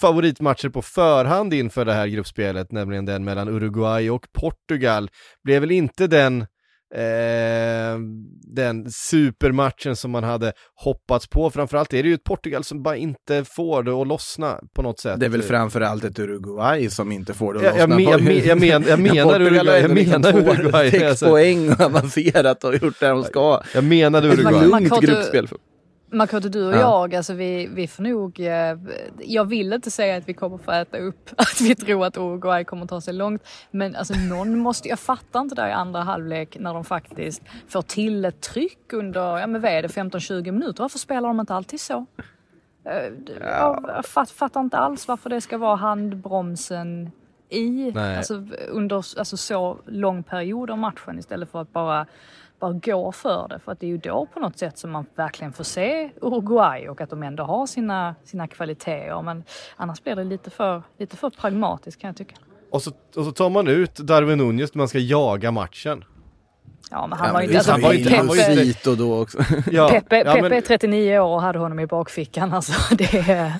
favoritmatcher 0.00 0.68
på 0.68 0.82
förhand 0.82 1.54
inför 1.54 1.84
det 1.84 1.92
här 1.92 2.06
gruppspelet, 2.06 2.72
nämligen 2.72 3.04
den 3.04 3.24
mellan 3.24 3.48
Uruguay 3.48 4.10
och 4.10 4.26
Portugal. 4.32 5.10
Blev 5.44 5.60
väl 5.60 5.70
inte 5.70 6.06
den 6.06 6.46
Eh, 6.94 7.98
den 8.54 8.90
supermatchen 8.90 9.96
som 9.96 10.10
man 10.10 10.24
hade 10.24 10.52
hoppats 10.74 11.28
på. 11.28 11.50
Framförallt 11.50 11.94
är 11.94 12.02
det 12.02 12.08
ju 12.08 12.14
ett 12.14 12.24
Portugal 12.24 12.64
som 12.64 12.82
bara 12.82 12.96
inte 12.96 13.44
får 13.44 13.82
det 13.82 13.92
att 13.92 14.06
lossna 14.06 14.60
på 14.74 14.82
något 14.82 15.00
sätt. 15.00 15.20
Det 15.20 15.26
är 15.26 15.30
väl 15.30 15.42
framförallt 15.42 16.04
ett 16.04 16.18
Uruguay 16.18 16.90
som 16.90 17.12
inte 17.12 17.34
får 17.34 17.54
det 17.54 17.70
att 17.70 17.78
jag, 17.78 17.88
lossna. 17.88 18.10
Jag, 18.10 18.22
men, 18.22 18.46
jag, 18.46 18.58
men, 18.60 18.82
jag 18.86 19.00
menar 19.00 19.40
Uruguay. 19.40 19.80
Jag 19.80 19.94
menar 19.94 20.36
Uruguay. 20.36 20.90
Sex 20.90 21.04
alltså. 21.04 21.26
poäng 21.26 21.72
och 21.72 21.80
avancerat 21.90 22.64
och 22.64 22.74
gjort 22.74 23.00
det 23.00 23.08
de 23.08 23.24
ska. 23.24 23.62
Jag 23.74 23.84
menade 23.84 24.28
Uruguay. 24.28 24.64
Ett 24.64 24.70
lugnt 24.70 25.00
gruppspel. 25.00 25.48
Makoto, 26.12 26.48
du 26.48 26.66
och 26.66 26.74
ja. 26.74 26.78
jag, 26.78 27.14
alltså 27.14 27.34
vi, 27.34 27.66
vi 27.66 27.86
får 27.86 28.02
nog... 28.02 28.40
Eh, 28.40 28.78
jag 29.18 29.44
vill 29.44 29.72
inte 29.72 29.90
säga 29.90 30.16
att 30.16 30.28
vi 30.28 30.34
kommer 30.34 30.58
få 30.58 30.72
äta 30.72 30.98
upp 30.98 31.30
att 31.36 31.60
vi 31.60 31.74
tror 31.74 32.06
att 32.06 32.16
Uruguay 32.16 32.64
kommer 32.64 32.86
ta 32.86 33.00
sig 33.00 33.14
långt. 33.14 33.42
Men 33.70 33.96
alltså 33.96 34.14
någon 34.14 34.58
måste... 34.58 34.88
Jag 34.88 34.98
fattar 34.98 35.40
inte 35.40 35.54
där 35.54 35.68
i 35.68 35.72
andra 35.72 36.00
halvlek 36.00 36.56
när 36.60 36.74
de 36.74 36.84
faktiskt 36.84 37.42
får 37.68 37.82
till 37.82 38.24
ett 38.24 38.40
tryck 38.40 38.92
under, 38.92 39.38
ja 39.38 39.46
men 39.46 39.60
vad 39.60 39.70
är 39.70 39.82
det, 39.82 39.88
15-20 39.88 40.52
minuter. 40.52 40.82
Varför 40.82 40.98
spelar 40.98 41.28
de 41.28 41.40
inte 41.40 41.54
alltid 41.54 41.80
så? 41.80 42.06
Eh, 42.84 43.12
jag, 43.40 43.84
jag 43.88 44.04
fatt, 44.04 44.30
fattar 44.30 44.60
inte 44.60 44.78
alls 44.78 45.08
varför 45.08 45.30
det 45.30 45.40
ska 45.40 45.58
vara 45.58 45.76
handbromsen 45.76 47.10
i, 47.50 47.92
alltså 47.98 48.46
under 48.68 48.96
alltså 48.96 49.36
så 49.36 49.78
lång 49.86 50.22
period 50.22 50.70
av 50.70 50.78
matchen 50.78 51.18
istället 51.18 51.50
för 51.50 51.60
att 51.60 51.72
bara 51.72 52.06
bara 52.60 52.72
går 52.72 53.12
för 53.12 53.48
det. 53.48 53.58
För 53.58 53.72
att 53.72 53.80
det 53.80 53.86
är 53.86 53.88
ju 53.88 53.98
då 53.98 54.26
på 54.26 54.40
något 54.40 54.58
sätt 54.58 54.78
som 54.78 54.90
man 54.90 55.06
verkligen 55.14 55.52
får 55.52 55.64
se 55.64 56.10
Uruguay 56.20 56.88
och 56.88 57.00
att 57.00 57.10
de 57.10 57.22
ändå 57.22 57.44
har 57.44 57.66
sina, 57.66 58.14
sina 58.24 58.48
kvaliteter. 58.48 59.22
Men 59.22 59.44
annars 59.76 60.02
blir 60.02 60.16
det 60.16 60.24
lite 60.24 60.50
för, 60.50 60.82
lite 60.98 61.16
för 61.16 61.30
pragmatiskt 61.30 62.00
kan 62.00 62.08
jag 62.08 62.16
tycka. 62.16 62.36
Och 62.70 62.82
så, 62.82 62.90
och 63.16 63.24
så 63.24 63.32
tar 63.32 63.50
man 63.50 63.68
ut 63.68 63.94
Darwin 63.96 64.38
Nunez 64.38 64.74
när 64.74 64.78
man 64.78 64.88
ska 64.88 64.98
jaga 64.98 65.50
matchen. 65.50 66.04
Ja 66.90 67.06
men 67.06 67.18
han 67.18 67.28
ja, 67.28 67.32
var 67.32 67.40
inte... 67.40 67.56
Alltså, 67.56 67.72
han 67.72 67.80
var 67.80 67.92
inte... 67.92 68.14
Han 68.16 68.26
var 68.26 68.96
då 68.96 69.20
också. 69.22 69.38
ja, 69.70 69.88
Pepe, 69.88 70.22
ja, 70.26 70.34
Pepe 70.34 70.56
är 70.56 70.60
39 70.60 71.18
år 71.18 71.34
och 71.34 71.42
hade 71.42 71.58
honom 71.58 71.80
i 71.80 71.86
bakfickan 71.86 72.52
alltså. 72.54 72.72
Det 72.94 73.52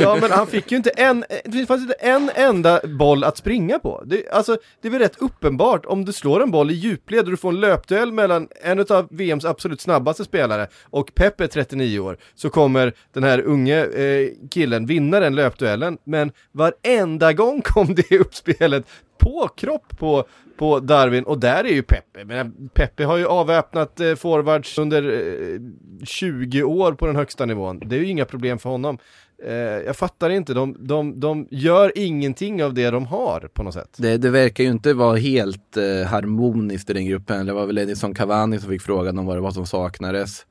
ja 0.00 0.18
men 0.20 0.30
han 0.30 0.46
fick 0.46 0.70
ju 0.70 0.76
inte 0.76 0.90
en, 0.90 1.24
det 1.44 1.66
fanns 1.66 1.82
inte 1.82 1.94
en 1.94 2.30
enda 2.34 2.80
boll 2.98 3.24
att 3.24 3.36
springa 3.36 3.78
på. 3.78 4.02
Det, 4.06 4.30
alltså 4.30 4.56
det 4.80 4.88
är 4.88 4.92
väl 4.92 5.00
rätt 5.00 5.16
uppenbart 5.18 5.86
om 5.86 6.04
du 6.04 6.12
slår 6.12 6.42
en 6.42 6.50
boll 6.50 6.70
i 6.70 6.74
djupled 6.74 7.24
och 7.24 7.30
du 7.30 7.36
får 7.36 7.48
en 7.48 7.60
löpduell 7.60 8.12
mellan 8.12 8.48
en 8.62 8.80
av 8.80 9.08
VMs 9.10 9.44
absolut 9.44 9.80
snabbaste 9.80 10.24
spelare 10.24 10.66
och 10.82 11.14
Pepe 11.14 11.48
39 11.48 11.98
år 11.98 12.16
så 12.34 12.50
kommer 12.50 12.92
den 13.12 13.24
här 13.24 13.40
unge 13.40 13.84
eh, 13.84 14.28
killen 14.50 14.86
vinna 14.86 15.20
den 15.20 15.34
löpduellen 15.34 15.98
men 16.04 16.32
varenda 16.52 17.32
gång 17.32 17.62
kom 17.62 17.94
det 17.94 18.18
uppspelet 18.18 18.84
på 19.24 19.48
kropp 19.56 19.98
på 19.98 20.24
på 20.56 20.80
Darwin 20.80 21.24
och 21.24 21.38
där 21.38 21.64
är 21.64 21.72
ju 21.72 21.82
Peppe. 21.82 22.24
Men 22.24 22.68
Peppe 22.74 23.04
har 23.04 23.16
ju 23.16 23.26
avväpnat 23.26 24.00
eh, 24.00 24.14
forwards 24.14 24.78
under 24.78 25.02
eh, 25.02 25.60
20 26.04 26.62
år 26.62 26.92
på 26.92 27.06
den 27.06 27.16
högsta 27.16 27.46
nivån. 27.46 27.82
Det 27.86 27.96
är 27.96 28.00
ju 28.00 28.08
inga 28.08 28.24
problem 28.24 28.58
för 28.58 28.70
honom. 28.70 28.98
Eh, 29.46 29.54
jag 29.54 29.96
fattar 29.96 30.30
inte, 30.30 30.54
de, 30.54 30.76
de, 30.86 31.20
de 31.20 31.48
gör 31.50 31.92
ingenting 31.94 32.64
av 32.64 32.74
det 32.74 32.90
de 32.90 33.06
har 33.06 33.48
på 33.52 33.62
något 33.62 33.74
sätt. 33.74 33.96
Det, 33.96 34.16
det 34.16 34.30
verkar 34.30 34.64
ju 34.64 34.70
inte 34.70 34.94
vara 34.94 35.16
helt 35.16 35.76
eh, 35.76 36.06
harmoniskt 36.06 36.90
i 36.90 36.92
den 36.92 37.06
gruppen. 37.06 37.46
Det 37.46 37.52
var 37.52 37.66
väl 37.66 37.78
Edison 37.78 38.14
Cavani 38.14 38.58
som 38.58 38.70
fick 38.70 38.82
frågan 38.82 39.18
om 39.18 39.26
vad 39.26 39.36
det 39.36 39.40
var 39.40 39.50
som 39.50 39.66
saknades 39.66 40.46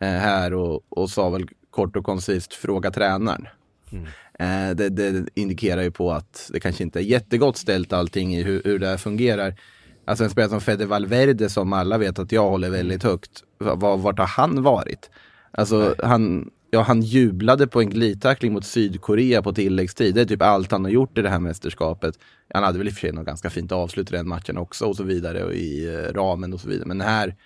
eh, 0.00 0.08
här 0.08 0.54
och, 0.54 0.82
och 0.88 1.10
sa 1.10 1.30
väl 1.30 1.48
kort 1.70 1.96
och 1.96 2.04
koncist 2.04 2.54
fråga 2.54 2.90
tränaren. 2.90 3.48
Mm. 3.92 4.06
Eh, 4.42 4.70
det, 4.74 4.88
det, 4.88 5.26
indikerar 5.34 5.82
ju 5.82 5.90
på 5.90 6.12
att 6.12 6.50
det 6.52 6.60
kanske 6.60 6.82
inte 6.82 7.00
är 7.00 7.02
jättegott 7.02 7.56
ställt 7.56 7.92
allting 7.92 8.34
i 8.34 8.42
hur, 8.42 8.62
hur 8.64 8.78
det 8.78 8.86
här 8.86 8.96
fungerar. 8.96 9.54
Alltså 10.04 10.24
en 10.24 10.30
spelare 10.30 10.50
som 10.50 10.60
Fede 10.60 10.86
Valverde 10.86 11.50
som 11.50 11.72
alla 11.72 11.98
vet 11.98 12.18
att 12.18 12.32
jag 12.32 12.50
håller 12.50 12.70
väldigt 12.70 13.02
högt. 13.02 13.44
Var, 13.58 13.96
vart 13.96 14.18
har 14.18 14.26
han 14.26 14.62
varit? 14.62 15.10
Alltså 15.50 15.94
han, 15.98 16.50
ja, 16.70 16.80
han 16.80 17.02
jublade 17.02 17.66
på 17.66 17.80
en 17.80 17.90
glidtackling 17.90 18.52
mot 18.52 18.64
Sydkorea 18.64 19.42
på 19.42 19.52
tilläggstid. 19.52 20.14
Det 20.14 20.20
är 20.20 20.24
typ 20.24 20.42
allt 20.42 20.72
han 20.72 20.84
har 20.84 20.90
gjort 20.90 21.18
i 21.18 21.22
det 21.22 21.28
här 21.28 21.40
mästerskapet. 21.40 22.18
Han 22.54 22.62
hade 22.62 22.78
väl 22.78 22.88
i 22.88 22.90
och 22.90 22.94
för 22.94 23.00
sig 23.00 23.12
något 23.12 23.26
ganska 23.26 23.50
fint 23.50 23.72
avslut 23.72 24.12
i 24.12 24.16
den 24.16 24.28
matchen 24.28 24.58
också 24.58 24.84
och 24.84 24.96
så 24.96 25.02
vidare 25.02 25.44
och 25.44 25.52
i 25.52 25.94
eh, 25.94 26.12
ramen 26.12 26.52
och 26.52 26.60
så 26.60 26.68
vidare. 26.68 26.86
Men 26.86 27.00
här 27.00 27.36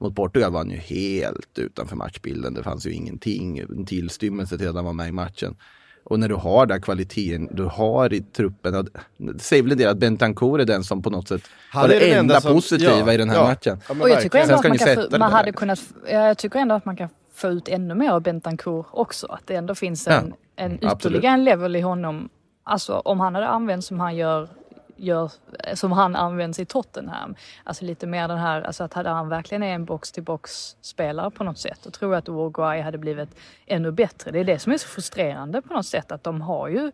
mot 0.00 0.16
Portugal 0.16 0.52
var 0.52 0.60
han 0.60 0.70
ju 0.70 0.76
helt 0.76 1.58
utanför 1.58 1.96
matchbilden. 1.96 2.54
Det 2.54 2.62
fanns 2.62 2.86
ju 2.86 2.92
ingenting, 2.92 3.58
en 3.58 3.86
tillstymmelse 3.86 4.58
till 4.58 4.68
att 4.68 4.74
han 4.74 4.84
var 4.84 4.92
med 4.92 5.08
i 5.08 5.12
matchen. 5.12 5.56
Och 6.04 6.18
när 6.18 6.28
du 6.28 6.34
har 6.34 6.66
den 6.66 6.82
kvaliteten 6.82 7.48
du 7.52 7.64
har 7.64 8.12
i 8.12 8.20
truppen. 8.20 8.88
Det 9.16 9.38
säger 9.38 9.62
väl 9.62 9.72
en 9.72 9.78
del 9.78 9.88
att 9.88 9.96
Bentancourt 9.96 10.60
är 10.60 10.64
den 10.64 10.84
som 10.84 11.02
på 11.02 11.10
något 11.10 11.28
sätt 11.28 11.42
Han 11.70 11.82
var 11.82 11.88
det, 11.88 11.98
det 11.98 12.12
enda 12.12 12.40
som, 12.40 12.52
positiva 12.52 13.06
ja, 13.06 13.12
i 13.12 13.16
den 13.16 13.30
här 13.30 13.36
ja, 13.36 13.44
matchen. 13.44 13.78
Ja, 13.88 13.94
och 14.00 14.10
jag 14.10 14.22
tycker 14.22 14.38
ändå 14.38 14.54
att 14.54 14.64
man, 14.64 14.78
kan 14.78 14.94
få, 14.94 15.18
man 15.18 15.32
hade 15.32 15.52
kunnat, 15.52 15.80
jag 16.08 16.38
tycker 16.38 16.58
ändå 16.58 16.74
att 16.74 16.84
man 16.84 16.96
kan 16.96 17.08
få 17.34 17.48
ut 17.48 17.68
ännu 17.68 17.94
mer 17.94 18.10
av 18.10 18.22
Bentancourt 18.22 18.86
också. 18.90 19.26
Att 19.26 19.46
det 19.46 19.54
ändå 19.54 19.74
finns 19.74 20.08
en, 20.08 20.34
en 20.56 20.84
ytterligare 20.84 21.34
en 21.34 21.44
level 21.44 21.76
i 21.76 21.80
honom. 21.80 22.28
Alltså 22.64 22.92
om 22.94 23.20
han 23.20 23.34
hade 23.34 23.48
använts 23.48 23.86
som 23.86 24.00
han 24.00 24.16
gör 24.16 24.48
gör, 24.96 25.30
som 25.74 25.92
han 25.92 26.16
används 26.16 26.58
i 26.58 26.64
Tottenham. 26.64 27.34
Alltså 27.64 27.84
lite 27.84 28.06
mer 28.06 28.28
den 28.28 28.38
här, 28.38 28.62
alltså 28.62 28.84
att 28.84 28.94
hade 28.94 29.08
han 29.08 29.28
verkligen 29.28 29.62
är 29.62 29.74
en 29.74 29.84
box-till-box 29.84 30.76
spelare 30.80 31.30
på 31.30 31.44
något 31.44 31.58
sätt, 31.58 31.80
då 31.84 31.90
tror 31.90 32.12
jag 32.12 32.18
att 32.18 32.28
Uruguay 32.28 32.80
hade 32.80 32.98
blivit 32.98 33.36
ännu 33.66 33.90
bättre. 33.92 34.30
Det 34.30 34.38
är 34.38 34.44
det 34.44 34.58
som 34.58 34.72
är 34.72 34.78
så 34.78 34.88
frustrerande 34.88 35.62
på 35.62 35.74
något 35.74 35.86
sätt, 35.86 36.12
att 36.12 36.24
de 36.24 36.40
har 36.40 36.68
ju, 36.68 36.92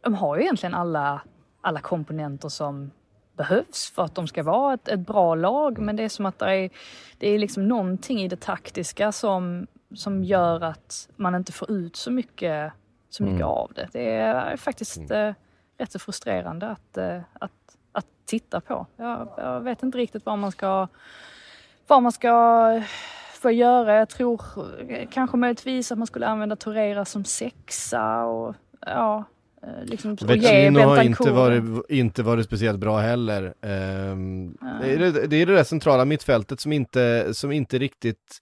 de 0.00 0.14
har 0.14 0.36
ju 0.36 0.42
egentligen 0.42 0.74
alla, 0.74 1.20
alla 1.60 1.80
komponenter 1.80 2.48
som 2.48 2.90
behövs 3.36 3.90
för 3.94 4.04
att 4.04 4.14
de 4.14 4.28
ska 4.28 4.42
vara 4.42 4.74
ett, 4.74 4.88
ett 4.88 5.00
bra 5.00 5.34
lag. 5.34 5.78
Men 5.78 5.96
det 5.96 6.02
är 6.02 6.08
som 6.08 6.26
att 6.26 6.38
det 6.38 6.54
är, 6.54 6.70
det 7.18 7.28
är 7.28 7.38
liksom 7.38 7.68
någonting 7.68 8.22
i 8.22 8.28
det 8.28 8.40
taktiska 8.40 9.12
som, 9.12 9.66
som 9.94 10.24
gör 10.24 10.60
att 10.60 11.08
man 11.16 11.34
inte 11.34 11.52
får 11.52 11.70
ut 11.70 11.96
så 11.96 12.10
mycket, 12.10 12.72
så 13.10 13.22
mycket 13.22 13.36
Mm. 13.40 13.48
av 13.48 13.72
det. 13.74 13.88
Det 13.92 14.10
är 14.16 14.56
faktiskt 14.56 14.96
Mm. 14.96 15.34
Rätt 15.78 15.92
så 15.92 15.98
frustrerande 15.98 16.68
att, 16.68 16.96
eh, 16.96 17.20
att, 17.32 17.52
att 17.92 18.06
titta 18.24 18.60
på. 18.60 18.86
Jag, 18.96 19.28
jag 19.36 19.60
vet 19.60 19.82
inte 19.82 19.98
riktigt 19.98 20.26
vad 20.26 20.38
man 20.38 20.52
ska, 20.52 20.88
vad 21.86 22.02
man 22.02 22.12
ska 22.12 22.82
få 23.32 23.50
göra. 23.50 23.94
Jag 23.94 24.08
tror 24.08 24.40
kanske 25.10 25.36
möjligtvis 25.36 25.92
att 25.92 25.98
man 25.98 26.06
skulle 26.06 26.26
använda 26.26 26.56
Torreira 26.56 27.04
som 27.04 27.24
sexa 27.24 28.24
och 28.24 28.54
ja, 28.80 29.24
eh, 29.62 29.84
liksom, 29.84 30.14
Vecino 30.14 30.80
har 30.80 31.02
inte 31.02 31.30
varit, 31.30 31.90
inte 31.90 32.22
varit 32.22 32.46
speciellt 32.46 32.78
bra 32.78 32.98
heller. 32.98 33.54
Ehm, 33.60 34.56
det, 34.80 34.92
är 34.94 34.98
det, 34.98 35.26
det 35.26 35.36
är 35.36 35.46
det 35.46 35.54
där 35.54 35.64
centrala 35.64 36.04
mittfältet 36.04 36.60
som 36.60 36.72
inte, 36.72 37.34
som 37.34 37.52
inte 37.52 37.78
riktigt 37.78 38.40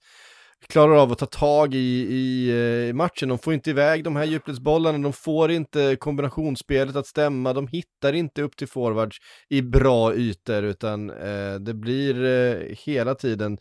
klarar 0.67 0.95
av 0.95 1.11
att 1.11 1.17
ta 1.17 1.25
tag 1.25 1.73
i, 1.73 2.07
i 2.09 2.49
eh, 2.89 2.93
matchen. 2.93 3.29
De 3.29 3.37
får 3.37 3.53
inte 3.53 3.69
iväg 3.69 4.03
de 4.03 4.15
här 4.15 4.25
djupledsbollarna, 4.25 4.97
de 4.97 5.13
får 5.13 5.51
inte 5.51 5.95
kombinationsspelet 5.95 6.95
att 6.95 7.07
stämma, 7.07 7.53
de 7.53 7.67
hittar 7.67 8.13
inte 8.13 8.41
upp 8.41 8.57
till 8.57 8.67
forwards 8.67 9.17
i 9.49 9.61
bra 9.61 10.15
ytor 10.15 10.63
utan 10.63 11.09
eh, 11.09 11.55
det 11.59 11.73
blir 11.73 12.23
eh, 12.23 12.75
hela 12.85 13.15
tiden 13.15 13.57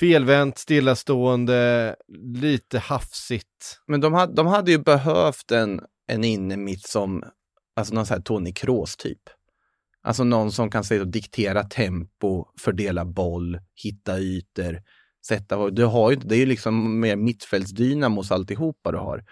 felvänt, 0.00 0.58
stillastående, 0.58 1.96
lite 2.34 2.78
hafsigt. 2.78 3.80
Men 3.86 4.00
de 4.00 4.14
hade, 4.14 4.34
de 4.34 4.46
hade 4.46 4.70
ju 4.70 4.78
behövt 4.78 5.50
en, 5.50 5.80
en 6.06 6.24
innermitt 6.24 6.86
som, 6.86 7.22
alltså 7.76 7.94
någon 7.94 8.06
sån 8.06 8.14
här 8.14 8.22
Tony 8.22 8.52
Kroos 8.52 8.96
typ. 8.96 9.22
Alltså 10.02 10.24
någon 10.24 10.52
som 10.52 10.70
kan 10.70 10.84
säga 10.84 11.04
diktera 11.04 11.62
tempo, 11.64 12.44
fördela 12.60 13.04
boll, 13.04 13.58
hitta 13.82 14.18
ytor, 14.18 14.80
sätta, 15.26 15.70
du 15.70 15.84
har 15.84 16.10
ju 16.10 16.16
det 16.16 16.34
är 16.34 16.38
ju 16.38 16.46
liksom 16.46 17.00
mer 17.00 17.16
mittfältsdynamos 17.16 18.32
alltihopa 18.32 18.92
du 18.92 18.98
har. 18.98 19.24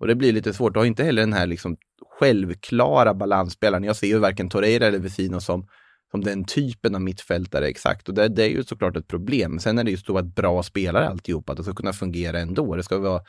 Och 0.00 0.06
det 0.06 0.14
blir 0.14 0.32
lite 0.32 0.54
svårt, 0.54 0.74
du 0.74 0.80
har 0.80 0.86
inte 0.86 1.04
heller 1.04 1.22
den 1.22 1.32
här 1.32 1.46
liksom 1.46 1.76
självklara 2.18 3.14
balansspelaren. 3.14 3.84
Jag 3.84 3.96
ser 3.96 4.06
ju 4.06 4.18
varken 4.18 4.48
Torreira 4.48 4.86
eller 4.86 4.98
Vecino 4.98 5.40
som, 5.40 5.66
som 6.10 6.20
den 6.20 6.44
typen 6.44 6.94
av 6.94 7.00
mittfältare 7.00 7.66
exakt. 7.66 8.08
Och 8.08 8.14
det, 8.14 8.28
det 8.28 8.44
är 8.44 8.48
ju 8.48 8.64
såklart 8.64 8.96
ett 8.96 9.08
problem. 9.08 9.58
Sen 9.58 9.78
är 9.78 9.84
det 9.84 9.90
ju 9.90 9.96
så 9.96 10.18
att 10.18 10.34
bra 10.34 10.62
spelare 10.62 11.08
alltihopa, 11.08 11.52
att 11.52 11.58
det 11.58 11.64
ska 11.64 11.74
kunna 11.74 11.92
fungera 11.92 12.40
ändå. 12.40 12.76
Det 12.76 12.82
ska 12.82 12.98
vara, 12.98 13.22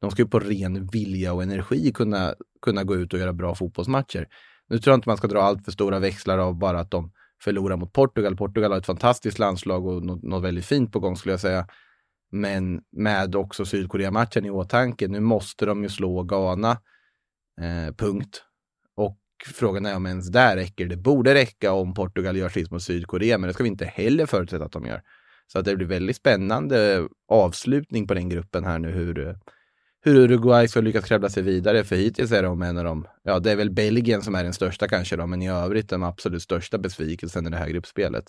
de 0.00 0.10
ska 0.10 0.22
ju 0.22 0.28
på 0.28 0.38
ren 0.38 0.86
vilja 0.86 1.32
och 1.32 1.42
energi 1.42 1.92
kunna, 1.92 2.34
kunna 2.62 2.84
gå 2.84 2.96
ut 2.96 3.12
och 3.12 3.18
göra 3.18 3.32
bra 3.32 3.54
fotbollsmatcher. 3.54 4.28
Nu 4.68 4.78
tror 4.78 4.92
jag 4.92 4.98
inte 4.98 5.08
man 5.08 5.16
ska 5.16 5.28
dra 5.28 5.42
allt 5.42 5.64
för 5.64 5.72
stora 5.72 5.98
växlar 5.98 6.38
av 6.38 6.58
bara 6.58 6.80
att 6.80 6.90
de 6.90 7.12
förlora 7.44 7.76
mot 7.76 7.92
Portugal. 7.92 8.36
Portugal 8.36 8.70
har 8.70 8.78
ett 8.78 8.86
fantastiskt 8.86 9.38
landslag 9.38 9.86
och 9.86 10.02
något, 10.02 10.22
något 10.22 10.42
väldigt 10.42 10.64
fint 10.64 10.92
på 10.92 11.00
gång 11.00 11.16
skulle 11.16 11.32
jag 11.32 11.40
säga. 11.40 11.66
Men 12.30 12.82
med 12.92 13.36
också 13.36 13.64
Sydkorea-matchen 13.64 14.46
i 14.46 14.50
åtanke. 14.50 15.08
Nu 15.08 15.20
måste 15.20 15.66
de 15.66 15.82
ju 15.82 15.88
slå 15.88 16.22
Ghana. 16.22 16.70
Eh, 17.60 17.94
punkt. 17.94 18.42
Och 18.96 19.18
frågan 19.54 19.86
är 19.86 19.96
om 19.96 20.06
ens 20.06 20.28
där 20.28 20.56
räcker. 20.56 20.86
Det 20.86 20.96
borde 20.96 21.34
räcka 21.34 21.72
om 21.72 21.94
Portugal 21.94 22.36
gör 22.36 22.48
sist 22.48 22.70
mot 22.70 22.82
Sydkorea, 22.82 23.38
men 23.38 23.48
det 23.48 23.54
ska 23.54 23.62
vi 23.62 23.68
inte 23.68 23.84
heller 23.84 24.26
förutsätta 24.26 24.64
att 24.64 24.72
de 24.72 24.86
gör. 24.86 25.02
Så 25.46 25.58
att 25.58 25.64
det 25.64 25.76
blir 25.76 25.86
väldigt 25.86 26.16
spännande 26.16 27.08
avslutning 27.28 28.06
på 28.06 28.14
den 28.14 28.28
gruppen 28.28 28.64
här 28.64 28.78
nu 28.78 28.90
hur, 28.90 29.38
hur 30.04 30.16
Uruguay 30.16 30.68
ska 30.68 30.80
lyckas 30.80 31.04
kravla 31.04 31.28
sig 31.28 31.42
vidare. 31.42 31.84
För 31.84 31.96
hittills 31.96 32.32
är 32.32 32.42
de 32.42 32.62
en 32.62 32.78
av 32.78 32.84
de, 32.84 33.06
ja 33.22 33.38
det 33.38 33.52
är 33.52 33.56
väl 33.56 33.70
Belgien 33.70 34.22
som 34.22 34.34
är 34.34 34.44
den 34.44 34.52
största 34.52 34.88
kanske 34.88 35.16
då, 35.16 35.26
men 35.26 35.42
i 35.42 35.50
övrigt 35.50 35.88
den 35.88 36.02
absolut 36.02 36.42
största 36.42 36.78
besvikelsen 36.78 37.46
i 37.46 37.50
det 37.50 37.56
här 37.56 37.68
gruppspelet. 37.68 38.24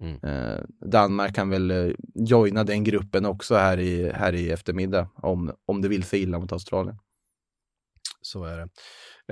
Mm. 0.00 0.14
Eh, 0.22 0.60
Danmark 0.90 1.34
kan 1.34 1.50
väl 1.50 1.70
eh, 1.70 1.92
joina 2.14 2.64
den 2.64 2.84
gruppen 2.84 3.26
också 3.26 3.54
här 3.54 3.78
i, 3.78 4.12
här 4.12 4.32
i 4.32 4.50
eftermiddag 4.50 5.08
om, 5.14 5.52
om 5.66 5.82
det 5.82 5.88
vill 5.88 6.04
sig 6.04 6.22
illa 6.22 6.38
mot 6.38 6.52
Australien. 6.52 6.98
Så 8.22 8.44
är 8.44 8.56
det. 8.56 8.68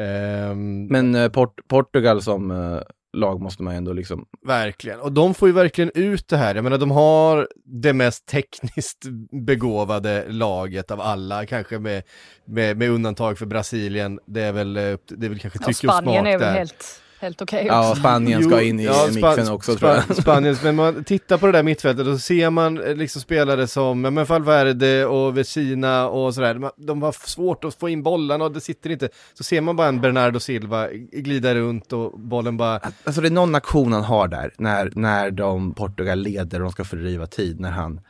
Ehm, 0.02 0.86
Men 0.86 1.14
eh, 1.14 1.28
Port 1.28 1.60
Portugal 1.68 2.22
som 2.22 2.50
eh, 2.50 2.80
lag 3.14 3.40
måste 3.40 3.62
man 3.62 3.74
ändå 3.74 3.92
liksom 3.92 4.26
Verkligen, 4.46 5.00
och 5.00 5.12
de 5.12 5.34
får 5.34 5.48
ju 5.48 5.54
verkligen 5.54 5.90
ut 5.94 6.28
det 6.28 6.36
här. 6.36 6.54
Jag 6.54 6.64
menar, 6.64 6.78
de 6.78 6.90
har 6.90 7.48
det 7.64 7.92
mest 7.92 8.26
tekniskt 8.26 9.04
begåvade 9.46 10.24
laget 10.28 10.90
av 10.90 11.00
alla, 11.00 11.46
kanske 11.46 11.78
med, 11.78 12.02
med, 12.44 12.76
med 12.76 12.90
undantag 12.90 13.38
för 13.38 13.46
Brasilien. 13.46 14.20
Det 14.26 14.42
är 14.42 14.52
väl, 14.52 14.76
eh, 14.76 14.96
det 15.06 15.26
är 15.26 15.30
väl 15.30 15.38
kanske 15.38 15.58
tycke 15.58 15.86
och 15.86 15.94
Spanien 15.94 16.24
smak 16.24 16.34
är 16.34 16.38
väl 16.38 16.40
där. 16.40 16.58
helt, 16.58 17.00
helt 17.24 17.42
okej 17.42 17.64
Ja, 17.66 17.90
också. 17.90 18.00
Spanien 18.00 18.42
ska 18.44 18.62
in 18.62 18.80
i 18.80 18.84
ja, 18.84 19.06
mixen 19.14 19.48
också 19.48 19.76
tror 19.76 19.90
jag. 19.90 20.16
Spanien, 20.16 20.56
men 20.62 20.76
man 20.76 21.04
tittar 21.04 21.38
på 21.38 21.46
det 21.46 21.52
där 21.52 21.62
mittfältet 21.62 22.06
och 22.06 22.12
så 22.12 22.18
ser 22.18 22.50
man 22.50 22.82
eh, 22.82 22.96
liksom 22.96 23.22
spelare 23.22 23.66
som, 23.66 24.04
ja 24.04 24.10
men 24.10 24.24
Valverde 24.24 25.06
och 25.06 25.38
Vecina 25.38 26.08
och 26.08 26.34
sådär, 26.34 26.54
de, 26.54 26.70
de 26.76 27.02
har 27.02 27.12
svårt 27.26 27.64
att 27.64 27.74
få 27.74 27.88
in 27.88 28.02
bollarna 28.02 28.44
och 28.44 28.52
det 28.52 28.60
sitter 28.60 28.90
inte. 28.90 29.08
Så 29.34 29.44
ser 29.44 29.60
man 29.60 29.76
bara 29.76 29.88
en 29.88 30.00
Bernardo 30.00 30.40
Silva 30.40 30.88
glida 31.12 31.54
runt 31.54 31.92
och 31.92 32.20
bollen 32.20 32.56
bara, 32.56 32.80
Alltså 33.04 33.20
det 33.20 33.28
är 33.28 33.30
någon 33.30 33.54
aktion 33.54 33.92
han 33.92 34.04
har 34.04 34.28
där 34.28 34.52
när, 34.58 34.92
när 34.94 35.30
de 35.30 35.74
Portugal 35.74 36.18
leder 36.18 36.58
och 36.58 36.64
de 36.64 36.72
ska 36.72 36.84
fördriva 36.84 37.26
tid 37.26 37.60
när 37.60 37.70
han 37.70 38.00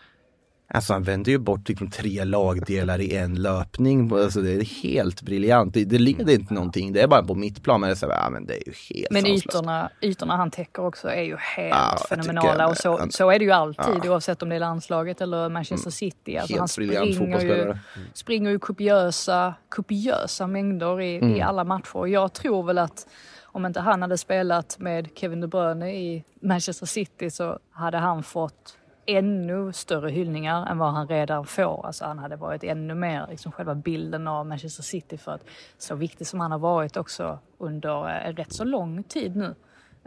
Alltså 0.68 0.92
han 0.92 1.02
vänder 1.02 1.32
ju 1.32 1.38
bort 1.38 1.68
liksom 1.68 1.90
tre 1.90 2.24
lagdelar 2.24 3.00
i 3.00 3.16
en 3.16 3.34
löpning. 3.34 4.12
Alltså 4.12 4.40
det 4.40 4.52
är 4.52 4.82
helt 4.82 5.22
briljant. 5.22 5.74
Det, 5.74 5.84
det 5.84 5.98
leder 5.98 6.32
inte 6.34 6.54
någonting. 6.54 6.92
Det 6.92 7.00
är 7.02 7.06
bara 7.08 7.22
på 7.22 7.34
mittplan. 7.34 7.80
Men 7.80 7.88
det 7.88 7.92
är, 7.92 7.96
så 7.96 8.10
här, 8.10 8.14
ja, 8.24 8.30
men 8.30 8.46
det 8.46 8.54
är 8.54 8.62
ju 8.68 8.72
helt 8.94 9.10
Men 9.10 9.22
sanslöst. 9.22 9.46
ytorna, 9.46 9.90
ytorna 10.02 10.36
han 10.36 10.50
täcker 10.50 10.84
också 10.86 11.08
är 11.08 11.22
ju 11.22 11.36
helt 11.36 11.70
Ja, 11.74 11.98
fenomenala. 12.08 12.68
Och 12.68 12.76
så, 12.76 12.98
han- 12.98 13.10
så 13.10 13.30
är 13.30 13.38
det 13.38 13.44
ju 13.44 13.50
alltid 13.50 13.84
Ja. 13.86 13.94
Mm. 13.94 14.10
oavsett 14.10 14.42
om 14.42 14.48
det 14.48 14.54
är 14.56 14.60
landslaget 14.60 15.20
eller 15.20 15.48
Manchester 15.48 15.90
City. 15.90 16.36
Alltså 16.38 16.54
han 16.54 16.60
Helt 16.60 16.76
briljant 16.76 17.14
springer 17.14 17.32
ju, 17.32 17.38
fotbollsspelare. 17.38 17.78
springer 18.14 18.50
ju 18.50 18.58
kopiösa, 18.58 19.54
kopiösa 19.68 20.46
mängder 20.46 21.00
i, 21.00 21.16
Mm. 21.16 21.36
i 21.36 21.40
alla 21.42 21.64
matcher. 21.64 21.96
Och 21.96 22.08
jag 22.08 22.32
tror 22.32 22.62
väl 22.62 22.78
att 22.78 23.06
om 23.42 23.66
inte 23.66 23.80
han 23.80 24.02
hade 24.02 24.18
spelat 24.18 24.76
med 24.78 25.08
Kevin 25.14 25.40
De 25.40 25.46
Bruyne 25.46 25.92
i 25.94 26.24
Manchester 26.42 26.86
City 26.86 27.30
så 27.30 27.58
hade 27.70 27.98
han 27.98 28.22
fått 28.22 28.76
ännu 29.06 29.72
större 29.72 30.10
hyllningar 30.10 30.66
än 30.66 30.78
vad 30.78 30.92
han 30.92 31.08
redan 31.08 31.46
får. 31.46 31.86
Alltså 31.86 32.04
han 32.04 32.18
hade 32.18 32.36
varit 32.36 32.64
ännu 32.64 32.94
mer 32.94 33.26
liksom 33.30 33.52
själva 33.52 33.74
bilden 33.74 34.28
av 34.28 34.46
Manchester 34.46 34.82
City 34.82 35.18
för 35.18 35.32
att 35.32 35.44
så 35.78 35.94
viktig 35.94 36.26
som 36.26 36.40
han 36.40 36.52
har 36.52 36.58
varit 36.58 36.96
också 36.96 37.38
under 37.58 38.26
eh, 38.28 38.32
rätt 38.34 38.52
så 38.52 38.64
lång 38.64 39.02
tid 39.02 39.36
nu. 39.36 39.54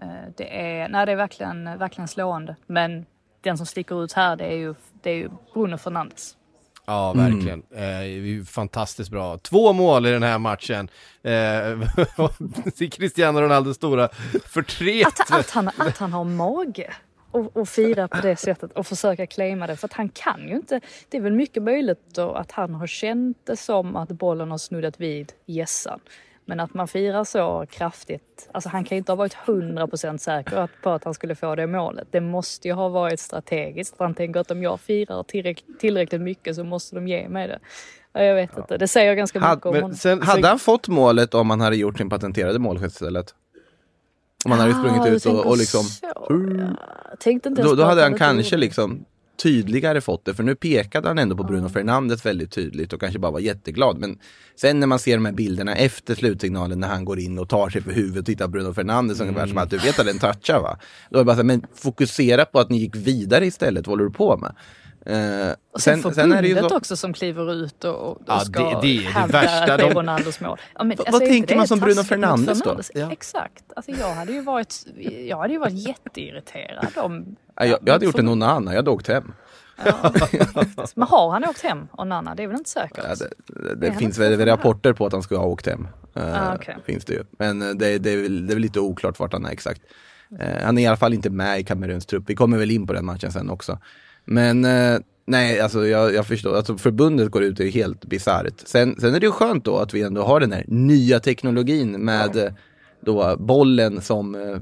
Eh, 0.01 0.07
Det 0.37 0.61
är, 0.81 0.89
nej, 0.89 1.05
det 1.05 1.11
är 1.11 1.15
verkligen, 1.15 1.77
verkligen 1.77 2.07
slående. 2.07 2.55
Men 2.67 3.05
den 3.41 3.57
som 3.57 3.65
sticker 3.65 4.03
ut 4.03 4.13
här 4.13 4.35
det 4.35 4.45
är 4.45 4.55
ju, 4.57 4.75
det 5.01 5.09
är 5.11 5.15
ju 5.15 5.29
Bruno 5.53 5.77
Fernandes. 5.77 6.33
Ja, 6.89 7.11
Mm. 7.11 7.25
verkligen. 7.33 7.63
Eh, 7.71 7.83
är 7.97 8.03
ju 8.03 8.45
fantastiskt 8.45 9.11
bra. 9.11 9.37
Två 9.37 9.73
mål 9.73 10.05
i 10.05 10.11
den 10.11 10.23
här 10.23 10.37
matchen. 10.39 10.89
Eh, 11.23 12.89
Cristiano 12.91 13.41
Ronaldos 13.41 13.75
stora 13.75 14.09
förtret. 14.45 15.07
Att, 15.19 15.39
att, 15.39 15.49
han, 15.51 15.67
att 15.67 15.97
han 15.97 16.13
har 16.13 16.23
mage 16.23 16.93
och, 17.31 17.57
och 17.57 17.69
fira 17.69 18.07
på 18.07 18.21
det 18.21 18.35
sättet 18.35 18.71
och 18.71 18.87
försöka 18.87 19.27
claima 19.27 19.67
det. 19.67 19.75
För 19.75 19.87
att 19.87 19.93
han 19.93 20.09
kan 20.09 20.47
ju 20.47 20.55
inte. 20.55 20.81
Det 21.09 21.17
är 21.17 21.21
väl 21.21 21.33
mycket 21.33 21.63
möjligt 21.63 22.01
då 22.15 22.31
att 22.31 22.51
han 22.51 22.75
har 22.75 22.87
känt 22.87 23.37
det 23.43 23.57
som 23.57 23.95
att 23.95 24.09
bollen 24.09 24.51
har 24.51 24.57
snuddat 24.57 24.99
vid 24.99 25.33
gässan. 25.45 25.99
Men 26.45 26.59
att 26.59 26.73
man 26.73 26.87
firar 26.87 27.23
så 27.23 27.65
kraftigt. 27.69 28.49
Alltså 28.51 28.69
han 28.69 28.83
kan 28.83 28.95
ju 28.95 28.97
inte 28.97 29.11
ha 29.11 29.17
varit 29.17 29.35
100% 29.35 30.17
säker 30.17 30.69
på 30.83 30.89
att 30.89 31.03
han 31.03 31.13
skulle 31.13 31.35
få 31.35 31.55
det 31.55 31.67
målet. 31.67 32.07
Det 32.11 32.21
måste 32.21 32.67
ju 32.67 32.73
ha 32.73 32.89
varit 32.89 33.19
strategiskt. 33.19 33.95
Han 33.99 34.13
tänker 34.13 34.39
att 34.39 34.51
om 34.51 34.63
jag 34.63 34.79
firar 34.79 35.23
tillräckligt, 35.23 35.79
tillräckligt 35.79 36.21
mycket 36.21 36.55
så 36.55 36.63
måste 36.63 36.95
de 36.95 37.07
ge 37.07 37.29
mig 37.29 37.47
det. 37.47 37.59
Ja, 38.13 38.23
Jag 38.23 38.35
vet 38.35 38.57
inte. 38.57 38.77
Det 38.77 38.87
säger 38.87 39.13
ganska 39.13 39.39
mycket 39.39 39.65
om 39.65 39.75
honom. 39.75 39.93
sen, 39.93 40.19
sen, 40.19 40.27
Hade 40.27 40.47
han 40.47 40.59
fått 40.59 40.87
målet 40.87 41.33
om 41.33 41.49
han 41.49 41.61
hade 41.61 41.75
gjort 41.75 41.97
sin 41.97 42.09
patenterade 42.09 42.59
målgest 42.59 42.95
istället? 42.95 43.35
Om 44.45 44.51
han 44.51 44.59
hade 44.59 44.73
Ah, 44.75 44.79
sprungit 44.79 45.07
ut 45.15 45.25
och, 45.25 45.45
och 45.45 45.57
liksom... 45.57 45.83
så. 45.83 47.63
Då, 47.63 47.75
då 47.75 47.83
hade 47.83 48.01
han 48.01 48.17
kanske 48.17 48.55
det. 48.55 48.59
liksom 48.59 49.05
tydligare 49.43 50.01
fått 50.01 50.25
det, 50.25 50.33
för 50.33 50.43
nu 50.43 50.55
pekade 50.55 51.07
han 51.07 51.19
ändå 51.19 51.37
på 51.37 51.43
Bruno 51.43 51.69
Fernandes 51.69 52.25
väldigt 52.25 52.51
tydligt 52.51 52.93
och 52.93 52.99
kanske 52.99 53.19
bara 53.19 53.31
var 53.31 53.39
jätteglad. 53.39 53.97
Men 53.97 54.19
sen 54.55 54.79
när 54.79 54.87
man 54.87 54.99
ser 54.99 55.17
de 55.17 55.25
här 55.25 55.33
bilderna 55.33 55.75
efter 55.75 56.15
slutsignalen 56.15 56.79
när 56.79 56.87
han 56.87 57.05
går 57.05 57.19
in 57.19 57.39
och 57.39 57.49
tar 57.49 57.69
sig 57.69 57.81
för 57.81 57.91
huvudet 57.91 58.19
och 58.19 58.25
tittar 58.25 58.45
på 58.45 58.51
Bruno 58.51 58.73
Fernandes 58.73 59.19
ungefär 59.19 59.47
som 59.47 59.57
att 59.57 59.69
du 59.69 59.77
vet 59.77 59.99
att 59.99 60.05
den 60.05 60.19
touchar 60.19 60.59
va? 60.61 60.77
Då 61.09 61.17
är 61.17 61.21
det 61.21 61.25
bara 61.25 61.35
så 61.35 61.41
här, 61.41 61.43
men 61.43 61.63
fokusera 61.75 62.45
på 62.45 62.59
att 62.59 62.69
ni 62.69 62.77
gick 62.77 62.95
vidare 62.95 63.45
istället, 63.45 63.87
vad 63.87 63.91
håller 63.91 64.03
du 64.03 64.11
på 64.11 64.37
med? 64.37 64.55
Eh, 65.09 65.53
och 65.73 65.81
sen, 65.81 66.01
sen 66.01 66.13
sen 66.13 66.31
är 66.31 66.69
så... 66.69 66.77
också 66.77 66.95
som 66.97 67.13
kliver 67.13 67.53
ut 67.53 67.83
och, 67.83 68.11
och 68.11 68.21
ja, 68.25 68.39
ska 68.39 68.69
det, 68.69 68.79
det 68.81 68.97
är 68.97 69.01
hävda 69.01 69.39
det 69.39 69.45
värsta. 69.45 69.73
att 69.73 69.79
det 69.79 69.85
är 69.85 69.93
Ronaldos 69.93 70.39
mål. 70.39 70.57
Ja, 70.75 70.83
men, 70.83 70.91
alltså, 70.91 71.11
Vad 71.11 71.21
tänker 71.21 71.55
man 71.55 71.67
som 71.67 71.79
Bruno 71.79 72.03
Fernandes 72.03 72.61
då? 72.61 72.79
Ja. 72.93 73.11
Exakt. 73.11 73.63
Alltså, 73.75 73.91
jag, 73.91 74.13
hade 74.13 74.31
ju 74.31 74.41
varit, 74.41 74.85
jag 75.27 75.37
hade 75.37 75.53
ju 75.53 75.59
varit 75.59 75.87
jätteirriterad 75.87 76.87
om... 76.95 77.35
Ja, 77.55 77.65
jag, 77.65 77.79
jag 77.85 77.93
hade 77.93 78.05
gjort 78.05 78.19
en 78.19 78.27
Onana, 78.27 78.71
jag 78.71 78.77
hade 78.77 78.89
åkt 78.89 79.07
hem. 79.07 79.33
Ja. 79.85 80.13
Men 80.95 81.07
har 81.07 81.31
han 81.31 81.45
åkt 81.45 81.61
hem, 81.61 81.87
Onana? 81.91 82.35
Det 82.35 82.43
är 82.43 82.47
väl 82.47 82.57
inte 82.57 82.69
säkert? 82.69 83.03
Ja, 83.03 83.15
det, 83.15 83.29
det, 83.63 83.75
det 83.75 83.93
finns 83.93 84.17
väl 84.17 84.45
rapporter 84.45 84.93
på 84.93 85.05
att 85.05 85.13
han 85.13 85.23
ska 85.23 85.37
ha 85.37 85.45
åkt 85.45 85.67
hem. 85.67 85.87
Ah, 86.13 86.55
okay. 86.55 86.75
Finns 86.85 87.05
det 87.05 87.13
ju. 87.13 87.23
Men 87.39 87.59
det, 87.59 87.97
det, 87.97 88.11
är 88.11 88.21
väl, 88.21 88.47
det 88.47 88.53
är 88.53 88.55
väl 88.55 88.61
lite 88.61 88.79
oklart 88.79 89.19
vart 89.19 89.33
han 89.33 89.45
är 89.45 89.51
exakt. 89.51 89.81
Uh, 90.31 90.63
han 90.63 90.77
är 90.77 90.81
i 90.81 90.87
alla 90.87 90.97
fall 90.97 91.13
inte 91.13 91.29
med 91.29 91.59
i 91.59 91.63
Kameruns 91.63 92.05
trupp. 92.05 92.23
Vi 92.27 92.35
kommer 92.35 92.57
väl 92.57 92.71
in 92.71 92.87
på 92.87 92.93
den 92.93 93.05
matchen 93.05 93.31
sen 93.31 93.49
också. 93.49 93.79
Men 94.27 94.65
uh, 94.65 94.99
nej, 95.25 95.59
alltså 95.59 95.87
jag, 95.87 96.13
jag, 96.13 96.27
förstår. 96.27 96.55
Alltså 96.55 96.77
förbundet 96.77 97.31
går 97.31 97.43
ut, 97.43 97.57
det 97.57 97.63
är 97.63 97.71
helt 97.71 98.05
bisarrt. 98.05 98.59
Sen, 98.65 98.99
sen 98.99 99.15
är 99.15 99.19
det 99.19 99.25
ju 99.25 99.31
skönt 99.31 99.65
då 99.65 99.77
att 99.77 99.93
vi 99.93 100.01
ändå 100.01 100.23
har 100.23 100.39
den 100.39 100.51
här 100.51 100.65
nya 100.67 101.19
teknologin 101.19 101.91
med 101.91 102.35
ja. 102.35 102.49
då 103.01 103.37
bollen 103.37 104.01
som, 104.01 104.59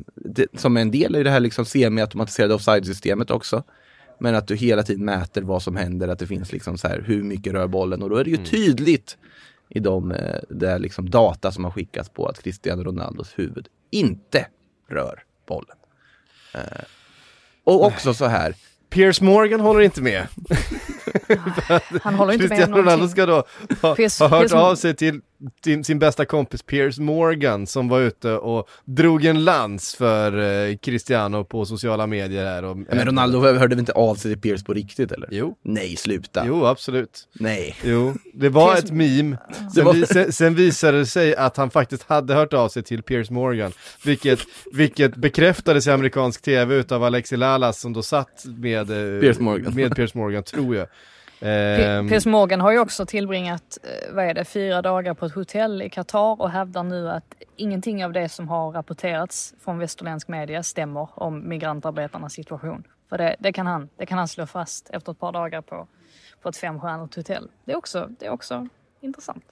som 0.53 0.77
är 0.77 0.81
en 0.81 0.91
del 0.91 1.15
i 1.15 1.23
det 1.23 1.29
här 1.29 1.39
liksom 1.39 1.65
semi-automatiserade 1.65 2.53
offside-systemet 2.53 3.31
också. 3.31 3.63
Men 4.19 4.35
att 4.35 4.47
du 4.47 4.55
hela 4.55 4.83
tiden 4.83 5.05
mäter 5.05 5.41
vad 5.41 5.61
som 5.61 5.75
händer, 5.75 6.07
att 6.07 6.19
det 6.19 6.27
finns 6.27 6.51
liksom 6.51 6.77
så 6.77 6.87
här, 6.87 7.03
hur 7.07 7.23
mycket 7.23 7.53
rör 7.53 7.67
bollen 7.67 8.03
och 8.03 8.09
då 8.09 8.15
är 8.15 8.23
det 8.23 8.29
ju 8.29 8.35
mm. 8.35 8.49
tydligt 8.49 9.17
i 9.69 9.79
de 9.79 10.11
eh, 10.11 10.39
där 10.49 10.79
liksom 10.79 11.09
data 11.09 11.51
som 11.51 11.63
har 11.63 11.71
skickats 11.71 12.09
på 12.09 12.25
att 12.25 12.43
Cristiano 12.43 12.83
Ronaldos 12.83 13.39
huvud 13.39 13.67
inte 13.91 14.47
rör 14.89 15.23
bollen. 15.47 15.77
Eh, 16.53 16.83
och 17.63 17.85
också 17.85 18.13
så 18.13 18.25
här. 18.25 18.55
Piers 18.89 19.21
Morgan 19.21 19.59
håller 19.59 19.81
inte 19.81 20.01
med. 20.01 20.27
Han 22.01 22.15
håller 22.15 22.33
inte 22.33 22.47
Cristiano 22.47 22.75
med 22.75 22.85
Ronaldo 22.85 23.07
ska 23.07 23.25
då 23.25 23.33
ha, 23.33 23.45
ha 23.81 24.27
hört 24.27 24.39
Piers... 24.39 24.53
av 24.53 24.75
sig 24.75 24.95
till 24.95 25.21
sin, 25.63 25.83
sin 25.83 25.99
bästa 25.99 26.25
kompis 26.25 26.63
Piers 26.63 26.99
Morgan 26.99 27.67
som 27.67 27.89
var 27.89 28.01
ute 28.01 28.31
och 28.31 28.69
drog 28.85 29.25
en 29.25 29.43
lans 29.43 29.95
för 29.95 30.39
eh, 30.69 30.77
Cristiano 30.77 31.43
på 31.43 31.65
sociala 31.65 32.07
medier 32.07 32.45
här. 32.45 32.63
Och, 32.63 32.77
men 32.77 33.05
Ronaldo 33.05 33.39
hörde 33.39 33.67
väl 33.67 33.79
inte 33.79 33.91
av 33.91 34.15
sig 34.15 34.31
till 34.31 34.41
Piers 34.41 34.63
på 34.63 34.73
riktigt 34.73 35.11
eller? 35.11 35.29
Jo. 35.31 35.55
Nej, 35.63 35.95
sluta. 35.95 36.43
Jo, 36.47 36.65
absolut. 36.65 37.27
Nej. 37.33 37.75
Jo, 37.83 38.13
det 38.33 38.49
var 38.49 38.73
Piers... 38.73 38.83
ett 38.83 38.91
meme. 38.91 39.37
Sen, 39.75 39.85
var... 39.85 39.93
vi, 39.93 40.05
sen, 40.05 40.31
sen, 40.31 40.55
visade 40.55 40.97
det 40.97 41.05
sig 41.05 41.35
att 41.35 41.57
han 41.57 41.69
faktiskt 41.69 42.03
hade 42.03 42.33
hört 42.33 42.53
av 42.53 42.69
sig 42.69 42.83
till 42.83 43.03
Piers 43.03 43.29
Morgan, 43.29 43.71
vilket, 44.03 44.39
vilket 44.73 45.15
bekräftades 45.15 45.87
i 45.87 45.91
amerikansk 45.91 46.41
tv 46.41 46.75
utav 46.75 47.03
Alexi 47.03 47.37
Lalas 47.37 47.79
som 47.79 47.93
då 47.93 48.03
satt 48.03 48.45
med 48.45 48.89
eh, 48.89 49.21
Piers 49.21 49.39
Morgan, 49.39 49.75
med 49.75 49.95
Piers 49.95 50.13
Morgan 50.13 50.43
tror 50.43 50.75
jag. 50.75 50.87
Um, 51.45 52.09
Piers 52.09 52.25
Morgan 52.25 52.61
har 52.61 52.71
ju 52.71 52.79
också 52.79 53.05
tillbringat, 53.05 53.77
eh, 53.83 54.13
vad 54.13 54.25
är 54.25 54.33
det, 54.33 54.45
fyra 54.45 54.81
dagar 54.81 55.13
på 55.13 55.25
ett 55.25 55.35
hotell 55.35 55.81
i 55.81 55.89
Qatar 55.89 56.41
och 56.41 56.49
hävdar 56.49 56.83
nu 56.83 57.09
att 57.09 57.35
ingenting 57.55 58.05
av 58.05 58.13
det 58.13 58.29
som 58.29 58.49
har 58.49 58.71
rapporterats 58.71 59.53
från 59.63 59.79
västerländsk 59.79 60.27
media 60.27 60.63
stämmer 60.63 61.09
om 61.13 61.49
migrantarbetarnas 61.49 62.33
situation. 62.33 62.83
För 63.09 63.17
det, 63.17 63.35
det, 63.39 63.53
kan, 63.53 63.67
han, 63.67 63.89
det 63.97 64.05
kan 64.05 64.17
han 64.17 64.27
slå 64.27 64.45
fast 64.45 64.89
efter 64.89 65.11
ett 65.11 65.19
par 65.19 65.31
dagar 65.31 65.61
på, 65.61 65.87
på 66.41 66.49
ett 66.49 66.57
femstjärnigt 66.57 67.15
hotell. 67.15 67.51
Det 67.65 67.71
är, 67.71 67.77
också, 67.77 68.09
det 68.19 68.25
är 68.25 68.31
också 68.31 68.67
intressant. 69.01 69.43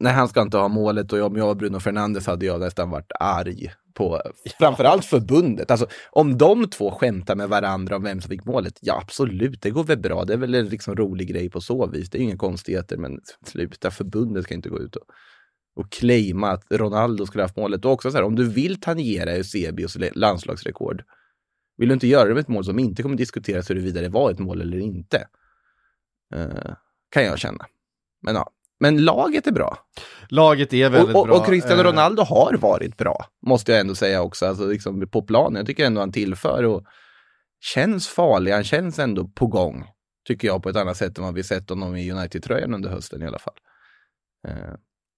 Nej, 0.00 0.12
han 0.12 0.28
ska 0.28 0.42
inte 0.42 0.56
ha 0.58 0.68
målet 0.68 1.12
och 1.12 1.20
om 1.20 1.36
jag 1.36 1.46
var 1.46 1.54
Bruno 1.54 1.80
Fernandes 1.80 2.26
hade 2.26 2.46
jag 2.46 2.60
nästan 2.60 2.90
varit 2.90 3.12
arg 3.20 3.72
på 3.94 4.22
framförallt 4.58 5.04
förbundet. 5.04 5.70
Alltså 5.70 5.86
om 6.10 6.38
de 6.38 6.70
två 6.70 6.90
skämtar 6.90 7.36
med 7.36 7.48
varandra 7.48 7.96
om 7.96 8.02
vem 8.02 8.20
som 8.20 8.28
fick 8.28 8.44
målet, 8.44 8.78
ja 8.80 9.00
absolut, 9.02 9.62
det 9.62 9.70
går 9.70 9.84
väl 9.84 9.98
bra. 9.98 10.24
Det 10.24 10.32
är 10.32 10.36
väl 10.36 10.54
en 10.54 10.68
liksom 10.68 10.96
rolig 10.96 11.28
grej 11.28 11.50
på 11.50 11.60
så 11.60 11.86
vis. 11.86 12.10
Det 12.10 12.18
är 12.18 12.22
inga 12.22 12.36
konstigheter, 12.36 12.96
men 12.96 13.20
sluta, 13.46 13.90
förbundet 13.90 14.44
ska 14.44 14.54
inte 14.54 14.68
gå 14.68 14.78
ut 14.78 14.96
och, 14.96 15.04
och 15.76 15.92
claima 15.92 16.50
att 16.50 16.64
Ronaldo 16.70 17.26
skulle 17.26 17.42
ha 17.42 17.46
haft 17.46 17.56
målet. 17.56 17.84
Och 17.84 17.92
också 17.92 18.10
så 18.10 18.16
här, 18.16 18.24
om 18.24 18.34
du 18.36 18.48
vill 18.48 18.80
tangera 18.80 19.30
Eusebios 19.30 19.96
landslagsrekord, 20.14 21.04
vill 21.76 21.88
du 21.88 21.94
inte 21.94 22.06
göra 22.06 22.28
det 22.28 22.34
med 22.34 22.40
ett 22.40 22.48
mål 22.48 22.64
som 22.64 22.78
inte 22.78 23.02
kommer 23.02 23.16
diskuteras 23.16 23.70
huruvida 23.70 24.00
det 24.00 24.08
var 24.08 24.30
ett 24.30 24.38
mål 24.38 24.60
eller 24.60 24.78
inte? 24.78 25.28
Uh, 26.34 26.74
kan 27.10 27.24
jag 27.24 27.38
känna. 27.38 27.66
Men 28.22 28.34
ja, 28.34 28.50
men 28.80 29.04
laget 29.04 29.46
är 29.46 29.52
bra. 29.52 29.78
Laget 30.28 30.72
är 30.72 30.90
väldigt 30.90 31.14
och, 31.16 31.20
och, 31.20 31.26
bra. 31.26 31.36
Och 31.36 31.46
Cristiano 31.46 31.82
eh. 31.82 31.86
Ronaldo 31.86 32.22
har 32.22 32.54
varit 32.54 32.96
bra, 32.96 33.24
måste 33.46 33.72
jag 33.72 33.80
ändå 33.80 33.94
säga 33.94 34.22
också. 34.22 34.46
Alltså 34.46 34.66
liksom 34.66 35.08
på 35.08 35.22
planen. 35.22 35.56
Jag 35.56 35.66
tycker 35.66 35.86
ändå 35.86 36.00
han 36.00 36.12
tillför 36.12 36.64
och 36.64 36.84
känns 37.60 38.08
farlig. 38.08 38.52
Han 38.52 38.64
känns 38.64 38.98
ändå 38.98 39.28
på 39.28 39.46
gång, 39.46 39.84
tycker 40.26 40.48
jag, 40.48 40.62
på 40.62 40.68
ett 40.68 40.76
annat 40.76 40.96
sätt 40.96 41.18
än 41.18 41.24
vad 41.24 41.34
vi 41.34 41.42
sett 41.42 41.70
honom 41.70 41.96
i 41.96 42.12
United-tröjan 42.12 42.74
under 42.74 42.90
hösten 42.90 43.22
i 43.22 43.26
alla 43.26 43.38
fall. 43.38 43.54
Eh, 44.48 44.74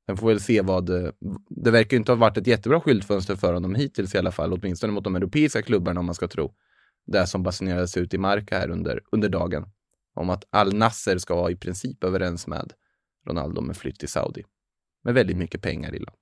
sen 0.06 0.16
får 0.16 0.26
vi 0.26 0.32
väl 0.32 0.40
se 0.40 0.60
vad... 0.60 0.86
Det, 0.86 1.12
det 1.48 1.70
verkar 1.70 1.96
inte 1.96 2.12
ha 2.12 2.16
varit 2.16 2.36
ett 2.36 2.46
jättebra 2.46 2.80
skyltfönster 2.80 3.36
för 3.36 3.54
honom 3.54 3.74
hittills 3.74 4.14
i 4.14 4.18
alla 4.18 4.32
fall, 4.32 4.52
åtminstone 4.52 4.92
mot 4.92 5.04
de 5.04 5.16
europeiska 5.16 5.62
klubbarna 5.62 6.00
om 6.00 6.06
man 6.06 6.14
ska 6.14 6.28
tro. 6.28 6.54
Det 7.06 7.26
som 7.26 7.42
basunerades 7.42 7.96
ut 7.96 8.14
i 8.14 8.18
Marca 8.18 8.58
här 8.58 8.70
under, 8.70 9.00
under 9.12 9.28
dagen. 9.28 9.66
Om 10.14 10.30
att 10.30 10.44
Al 10.50 10.74
Nasser 10.74 11.18
ska 11.18 11.34
vara 11.34 11.50
i 11.50 11.56
princip 11.56 12.04
överens 12.04 12.46
med 12.46 12.72
Ronaldo 13.30 13.60
med 13.60 13.76
flytt 13.76 13.98
till 13.98 14.08
Saudi. 14.08 14.42
Med 15.04 15.14
väldigt 15.14 15.36
mycket 15.36 15.62
pengar 15.62 15.94
illa. 15.94 16.12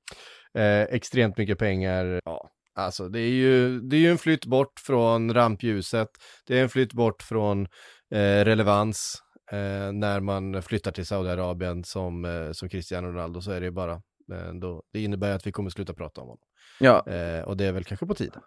Eh, 0.54 0.82
extremt 0.82 1.38
mycket 1.38 1.58
pengar, 1.58 2.20
ja. 2.24 2.50
Alltså 2.74 3.08
det 3.08 3.20
är 3.20 3.30
ju, 3.30 3.80
det 3.80 3.96
är 3.96 4.00
ju 4.00 4.10
en 4.10 4.18
flytt 4.18 4.46
bort 4.46 4.80
från 4.86 5.34
rampljuset. 5.34 6.08
Det 6.46 6.58
är 6.58 6.62
en 6.62 6.68
flytt 6.68 6.92
bort 6.92 7.22
från 7.22 7.62
eh, 8.10 8.44
relevans. 8.44 9.22
Eh, 9.52 9.92
när 9.92 10.20
man 10.20 10.62
flyttar 10.62 10.92
till 10.92 11.06
Saudiarabien 11.06 11.84
som, 11.84 12.24
eh, 12.24 12.52
som 12.52 12.68
Cristiano 12.68 13.08
Ronaldo 13.08 13.40
så 13.40 13.50
är 13.50 13.60
det 13.60 13.66
ju 13.66 13.72
bara, 13.72 13.92
eh, 14.32 14.52
då, 14.60 14.82
det 14.92 15.02
innebär 15.02 15.34
att 15.34 15.46
vi 15.46 15.52
kommer 15.52 15.70
sluta 15.70 15.94
prata 15.94 16.20
om 16.20 16.26
honom. 16.26 16.42
Ja. 16.80 17.06
Eh, 17.06 17.42
och 17.42 17.56
det 17.56 17.64
är 17.64 17.72
väl 17.72 17.84
kanske 17.84 18.06
på 18.06 18.14
tiden. 18.14 18.42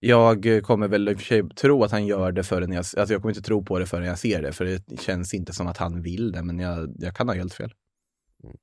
Jag 0.00 0.62
kommer 0.62 0.88
väl 0.88 1.08
i 1.08 1.14
och 1.14 1.18
för 1.18 1.24
sig 1.24 1.48
tro 1.48 1.84
att 1.84 1.90
han 1.90 2.06
gör 2.06 2.32
det 2.32 2.44
förrän 2.44 2.72
jag, 2.72 2.78
alltså 2.78 3.14
jag 3.14 3.22
kommer 3.22 3.34
inte 3.34 3.46
tro 3.46 3.64
på 3.64 3.78
det 3.78 3.86
förrän 3.86 4.06
jag 4.06 4.18
ser 4.18 4.42
det, 4.42 4.52
för 4.52 4.64
det 4.64 5.00
känns 5.00 5.34
inte 5.34 5.52
som 5.52 5.66
att 5.66 5.76
han 5.76 6.02
vill 6.02 6.32
det, 6.32 6.42
men 6.42 6.58
jag, 6.58 6.94
jag 6.98 7.16
kan 7.16 7.28
ha 7.28 7.34
helt 7.34 7.54
fel. 7.54 7.72
Mm. 8.44 8.56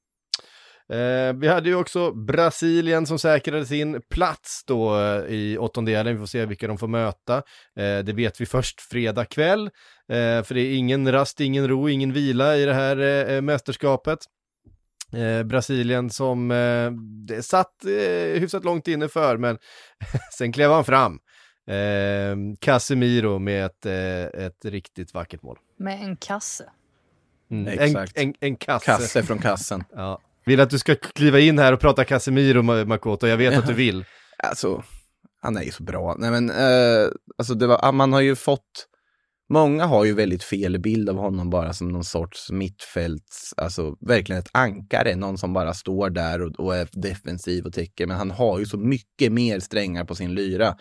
Eh, 0.90 1.34
vi 1.34 1.48
hade 1.48 1.70
ju 1.70 1.76
också 1.76 2.12
Brasilien 2.12 3.06
som 3.06 3.20
säkrade 3.20 3.66
sin 3.66 4.02
plats 4.10 4.64
då 4.68 5.00
eh, 5.00 5.26
i 5.26 5.58
åttondelen. 5.58 6.14
Vi 6.14 6.20
får 6.20 6.26
se 6.26 6.46
vilka 6.46 6.68
de 6.68 6.78
får 6.78 6.88
möta. 6.88 7.38
Eh, 7.76 8.00
det 8.04 8.14
vet 8.14 8.42
vi 8.42 8.46
först 8.46 8.82
fredag 8.82 9.26
kväll. 9.26 9.66
Eh, 10.10 10.44
för 10.44 10.54
det 10.54 10.62
är 10.62 10.76
ingen 10.76 11.12
rast, 11.12 11.42
ingen 11.42 11.68
ro, 11.68 11.90
ingen 11.90 12.14
vila 12.14 12.58
i 12.58 12.66
det 12.66 12.74
här 12.74 12.98
eh, 12.98 13.36
eh 13.36 13.42
mästerskapet. 13.42 14.20
Eh, 15.14 15.44
Brasilien 15.44 16.10
som 16.10 16.52
eh, 16.52 16.92
satt 17.42 17.86
eh, 17.86 18.40
hyfsat 18.40 18.64
långt 18.64 18.88
inne 18.88 19.08
för, 19.08 19.38
men 19.38 19.58
sen 20.38 20.52
klev 20.52 20.72
han 20.72 20.86
fram. 20.86 21.20
Eh, 21.68 22.36
Casemiro 22.60 23.40
med 23.40 23.66
ett, 23.66 23.86
eh, 23.86 24.46
ett 24.46 24.66
riktigt 24.66 25.14
vackert 25.14 25.44
mål. 25.44 25.58
Med 25.78 26.02
en 26.04 26.18
kasse. 26.18 26.70
Mm. 27.52 27.80
En, 27.80 28.08
en, 28.16 28.34
en 28.40 28.56
kasse. 28.56 28.86
kasse 28.86 29.24
från 29.24 29.40
kassen. 29.40 29.84
ja. 29.96 30.22
Vill 30.46 30.60
att 30.60 30.70
du 30.70 30.80
ska 30.80 30.96
kliva 30.96 31.40
in 31.40 31.60
här 31.60 31.74
och 31.74 31.80
prata 31.80 32.04
Casemiro, 32.04 32.62
Makoto. 32.86 33.28
Jag 33.28 33.38
vet 33.38 33.58
att 33.58 33.68
du 33.68 33.74
vill. 33.74 34.06
Alltså, 34.38 34.84
han 35.42 35.58
är 35.58 35.64
ju 35.64 35.72
så 35.72 35.84
bra. 35.84 36.16
Nej 36.20 36.32
men, 36.32 36.50
eh, 36.50 37.10
alltså 37.38 37.54
det 37.54 37.68
var, 37.68 37.92
man 37.92 38.14
har 38.14 38.22
ju 38.22 38.36
fått 38.36 38.88
Många 39.50 39.86
har 39.86 40.06
ju 40.06 40.14
väldigt 40.14 40.44
fel 40.44 40.80
bild 40.80 41.10
av 41.10 41.18
honom 41.18 41.50
bara 41.50 41.74
som 41.74 41.90
någon 41.90 42.04
sorts 42.04 42.52
mittfälts, 42.52 43.54
alltså 43.58 43.96
verkligen 44.00 44.42
ett 44.42 44.50
ankare, 44.52 45.16
någon 45.16 45.38
som 45.38 45.54
bara 45.54 45.74
står 45.74 46.10
där 46.10 46.42
och, 46.42 46.60
och 46.60 46.76
är 46.76 46.88
defensiv 46.92 47.66
och 47.66 47.74
täcker. 47.74 48.08
Men 48.08 48.18
han 48.18 48.32
har 48.32 48.60
ju 48.60 48.66
så 48.66 48.78
mycket 48.78 49.32
mer 49.32 49.60
strängar 49.60 50.06
på 50.06 50.16
sin 50.16 50.36
lyra. 50.36 50.76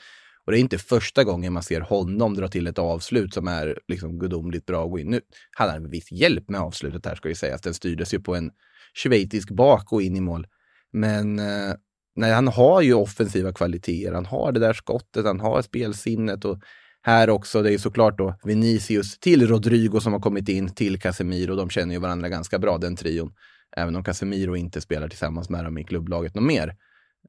Och 0.46 0.52
det 0.52 0.58
är 0.58 0.60
inte 0.60 0.78
första 0.78 1.24
gången 1.24 1.52
man 1.52 1.62
ser 1.62 1.80
honom 1.80 2.34
dra 2.34 2.48
till 2.48 2.66
ett 2.66 2.78
avslut 2.78 3.34
som 3.34 3.48
är 3.48 3.78
liksom 3.88 4.18
gudomligt 4.18 4.66
bra 4.66 4.84
att 4.84 4.90
gå 4.90 4.98
in. 4.98 5.10
Nu 5.10 5.20
hade 5.50 5.72
han 5.72 5.90
viss 5.90 6.12
hjälp 6.12 6.48
med 6.48 6.60
avslutet 6.60 7.06
här 7.06 7.14
ska 7.14 7.28
ju 7.28 7.34
sägas. 7.34 7.60
Den 7.60 7.74
styrdes 7.74 8.14
ju 8.14 8.20
på 8.20 8.34
en 8.34 8.50
schweizisk 8.94 9.50
bak 9.50 9.92
och 9.92 10.02
in 10.02 10.16
i 10.16 10.20
mål. 10.20 10.46
Men 10.92 11.38
eh, 11.38 11.74
nej, 12.16 12.32
han 12.32 12.48
har 12.48 12.82
ju 12.82 12.94
offensiva 12.94 13.52
kvaliteter. 13.52 14.12
Han 14.12 14.26
har 14.26 14.52
det 14.52 14.60
där 14.60 14.72
skottet, 14.72 15.26
han 15.26 15.40
har 15.40 15.62
spelsinnet 15.62 16.44
och 16.44 16.58
här 17.02 17.30
också, 17.30 17.62
det 17.62 17.74
är 17.74 17.78
såklart 17.78 18.18
då 18.18 18.34
Vinicius 18.44 19.18
till 19.18 19.48
Rodrigo 19.48 20.00
som 20.00 20.12
har 20.12 20.20
kommit 20.20 20.48
in 20.48 20.74
till 20.74 21.00
Casemiro. 21.00 21.54
De 21.56 21.70
känner 21.70 21.94
ju 21.94 22.00
varandra 22.00 22.28
ganska 22.28 22.58
bra, 22.58 22.78
den 22.78 22.96
trion. 22.96 23.34
Även 23.76 23.96
om 23.96 24.04
Casemiro 24.04 24.56
inte 24.56 24.80
spelar 24.80 25.08
tillsammans 25.08 25.50
med 25.50 25.64
dem 25.64 25.78
i 25.78 25.84
klubblaget 25.84 26.34
något 26.34 26.44
mer. 26.44 26.76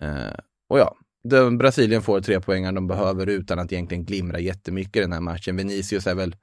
Eh, 0.02 0.40
och 0.70 0.80
ja, 0.80 0.96
de, 1.30 1.58
Brasilien 1.58 2.02
får 2.02 2.22
tre 2.22 2.42
poängar 2.42 2.72
de 2.72 2.88
behöver 2.88 3.28
utan 3.28 3.60
att 3.60 3.72
egentligen 3.74 4.06
glimra 4.06 4.40
jättemycket 4.40 4.96
i 4.96 5.00
den 5.00 5.14
här 5.14 5.22
matchen. 5.22 5.58
Vinicius 5.58 6.08
är 6.08 6.16
väl 6.16 6.36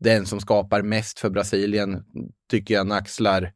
den 0.00 0.26
som 0.26 0.40
skapar 0.40 0.82
mest 0.82 1.18
för 1.18 1.30
Brasilien, 1.30 2.04
tycker 2.50 2.74
jag, 2.74 2.92
axlar, 2.92 3.52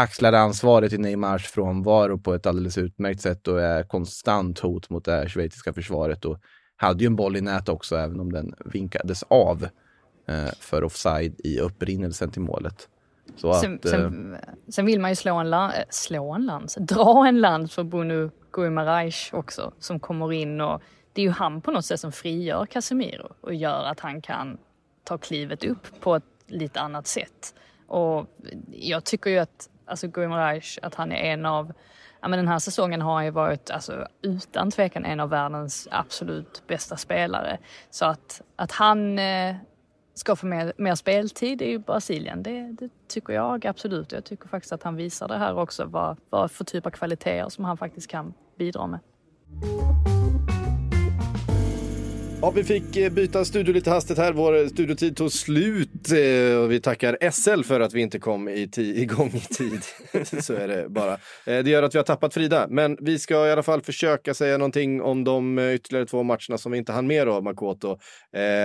axlar 0.00 0.32
ansvaret 0.32 0.92
i 0.92 0.98
Neymars 0.98 1.46
frånvaro 1.46 2.18
på 2.18 2.34
ett 2.34 2.46
alldeles 2.46 2.78
utmärkt 2.78 3.20
sätt 3.20 3.48
och 3.48 3.60
är 3.60 3.82
konstant 3.82 4.58
hot 4.58 4.90
mot 4.90 5.04
det 5.04 5.12
här 5.12 5.28
schweiziska 5.28 5.72
försvaret. 5.72 6.24
Och 6.24 6.38
hade 6.76 7.04
ju 7.04 7.06
en 7.06 7.16
boll 7.16 7.36
i 7.36 7.40
nät 7.40 7.68
också, 7.68 7.96
även 7.96 8.20
om 8.20 8.32
den 8.32 8.54
vinkades 8.64 9.22
av. 9.22 9.68
eh, 10.28 10.52
för 10.60 10.84
offside 10.84 11.40
i 11.44 11.58
upprinnelsen 11.60 12.30
till 12.30 12.42
målet. 12.42 12.88
Så 13.36 13.54
Sen, 13.54 13.74
att, 13.74 13.84
eh, 13.84 13.90
sen, 13.90 14.36
sen 14.68 14.86
vill 14.86 15.00
man 15.00 15.10
ju 15.10 15.16
slå 15.16 15.34
en, 15.36 15.50
la, 15.50 15.72
slå 15.90 16.32
en 16.32 16.46
lans, 16.46 16.74
dra 16.80 17.26
en 17.28 17.40
lans 17.40 17.74
för 17.74 17.84
Bunu 18.52 18.68
Guimarães 18.68 19.32
också 19.32 19.72
som 19.78 20.00
kommer 20.00 20.32
in 20.32 20.60
och 20.60 20.82
det 21.12 21.20
är 21.20 21.24
ju 21.24 21.30
han 21.30 21.60
på 21.60 21.70
något 21.70 21.84
sätt 21.84 22.00
som 22.00 22.12
frigör 22.12 22.66
Casemiro 22.66 23.34
och 23.40 23.54
gör 23.54 23.84
att 23.84 24.00
han 24.00 24.20
kan 24.20 24.58
ta 25.04 25.18
klivet 25.18 25.64
upp 25.64 26.00
på 26.00 26.16
ett 26.16 26.24
lite 26.46 26.80
annat 26.80 27.06
sätt. 27.06 27.54
Och 27.86 28.26
jag 28.70 29.04
tycker 29.04 29.30
ju 29.30 29.38
att 29.38 29.70
alltså 29.86 30.08
Guimaraes, 30.08 30.78
att 30.82 30.94
han 30.94 31.12
är 31.12 31.32
en 31.32 31.46
av 31.46 31.72
Ja, 32.24 32.28
men 32.28 32.38
den 32.38 32.48
här 32.48 32.58
säsongen 32.58 33.02
har 33.02 33.14
han 33.14 33.24
ju 33.24 33.30
varit 33.30 33.70
alltså, 33.70 34.08
utan 34.22 34.70
tvekan 34.70 35.04
en 35.04 35.20
av 35.20 35.28
världens 35.28 35.88
absolut 35.90 36.62
bästa 36.66 36.96
spelare. 36.96 37.58
Så 37.90 38.04
att, 38.04 38.42
att 38.56 38.72
han 38.72 39.18
eh, 39.18 39.56
ska 40.14 40.36
få 40.36 40.46
mer, 40.46 40.72
mer 40.76 40.94
speltid 40.94 41.62
i 41.62 41.78
Brasilien, 41.78 42.42
det, 42.42 42.72
det 42.72 42.90
tycker 43.08 43.32
jag 43.32 43.66
absolut. 43.66 44.12
Jag 44.12 44.24
tycker 44.24 44.48
faktiskt 44.48 44.72
att 44.72 44.82
han 44.82 44.96
visar 44.96 45.28
det 45.28 45.38
här 45.38 45.58
också, 45.58 45.84
vad, 45.84 46.16
vad 46.30 46.50
för 46.50 46.64
typ 46.64 46.86
av 46.86 46.90
kvaliteter 46.90 47.48
som 47.48 47.64
han 47.64 47.76
faktiskt 47.76 48.08
kan 48.08 48.34
bidra 48.58 48.86
med. 48.86 49.00
Ja, 52.42 52.50
vi 52.50 52.64
fick 52.64 52.96
eh, 52.96 53.12
byta 53.12 53.44
studio 53.44 53.74
lite 53.74 53.90
hastigt 53.90 54.18
här. 54.18 54.32
Vår 54.32 54.56
eh, 54.56 54.66
studiotid 54.66 55.16
tog 55.16 55.32
slut 55.32 56.12
eh, 56.12 56.66
vi 56.68 56.80
tackar 56.82 57.30
SL 57.30 57.62
för 57.62 57.80
att 57.80 57.92
vi 57.94 58.00
inte 58.00 58.18
kom 58.18 58.48
i 58.48 58.70
igång 58.76 59.28
i 59.34 59.40
tid. 59.40 59.80
Så 60.42 60.54
är 60.54 60.68
det 60.68 60.88
bara. 60.88 61.18
Det 61.44 61.68
gör 61.68 61.82
att 61.82 61.94
vi 61.94 61.98
har 61.98 62.04
tappat 62.04 62.34
Frida, 62.34 62.66
men 62.70 62.96
vi 63.00 63.18
ska 63.18 63.46
i 63.46 63.52
alla 63.52 63.62
fall 63.62 63.82
försöka 63.82 64.34
säga 64.34 64.58
någonting 64.58 65.02
om 65.02 65.24
de 65.24 65.58
ytterligare 65.58 66.06
två 66.06 66.22
matcherna 66.22 66.58
som 66.58 66.72
vi 66.72 66.78
inte 66.78 66.92
hann 66.92 67.06
med 67.06 67.26
då, 67.26 67.40
Makoto. 67.40 67.98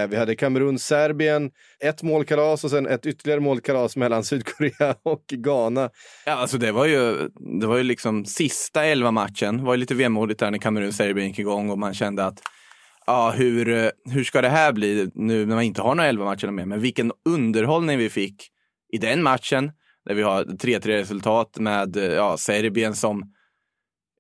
Vi 0.09 0.15
hade 0.15 0.35
Kamerun-Serbien, 0.35 1.51
ett 1.79 2.03
målkalas 2.03 2.63
och 2.63 2.69
sen 2.69 2.87
ett 2.87 3.05
ytterligare 3.05 3.39
målkalas 3.39 3.95
mellan 3.95 4.23
Sydkorea 4.23 4.95
och 5.03 5.23
Ghana. 5.27 5.89
Ja, 6.25 6.31
alltså 6.33 6.57
det 6.57 6.71
var 6.71 6.85
ju, 6.85 7.29
det 7.61 7.67
var 7.67 7.77
ju 7.77 7.83
liksom 7.83 8.25
sista 8.25 8.85
elva 8.85 9.11
matchen. 9.11 9.57
Det 9.57 9.63
var 9.63 9.73
ju 9.73 9.79
lite 9.79 9.95
vemodigt 9.95 10.39
där 10.39 10.51
när 10.51 10.57
Kamerun-Serbien 10.57 11.27
gick 11.27 11.39
igång 11.39 11.69
och 11.69 11.79
man 11.79 11.93
kände 11.93 12.25
att 12.25 12.41
ja, 13.07 13.31
hur, 13.31 13.69
eh, 13.69 13.89
hur 14.05 14.23
ska 14.23 14.41
det 14.41 14.49
här 14.49 14.73
bli 14.73 15.09
nu 15.13 15.45
när 15.45 15.55
man 15.55 15.63
inte 15.63 15.81
har 15.81 15.95
några 15.95 16.09
elva 16.09 16.25
matcher 16.25 16.47
mer? 16.47 16.65
Men 16.65 16.81
vilken 16.81 17.11
underhållning 17.25 17.97
vi 17.97 18.09
fick 18.09 18.47
i 18.93 18.97
den 18.97 19.23
matchen 19.23 19.71
där 20.05 20.15
vi 20.15 20.21
har 20.21 20.43
3-3 20.43 20.87
resultat 20.87 21.57
med 21.59 21.97
eh, 21.97 22.03
ja, 22.03 22.37
Serbien 22.37 22.95
som 22.95 23.33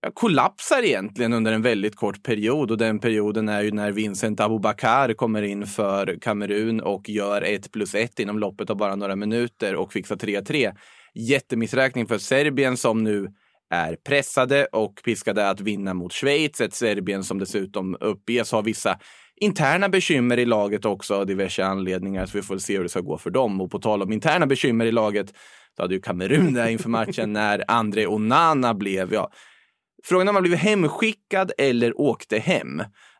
ja, 0.01 0.11
kollapsar 0.13 0.83
egentligen 0.83 1.33
under 1.33 1.51
en 1.51 1.61
väldigt 1.61 1.95
kort 1.95 2.23
period 2.23 2.71
och 2.71 2.77
den 2.77 2.99
perioden 2.99 3.49
är 3.49 3.61
ju 3.61 3.71
när 3.71 3.91
Vincent 3.91 4.39
Abubakar 4.39 5.13
kommer 5.13 5.41
in 5.41 5.65
för 5.67 6.17
Kamerun 6.21 6.81
och 6.81 7.09
gör 7.09 7.41
1 7.41 7.71
plus 7.71 7.95
1 7.95 8.19
inom 8.19 8.39
loppet 8.39 8.69
av 8.69 8.77
bara 8.77 8.95
några 8.95 9.15
minuter 9.15 9.75
och 9.75 9.93
fixar 9.93 10.15
3-3. 10.15 10.75
Jättemissräkning 11.13 12.07
för 12.07 12.17
Serbien 12.17 12.77
som 12.77 13.03
nu 13.03 13.27
är 13.69 13.95
pressade 13.95 14.65
och 14.65 15.01
piskade 15.05 15.49
att 15.49 15.61
vinna 15.61 15.93
mot 15.93 16.13
Schweiz. 16.13 16.61
Ett 16.61 16.73
Serbien 16.73 17.23
som 17.23 17.39
dessutom 17.39 17.97
uppges 17.99 18.51
ha 18.51 18.61
vissa 18.61 18.99
interna 19.35 19.89
bekymmer 19.89 20.39
i 20.39 20.45
laget 20.45 20.85
också 20.85 21.15
av 21.15 21.25
diverse 21.25 21.65
anledningar. 21.65 22.25
Så 22.25 22.37
vi 22.37 22.43
får 22.43 22.57
se 22.57 22.75
hur 22.75 22.83
det 22.83 22.89
ska 22.89 23.01
gå 23.01 23.17
för 23.17 23.29
dem. 23.29 23.61
Och 23.61 23.71
på 23.71 23.79
tal 23.79 24.01
om 24.01 24.13
interna 24.13 24.47
bekymmer 24.47 24.85
i 24.85 24.91
laget 24.91 25.33
så 25.75 25.81
hade 25.81 25.93
ju 25.93 26.01
Kamerun 26.01 26.53
där 26.53 26.67
inför 26.67 26.89
matchen 26.89 27.33
när 27.33 27.63
André 27.67 28.07
Onana 28.07 28.73
blev, 28.73 29.13
ja, 29.13 29.31
frågan 30.03 30.29
om 30.29 30.35
han 30.35 30.43
blivit 30.43 30.59
hemskickad 30.59 31.51
eller 31.57 32.01
åkte 32.01 32.37
hem. 32.39 32.79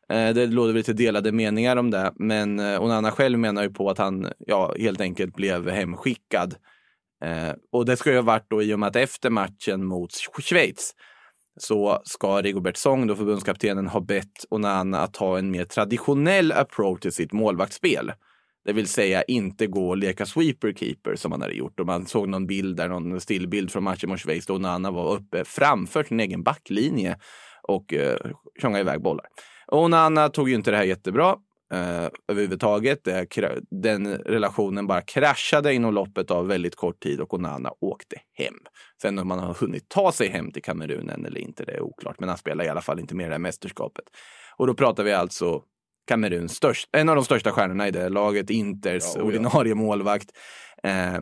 Eh, 0.10 0.34
Det 0.34 0.46
råder 0.46 0.74
lite 0.74 0.94
delade 0.94 1.32
meningar 1.32 1.78
om 1.78 1.92
det, 1.92 2.14
men 2.16 2.60
eh, 2.60 2.84
Onana 2.84 3.12
själv 3.12 3.40
menar 3.40 3.64
ju 3.64 3.70
på 3.70 3.90
att 3.90 3.98
han 3.98 4.32
ja, 4.38 4.76
helt 4.80 5.02
enkelt 5.02 5.36
blev 5.36 5.70
hemskickad. 5.70 6.56
Eh, 7.26 7.54
och 7.72 7.86
det 7.86 7.98
ska 7.98 8.10
ju 8.10 8.16
ha 8.16 8.24
varit 8.24 8.50
då 8.50 8.64
i 8.64 8.74
och 8.74 8.80
med 8.80 8.88
att 8.88 8.96
efter 8.96 9.30
matchen 9.30 9.86
mot 9.86 10.12
Schweiz 10.42 10.94
så 11.60 12.02
ska 12.04 12.42
Rigobert 12.42 12.78
Song, 12.78 13.08
då 13.08 13.16
förbundskaptenen, 13.16 13.88
ha 13.88 14.00
bett 14.00 14.46
Onana 14.50 15.00
att 15.00 15.18
ha 15.18 15.38
en 15.38 15.52
mer 15.52 15.66
traditionell 15.66 16.52
approach 16.52 17.00
till 17.00 17.12
sitt 17.12 17.34
målvaktsspel. 17.34 18.12
Det 18.66 18.74
vill 18.74 18.88
säga 18.88 19.24
inte 19.24 19.68
gå 19.68 19.90
och 19.90 19.98
leka 19.98 20.26
sweeper-keeper 20.26 21.16
som 21.16 21.32
han 21.32 21.42
hade 21.42 21.54
gjort. 21.54 21.80
Och 21.80 21.86
man 21.86 22.06
såg 22.06 22.30
någon 22.30 22.48
bild 22.48 22.78
där, 22.78 22.88
någon 22.88 23.22
stillbild 23.22 23.72
från 23.72 23.84
matchen 23.84 24.10
mot 24.10 24.20
Schweiz 24.20 24.46
då 24.46 24.56
Onana 24.56 24.92
var 24.92 25.14
uppe 25.14 25.44
framför 25.46 26.04
sin 26.04 26.20
egen 26.20 26.44
backlinje 26.44 27.18
och 27.64 27.94
eh, 27.94 28.18
tjongade 28.62 28.82
iväg 28.82 29.02
bollar. 29.02 29.26
Och 29.68 29.84
Onana 29.84 30.30
tog 30.30 30.50
ju 30.50 30.56
inte 30.56 30.72
det 30.72 30.78
här 30.78 30.84
jättebra 30.84 31.36
eh, 31.74 32.10
överhuvudtaget. 32.28 33.04
Det, 33.04 33.28
den 33.72 34.18
relationen 34.18 34.88
bara 34.88 35.02
kraschade 35.02 35.74
inom 35.74 35.94
loppet 35.94 36.32
av 36.32 36.48
väldigt 36.48 36.76
kort 36.76 37.00
tid 37.00 37.20
och 37.20 37.34
Onana 37.34 37.72
åkte 37.80 38.16
hem. 38.34 38.56
Sen 39.02 39.20
om 39.20 39.28
man 39.28 39.40
har 39.40 39.54
hunnit 39.54 39.90
ta 39.90 40.12
sig 40.12 40.30
hem 40.30 40.52
till 40.52 40.64
Kamerun 40.64 41.10
än 41.10 41.26
eller 41.26 41.40
inte, 41.40 41.66
det 41.66 41.72
är 41.72 41.82
oklart. 41.82 42.20
Men 42.20 42.30
han 42.30 42.38
spelar 42.38 42.66
i 42.66 42.70
alla 42.70 42.82
fall 42.82 43.00
inte 43.00 43.16
med 43.16 43.24
i 43.24 43.28
det 43.28 43.34
här 43.34 43.40
mästerskapet. 43.40 44.06
Och 44.58 44.68
då 44.68 44.74
pratar 44.74 45.04
vi 45.04 45.14
alltså 45.14 45.62
Kameruns 46.08 46.56
störst, 46.56 46.90
en 46.92 47.10
av 47.10 47.16
de 47.16 47.26
största 47.26 47.52
stjärnorna 47.52 47.88
i 47.88 47.92
det 47.92 48.10
laget, 48.10 48.50
Inters 48.50 49.04
oh 49.04 49.14
ja. 49.16 49.24
ordinarie 49.24 49.76
målvakt. 49.76 50.30
Eh, 50.84 51.20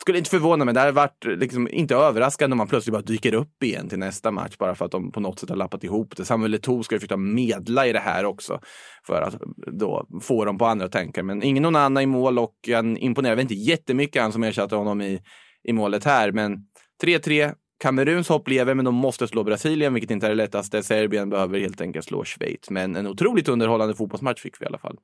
skulle 0.00 0.18
inte 0.18 0.30
förvåna 0.30 0.64
mig, 0.64 0.74
det 0.74 0.80
hade 0.80 0.92
varit 0.92 1.24
liksom 1.24 1.68
inte 1.68 1.94
överraskande 1.94 2.54
om 2.54 2.58
man 2.58 2.68
plötsligt 2.68 2.92
bara 2.92 3.02
dyker 3.02 3.34
upp 3.34 3.62
igen 3.62 3.88
till 3.88 3.98
nästa 3.98 4.30
match 4.30 4.56
bara 4.58 4.74
för 4.74 4.84
att 4.84 4.90
de 4.90 5.12
på 5.12 5.20
något 5.20 5.38
sätt 5.38 5.48
har 5.48 5.56
lappat 5.56 5.84
ihop 5.84 6.16
det. 6.16 6.24
Samuel 6.24 6.54
Eto'o 6.54 6.82
ska 6.82 6.94
ju 6.94 6.98
försöka 6.98 7.16
medla 7.16 7.86
i 7.86 7.92
det 7.92 7.98
här 7.98 8.24
också 8.24 8.60
för 9.06 9.22
att 9.22 9.36
då 9.78 10.06
få 10.20 10.44
dem 10.44 10.58
på 10.58 10.66
andra 10.66 10.88
tankar. 10.88 11.22
Men 11.22 11.42
ingen 11.42 11.62
någon 11.62 11.76
annan 11.76 12.02
i 12.02 12.06
mål 12.06 12.38
och 12.38 12.54
han 12.72 12.96
imponerar 12.96 13.34
väl 13.34 13.42
inte 13.42 13.54
jättemycket 13.54 14.22
han 14.22 14.32
som 14.32 14.42
ersatte 14.42 14.76
honom 14.76 15.00
i, 15.00 15.20
i 15.68 15.72
målet 15.72 16.04
här. 16.04 16.32
Men 16.32 16.56
3-3, 17.04 17.54
Kameruns 17.80 18.28
hopp 18.28 18.48
lever 18.48 18.74
men 18.74 18.84
de 18.84 18.94
måste 18.94 19.28
slå 19.28 19.44
Brasilien 19.44 19.94
vilket 19.94 20.10
inte 20.10 20.26
är 20.26 20.30
det 20.30 20.36
lättaste. 20.36 20.82
Serbien 20.82 21.30
behöver 21.30 21.58
helt 21.60 21.80
enkelt 21.80 22.04
slå 22.04 22.24
Schweiz. 22.24 22.70
Men 22.70 22.96
en 22.96 23.06
otroligt 23.06 23.48
underhållande 23.48 23.94
fotbollsmatch 23.94 24.40
fick 24.42 24.60
vi 24.60 24.64
i 24.64 24.66
alla 24.66 24.78
fall. 24.78 24.96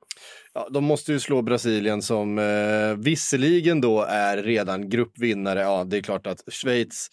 Ja, 0.54 0.68
de 0.70 0.84
måste 0.84 1.12
ju 1.12 1.20
slå 1.20 1.42
Brasilien 1.42 2.02
som 2.02 2.38
eh, 2.38 2.94
visserligen 2.98 3.80
då 3.80 4.02
är 4.02 4.36
redan 4.42 4.88
gruppvinnare. 4.88 5.60
Ja, 5.60 5.84
det 5.84 5.96
är 5.96 6.02
klart 6.02 6.26
att 6.26 6.52
Schweiz 6.52 7.08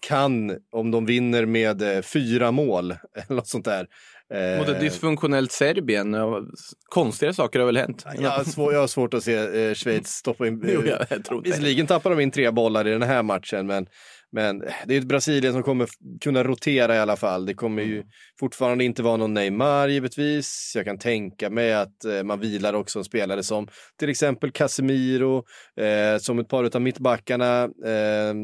kan, 0.00 0.56
om 0.72 0.90
de 0.90 1.06
vinner 1.06 1.46
med 1.46 1.82
eh, 1.96 2.02
fyra 2.02 2.50
mål 2.50 2.90
eller 3.16 3.34
något 3.36 3.48
sånt 3.48 3.64
där. 3.64 3.86
Eh, 4.34 4.58
Mot 4.58 4.68
ett 4.68 4.80
dysfunktionellt 4.80 5.52
Serbien. 5.52 6.12
ja, 6.12 6.40
Konstigare 6.88 7.34
saker 7.34 7.58
har 7.58 7.66
väl 7.66 7.76
hänt. 7.76 8.04
jag, 8.20 8.30
har 8.30 8.44
svår, 8.44 8.72
jag 8.72 8.80
har 8.80 8.86
svårt 8.86 9.14
att 9.14 9.24
se 9.24 9.34
eh, 9.68 9.74
Schweiz 9.74 10.08
stoppa 10.08 10.46
in. 10.46 10.62
Jo, 10.74 10.82
jag- 10.86 11.06
jag 11.28 11.42
visserligen 11.44 11.86
tappar 11.86 12.10
de 12.10 12.20
in 12.20 12.30
tre 12.30 12.50
bollar 12.50 12.86
i 12.86 12.90
den 12.90 13.02
här 13.02 13.22
matchen, 13.22 13.66
men, 13.66 13.86
men 14.34 14.58
det 14.86 14.94
är 14.94 14.98
ett 14.98 15.04
Brasilien 15.04 15.52
som 15.52 15.62
kommer 15.62 15.88
kunna 16.20 16.44
rotera 16.44 16.96
i 16.96 16.98
alla 16.98 17.16
fall. 17.16 17.46
Det 17.46 17.54
kommer 17.54 17.82
ju 17.82 18.04
fortfarande 18.40 18.84
inte 18.84 19.02
vara 19.02 19.16
någon 19.16 19.34
Neymar 19.34 19.88
givetvis. 19.88 20.72
Jag 20.74 20.84
kan 20.84 20.98
tänka 20.98 21.50
mig 21.50 21.74
att 21.74 22.04
eh, 22.04 22.22
man 22.22 22.40
vilar 22.40 22.74
också 22.74 22.98
en 22.98 23.04
spelare 23.04 23.42
som 23.42 23.68
till 23.98 24.08
exempel 24.08 24.50
Casemiro, 24.50 25.44
eh, 25.80 26.18
som 26.18 26.38
ett 26.38 26.48
par 26.48 26.76
av 26.76 26.82
mittbackarna. 26.82 27.62
Eh, 27.64 28.34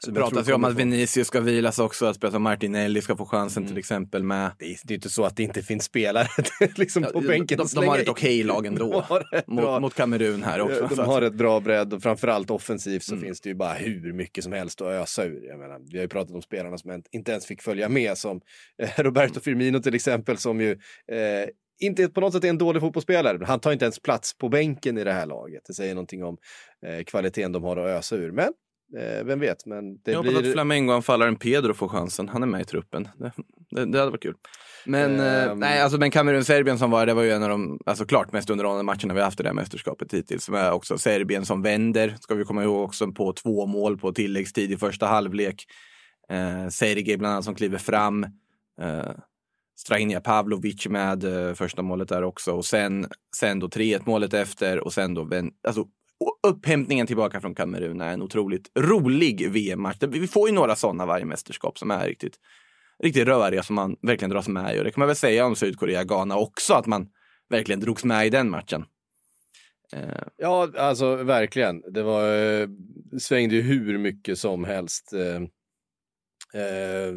Det 0.00 0.04
som 0.06 0.14
jag 0.14 0.22
tror 0.24 0.30
pratas 0.30 0.48
ju 0.48 0.52
om 0.52 0.64
att 0.64 0.74
Vinicius 0.74 1.26
ska 1.26 1.40
vilas 1.40 1.78
också, 1.78 2.06
att 2.06 2.16
spela 2.16 2.38
Martinelli 2.38 3.02
ska 3.02 3.16
få 3.16 3.26
chansen 3.26 3.66
till 3.66 3.78
exempel 3.78 4.22
med. 4.22 4.50
Det 4.58 4.64
är, 4.64 4.78
det 4.84 4.92
är 4.92 4.94
inte 4.94 5.08
så 5.08 5.24
att 5.24 5.36
det 5.36 5.42
inte 5.42 5.62
finns 5.62 5.84
spelare 5.84 6.28
liksom 6.76 7.02
på 7.02 7.20
de, 7.20 7.26
bänken. 7.26 7.58
de, 7.58 7.62
att 7.64 7.74
de 7.74 7.86
har 7.88 7.98
ett 7.98 8.08
okej 8.08 8.42
lag 8.42 8.66
ändå. 8.66 9.04
De 9.46 9.54
mot, 9.54 9.80
mot 9.82 9.94
Kamerun 9.94 10.42
här 10.42 10.60
också. 10.60 10.86
De 10.88 10.96
så 10.96 11.02
har 11.02 11.22
ett 11.22 11.34
bra 11.34 11.60
bredd 11.60 11.94
och 11.94 12.02
framförallt 12.02 12.50
offensivt 12.50 13.02
så 13.02 13.12
Mm. 13.16 13.24
finns 13.24 13.40
det 13.40 13.48
ju 13.48 13.54
bara 13.54 13.72
hur 13.74 14.12
mycket 14.12 14.44
som 14.44 14.52
helst 14.52 14.80
att 14.80 14.86
ösa 14.88 15.24
ur. 15.24 15.46
Jag 15.46 15.58
menar, 15.58 15.80
vi 15.90 15.98
har 15.98 16.02
ju 16.02 16.08
pratat 16.08 16.34
om 16.34 16.42
spelarna 16.42 16.78
som 16.78 17.02
inte 17.12 17.32
ens 17.32 17.46
fick 17.46 17.62
följa 17.62 17.88
med 17.88 18.18
som 18.18 18.40
eh, 18.82 18.90
Roberto 19.02 19.40
Firmino 19.40 19.78
till 19.82 19.94
exempel 19.94 20.36
som 20.38 20.60
ju 20.60 20.70
eh, 21.12 21.48
inte 21.80 22.08
på 22.08 22.20
något 22.20 22.32
sätt 22.32 22.44
är 22.44 22.48
en 22.48 22.58
dålig 22.58 22.82
fotbollsspelare. 22.82 23.44
Han 23.44 23.60
tar 23.60 23.72
inte 23.72 23.84
ens 23.84 23.98
plats 24.02 24.38
på 24.38 24.48
bänken 24.48 24.98
i 24.98 25.04
det 25.04 25.12
här 25.12 25.26
laget. 25.26 25.62
Det 25.66 25.74
säger 25.74 25.94
någonting 25.94 26.24
om 26.24 26.36
eh, 26.86 27.04
kvaliteten 27.04 27.52
de 27.52 27.64
har 27.64 27.76
att 27.76 27.98
ösa 27.98 28.16
ur. 28.16 28.32
Men 28.32 28.52
vem 29.24 29.40
vet, 29.40 29.66
men 29.66 29.96
det 29.96 30.10
jag 30.10 30.18
hoppas 30.18 30.32
blir... 30.32 30.48
att 30.48 30.52
Flamengo-anfallaren 30.52 31.36
Pedro 31.36 31.74
får 31.74 31.88
chansen. 31.88 32.28
Han 32.28 32.42
är 32.42 32.46
med 32.46 32.60
i 32.60 32.64
truppen. 32.64 33.08
Det, 33.18 33.32
det, 33.70 33.84
det 33.84 33.98
hade 33.98 34.10
varit 34.10 34.22
kul. 34.22 34.34
Men, 34.86 35.20
eh, 35.20 35.44
Ehm. 35.44 35.58
nej, 35.58 35.80
alltså, 35.80 35.98
men 35.98 36.10
Kamerun-Serbien 36.10 36.78
som 36.78 36.90
var, 36.90 37.06
det 37.06 37.14
var 37.14 37.22
ju 37.22 37.30
en 37.30 37.42
av 37.42 37.48
de 37.48 37.78
alltså, 37.86 38.04
klart 38.04 38.32
mest 38.32 38.50
underhållande 38.50 38.84
matcherna 38.84 39.14
vi 39.14 39.20
haft 39.20 39.40
i 39.40 39.42
det 39.42 39.48
här 39.48 39.54
mästerskapet 39.54 40.14
hittills. 40.14 40.48
Med 40.48 40.72
också 40.72 40.98
Serbien 40.98 41.46
som 41.46 41.62
vänder, 41.62 42.16
ska 42.20 42.34
vi 42.34 42.44
komma 42.44 42.62
ihåg 42.62 42.84
också, 42.84 43.12
på 43.12 43.32
två 43.32 43.66
mål 43.66 43.98
på 43.98 44.12
tilläggstid 44.12 44.72
i 44.72 44.76
första 44.76 45.06
halvlek. 45.06 45.64
Eh, 46.30 46.68
Sergej 46.68 47.16
bland 47.16 47.32
annat 47.32 47.44
som 47.44 47.54
kliver 47.54 47.78
fram. 47.78 48.24
Eh, 48.80 49.10
Strajnja 49.78 50.20
Pavlovic 50.20 50.88
med 50.88 51.48
eh, 51.48 51.54
första 51.54 51.82
målet 51.82 52.08
där 52.08 52.22
också. 52.22 52.52
Och 52.52 52.64
sen, 52.64 53.06
sen 53.36 53.58
då 53.58 53.66
3-1 53.66 54.02
målet 54.06 54.34
efter 54.34 54.78
och 54.84 54.92
sen 54.92 55.14
då 55.14 55.28
alltså, 55.68 55.84
och 56.20 56.50
upphämtningen 56.50 57.06
tillbaka 57.06 57.40
från 57.40 57.54
Kamerun 57.54 58.00
är 58.00 58.12
en 58.12 58.22
otroligt 58.22 58.70
rolig 58.78 59.50
VM-match. 59.50 59.96
Vi 60.00 60.26
får 60.26 60.48
ju 60.48 60.54
några 60.54 60.76
sådana 60.76 61.06
varje 61.06 61.24
mästerskap 61.24 61.78
som 61.78 61.90
är 61.90 62.06
riktigt, 62.06 62.36
riktigt 63.02 63.26
röriga 63.28 63.62
som 63.62 63.74
man 63.76 63.96
verkligen 64.02 64.30
dras 64.30 64.48
med 64.48 64.76
i. 64.76 64.80
Och 64.80 64.84
det 64.84 64.90
kan 64.90 65.00
man 65.00 65.06
väl 65.06 65.16
säga 65.16 65.46
om 65.46 65.56
Sydkorea, 65.56 66.04
Ghana 66.04 66.36
också, 66.36 66.74
att 66.74 66.86
man 66.86 67.08
verkligen 67.50 67.80
drogs 67.80 68.04
med 68.04 68.26
i 68.26 68.30
den 68.30 68.50
matchen. 68.50 68.84
Eh, 69.92 70.22
Ja, 70.36 70.68
alltså 70.78 71.16
verkligen. 71.16 71.80
Det 71.92 72.02
var, 72.02 72.36
eh, 72.60 72.68
svängde 73.18 73.54
ju 73.54 73.62
hur 73.62 73.98
mycket 73.98 74.38
som 74.38 74.64
helst. 74.64 75.12
Eh, 75.12 75.42
eh, 76.62 77.12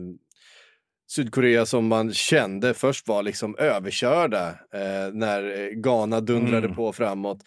Sydkorea 1.12 1.66
som 1.66 1.88
man 1.88 2.14
kände 2.14 2.74
först 2.74 3.08
var 3.08 3.24
liksom 3.24 3.56
överkörda 3.58 4.47
eh, 4.50 5.14
när 5.14 5.72
Ghana 5.82 6.22
dundrade 6.22 6.66
Mm. 6.66 6.76
på 6.76 6.93
framåt. 6.93 7.38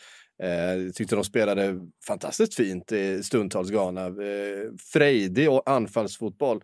Eh, 0.43 0.93
tyckte 0.95 1.14
de 1.14 1.24
spelade 1.24 1.74
fantastiskt 2.07 2.55
fint 2.55 2.93
i 2.93 3.22
stundtals 3.22 3.70
Ghana. 3.70 4.07
Eh, 4.07 4.70
frejdig 4.93 5.51
och 5.51 5.70
anfallsfotboll. 5.70 6.61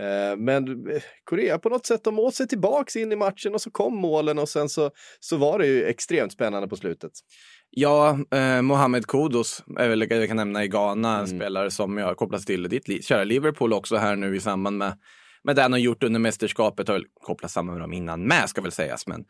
Eh, 0.00 0.36
men 0.36 0.90
eh, 0.90 1.02
Korea 1.24 1.58
på 1.58 1.68
något 1.68 1.86
sätt, 1.86 2.04
de 2.04 2.18
åt 2.18 2.34
sig 2.34 2.48
tillbaks 2.48 2.96
in 2.96 3.12
i 3.12 3.16
matchen 3.16 3.54
och 3.54 3.60
så 3.60 3.70
kom 3.70 3.96
målen 3.96 4.38
och 4.38 4.48
sen 4.48 4.68
så, 4.68 4.90
så 5.20 5.36
var 5.36 5.58
det 5.58 5.66
ju 5.66 5.84
extremt 5.84 6.32
spännande 6.32 6.68
på 6.68 6.76
slutet. 6.76 7.12
Ja, 7.70 8.18
eh, 8.34 8.62
Mohamed 8.62 9.06
Kudus 9.06 9.62
är 9.78 9.88
väl 9.88 10.10
jag 10.10 10.28
kan 10.28 10.36
nämna 10.36 10.64
i 10.64 10.68
Ghana, 10.68 11.20
en 11.20 11.26
spelare 11.28 11.70
som 11.70 11.98
jag 11.98 12.16
kopplas 12.16 12.44
till 12.44 12.68
ditt 12.68 13.04
kära 13.04 13.24
Liverpool 13.24 13.72
också 13.72 13.96
här 13.96 14.16
nu 14.16 14.36
i 14.36 14.40
samband 14.40 14.78
med, 14.78 14.98
med 15.42 15.56
det 15.56 15.62
han 15.62 15.72
har 15.72 15.78
gjort 15.78 16.02
under 16.02 16.20
mästerskapet. 16.20 16.88
Har 16.88 16.94
väl 16.94 17.06
kopplats 17.20 17.54
samman 17.54 17.74
med 17.74 17.82
dem 17.82 17.92
innan 17.92 18.26
med 18.26 18.48
ska 18.48 18.60
väl 18.60 18.72
sägas, 18.72 19.06
men 19.06 19.24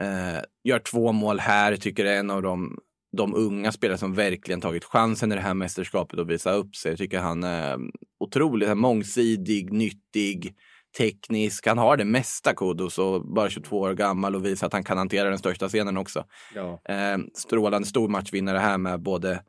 eh, 0.00 0.42
gör 0.64 0.78
två 0.78 1.12
mål 1.12 1.38
här, 1.38 1.76
tycker 1.76 2.04
är 2.04 2.18
en 2.18 2.30
av 2.30 2.42
de, 2.42 2.78
de 3.16 3.34
unga 3.34 3.72
spelare 3.72 3.98
som 3.98 4.14
verkligen 4.14 4.60
tagit 4.60 4.84
chansen 4.84 5.32
i 5.32 5.34
det 5.34 5.40
här 5.40 5.54
mästerskapet 5.54 6.18
och 6.18 6.30
visa 6.30 6.52
upp 6.52 6.76
sig. 6.76 6.92
Jag 6.92 6.98
tycker 6.98 7.18
han 7.18 7.44
är 7.44 7.78
otroligt 8.20 8.76
mångsidig, 8.76 9.72
nyttig, 9.72 10.54
teknisk. 10.98 11.66
Han 11.66 11.78
har 11.78 11.96
det 11.96 12.04
mesta 12.04 12.54
Kudus 12.54 12.98
och 12.98 13.34
bara 13.34 13.50
22 13.50 13.80
år 13.80 13.94
gammal 13.94 14.34
och 14.34 14.44
visar 14.44 14.66
att 14.66 14.72
han 14.72 14.84
kan 14.84 14.98
hantera 14.98 15.28
den 15.28 15.38
största 15.38 15.68
scenen 15.68 15.96
också. 15.96 16.24
Ja. 16.54 16.80
Eh, 16.84 17.18
strålande 17.34 17.88
stor 17.88 18.08
matchvinnare 18.08 18.58
här 18.58 18.78
med 18.78 19.02
både 19.02 19.42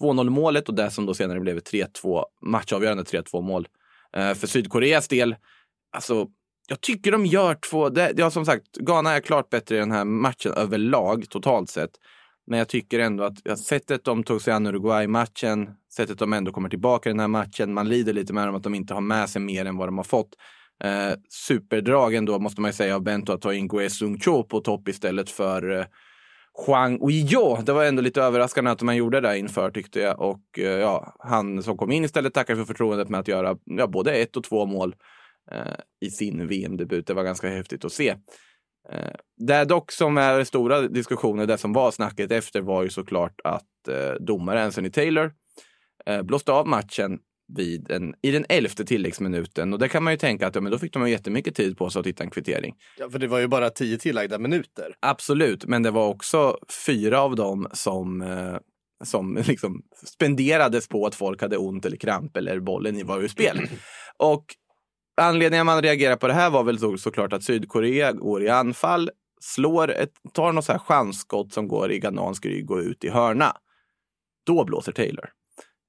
2-0 0.00 0.30
målet 0.30 0.68
och 0.68 0.74
det 0.74 0.90
som 0.90 1.06
då 1.06 1.14
senare 1.14 1.40
blev 1.40 1.56
ett 1.56 1.72
3-2 1.72 2.24
matchavgörande 2.42 3.02
3-2 3.02 3.42
mål. 3.42 3.68
Eh, 4.16 4.34
för 4.34 4.46
Sydkoreas 4.46 5.08
del, 5.08 5.36
alltså 5.92 6.26
jag 6.68 6.80
tycker 6.80 7.12
de 7.12 7.26
gör 7.26 7.54
två, 7.54 7.88
det, 7.88 8.12
ja, 8.16 8.30
som 8.30 8.46
sagt, 8.46 8.76
Ghana 8.76 9.12
är 9.12 9.20
klart 9.20 9.50
bättre 9.50 9.76
i 9.76 9.78
den 9.78 9.92
här 9.92 10.04
matchen 10.04 10.52
överlag 10.52 11.28
totalt 11.30 11.70
sett. 11.70 11.90
Men 12.46 12.58
jag 12.58 12.68
tycker 12.68 12.98
ändå 12.98 13.24
att 13.24 13.38
ja, 13.44 13.56
sättet 13.56 14.04
de 14.04 14.24
tog 14.24 14.42
sig 14.42 14.52
an 14.52 14.66
Uruguay-matchen, 14.66 15.70
sättet 15.96 16.18
de 16.18 16.32
ändå 16.32 16.52
kommer 16.52 16.68
tillbaka 16.68 17.08
i 17.08 17.12
den 17.12 17.20
här 17.20 17.28
matchen, 17.28 17.74
man 17.74 17.88
lider 17.88 18.12
lite 18.12 18.32
med 18.32 18.48
dem 18.48 18.54
att 18.54 18.62
de 18.62 18.74
inte 18.74 18.94
har 18.94 19.00
med 19.00 19.30
sig 19.30 19.42
mer 19.42 19.64
än 19.64 19.76
vad 19.76 19.88
de 19.88 19.96
har 19.96 20.04
fått. 20.04 20.36
Eh, 20.84 21.12
superdrag 21.28 22.14
ändå 22.14 22.38
måste 22.38 22.60
man 22.60 22.68
ju 22.68 22.72
säga 22.72 22.94
av 22.94 23.02
Bento 23.02 23.32
att 23.32 23.40
ta 23.40 23.54
in 23.54 23.68
Gue 23.68 23.90
Sung 23.90 24.18
Cho 24.18 24.44
på 24.44 24.60
topp 24.60 24.88
istället 24.88 25.30
för 25.30 25.78
eh, 25.78 25.84
Huang 26.66 26.98
Uijo. 27.02 27.62
Det 27.62 27.72
var 27.72 27.84
ändå 27.84 28.02
lite 28.02 28.22
överraskande 28.22 28.70
att 28.70 28.82
man 28.82 28.96
gjorde 28.96 29.20
det 29.20 29.38
inför 29.38 29.70
tyckte 29.70 30.00
jag. 30.00 30.20
Och 30.20 30.58
eh, 30.58 30.64
ja, 30.64 31.16
han 31.18 31.62
som 31.62 31.76
kom 31.76 31.92
in 31.92 32.04
istället 32.04 32.34
tackar 32.34 32.56
för 32.56 32.64
förtroendet 32.64 33.08
med 33.08 33.20
att 33.20 33.28
göra 33.28 33.56
ja, 33.64 33.86
både 33.86 34.14
ett 34.14 34.36
och 34.36 34.44
två 34.44 34.66
mål 34.66 34.94
eh, 35.50 35.74
i 36.00 36.10
sin 36.10 36.46
VM-debut. 36.46 37.06
Det 37.06 37.14
var 37.14 37.24
ganska 37.24 37.48
häftigt 37.48 37.84
att 37.84 37.92
se. 37.92 38.14
Eh, 38.90 39.14
det 39.36 39.64
dock 39.64 39.92
som 39.92 40.18
är 40.18 40.44
stora 40.44 40.80
diskussioner, 40.80 41.46
det 41.46 41.58
som 41.58 41.72
var 41.72 41.90
snacket 41.90 42.32
efter 42.32 42.60
var 42.60 42.82
ju 42.82 42.90
såklart 42.90 43.40
att 43.44 43.88
eh, 43.88 44.14
domare 44.20 44.64
Anthony 44.64 44.90
Taylor 44.90 45.32
eh, 46.06 46.22
blåste 46.22 46.52
av 46.52 46.68
matchen 46.68 47.18
vid 47.56 47.90
en, 47.90 48.14
i 48.22 48.30
den 48.30 48.44
elfte 48.48 48.84
tilläggsminuten. 48.84 49.72
Och 49.72 49.78
det 49.78 49.88
kan 49.88 50.02
man 50.02 50.12
ju 50.12 50.16
tänka 50.16 50.46
att 50.46 50.54
ja, 50.54 50.60
men 50.60 50.72
då 50.72 50.78
fick 50.78 50.92
de 50.92 51.06
ju 51.06 51.12
jättemycket 51.12 51.54
tid 51.54 51.78
på 51.78 51.90
sig 51.90 52.00
att 52.00 52.06
hitta 52.06 52.24
en 52.24 52.30
kvittering. 52.30 52.74
Ja, 52.98 53.10
för 53.10 53.18
det 53.18 53.26
var 53.26 53.38
ju 53.38 53.48
bara 53.48 53.70
tio 53.70 53.98
tillagda 53.98 54.38
minuter. 54.38 54.94
Absolut, 55.00 55.64
men 55.64 55.82
det 55.82 55.90
var 55.90 56.08
också 56.08 56.58
fyra 56.86 57.20
av 57.20 57.36
dem 57.36 57.68
som, 57.72 58.24
som 59.04 59.36
liksom 59.46 59.82
spenderades 60.06 60.88
på 60.88 61.06
att 61.06 61.14
folk 61.14 61.42
hade 61.42 61.56
ont 61.56 61.86
eller 61.86 61.96
kramp 61.96 62.36
eller 62.36 62.60
bollen 62.60 63.06
var 63.06 63.20
ur 63.20 63.28
spel. 63.28 63.68
Och 64.16 64.44
anledningen 65.16 65.66
man 65.66 65.82
reagerar 65.82 66.16
på 66.16 66.26
det 66.26 66.32
här 66.32 66.50
var 66.50 66.64
väl 66.64 66.78
så, 66.78 66.98
såklart 66.98 67.32
att 67.32 67.42
Sydkorea 67.42 68.12
går 68.12 68.42
i 68.42 68.48
anfall, 68.48 69.10
slår 69.40 69.90
ett, 69.90 70.12
tar 70.32 70.52
något 70.52 70.64
så 70.64 70.72
här 70.72 70.78
chansskott 70.78 71.52
som 71.52 71.68
går 71.68 71.92
i 71.92 71.98
ghanansk 71.98 72.46
rygg 72.46 72.70
och 72.70 72.78
ut 72.78 73.04
i 73.04 73.08
hörna. 73.08 73.56
Då 74.46 74.64
blåser 74.64 74.92
Taylor 74.92 75.30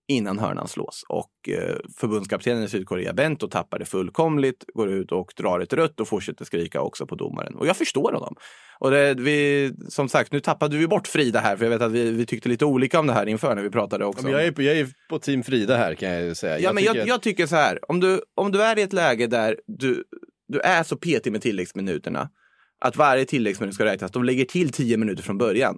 innan 0.08 0.40
hörnan 0.40 0.68
slås. 0.68 1.04
Och 1.10 1.50
eh, 1.50 1.76
förbundskaptenen 1.98 2.64
i 2.64 2.68
Sydkorea, 2.70 3.14
Bento, 3.14 3.48
tappar 3.48 3.80
det 3.80 3.86
fullkomligt, 3.86 4.66
går 4.74 4.90
ut 4.92 5.12
och 5.12 5.34
drar 5.38 5.60
ett 5.60 5.74
rött 5.74 6.00
och 6.00 6.08
fortsätter 6.08 6.46
skrika 6.46 6.82
också 6.82 7.06
på 7.08 7.16
domaren. 7.16 7.56
Och 7.56 7.68
jag 7.68 7.78
förstår 7.78 8.12
honom. 8.14 8.36
Och 8.80 8.92
det, 8.92 9.14
vi, 9.14 9.72
som 9.90 10.10
sagt, 10.10 10.32
nu 10.32 10.40
tappade 10.40 10.78
vi 10.78 10.88
bort 10.88 11.08
Frida 11.08 11.40
här, 11.40 11.58
för 11.58 11.66
jag 11.66 11.70
vet 11.70 11.82
att 11.82 11.92
vi, 11.92 12.12
vi 12.12 12.26
tyckte 12.26 12.50
lite 12.50 12.66
olika 12.66 13.00
om 13.00 13.08
det 13.08 13.14
här 13.14 13.26
inför 13.26 13.56
när 13.56 13.64
vi 13.64 13.70
pratade 13.70 14.06
också. 14.06 14.24
Men 14.24 14.32
jag, 14.32 14.46
är 14.46 14.52
på, 14.52 14.62
jag 14.62 14.78
är 14.78 14.88
på 15.10 15.20
team 15.20 15.44
Frida 15.44 15.78
här 15.78 15.96
kan 15.96 16.10
jag 16.10 16.24
ju 16.24 16.36
säga. 16.36 16.60
Ja, 16.60 16.74
men 16.74 16.84
jag, 16.84 16.94
tycker- 16.94 17.08
jag 17.08 17.22
tycker 17.22 17.48
så 17.48 17.56
här, 17.56 17.80
om 17.92 18.00
du, 18.00 18.22
om 18.36 18.52
du 18.52 18.62
är 18.64 18.80
i 18.80 18.82
ett 18.82 18.94
läge 18.94 19.28
där 19.28 19.60
du, 19.68 20.04
du 20.48 20.60
är 20.60 20.84
så 20.84 20.96
petig 20.98 21.32
med 21.32 21.42
tilläggsminuterna, 21.42 22.30
att 22.86 22.96
varje 22.96 23.26
tilläggsminut 23.26 23.76
ska 23.76 23.86
räknas, 23.86 24.12
de 24.12 24.24
lägger 24.24 24.46
till 24.46 24.72
tio 24.72 24.98
minuter 24.98 25.24
från 25.24 25.38
början. 25.38 25.78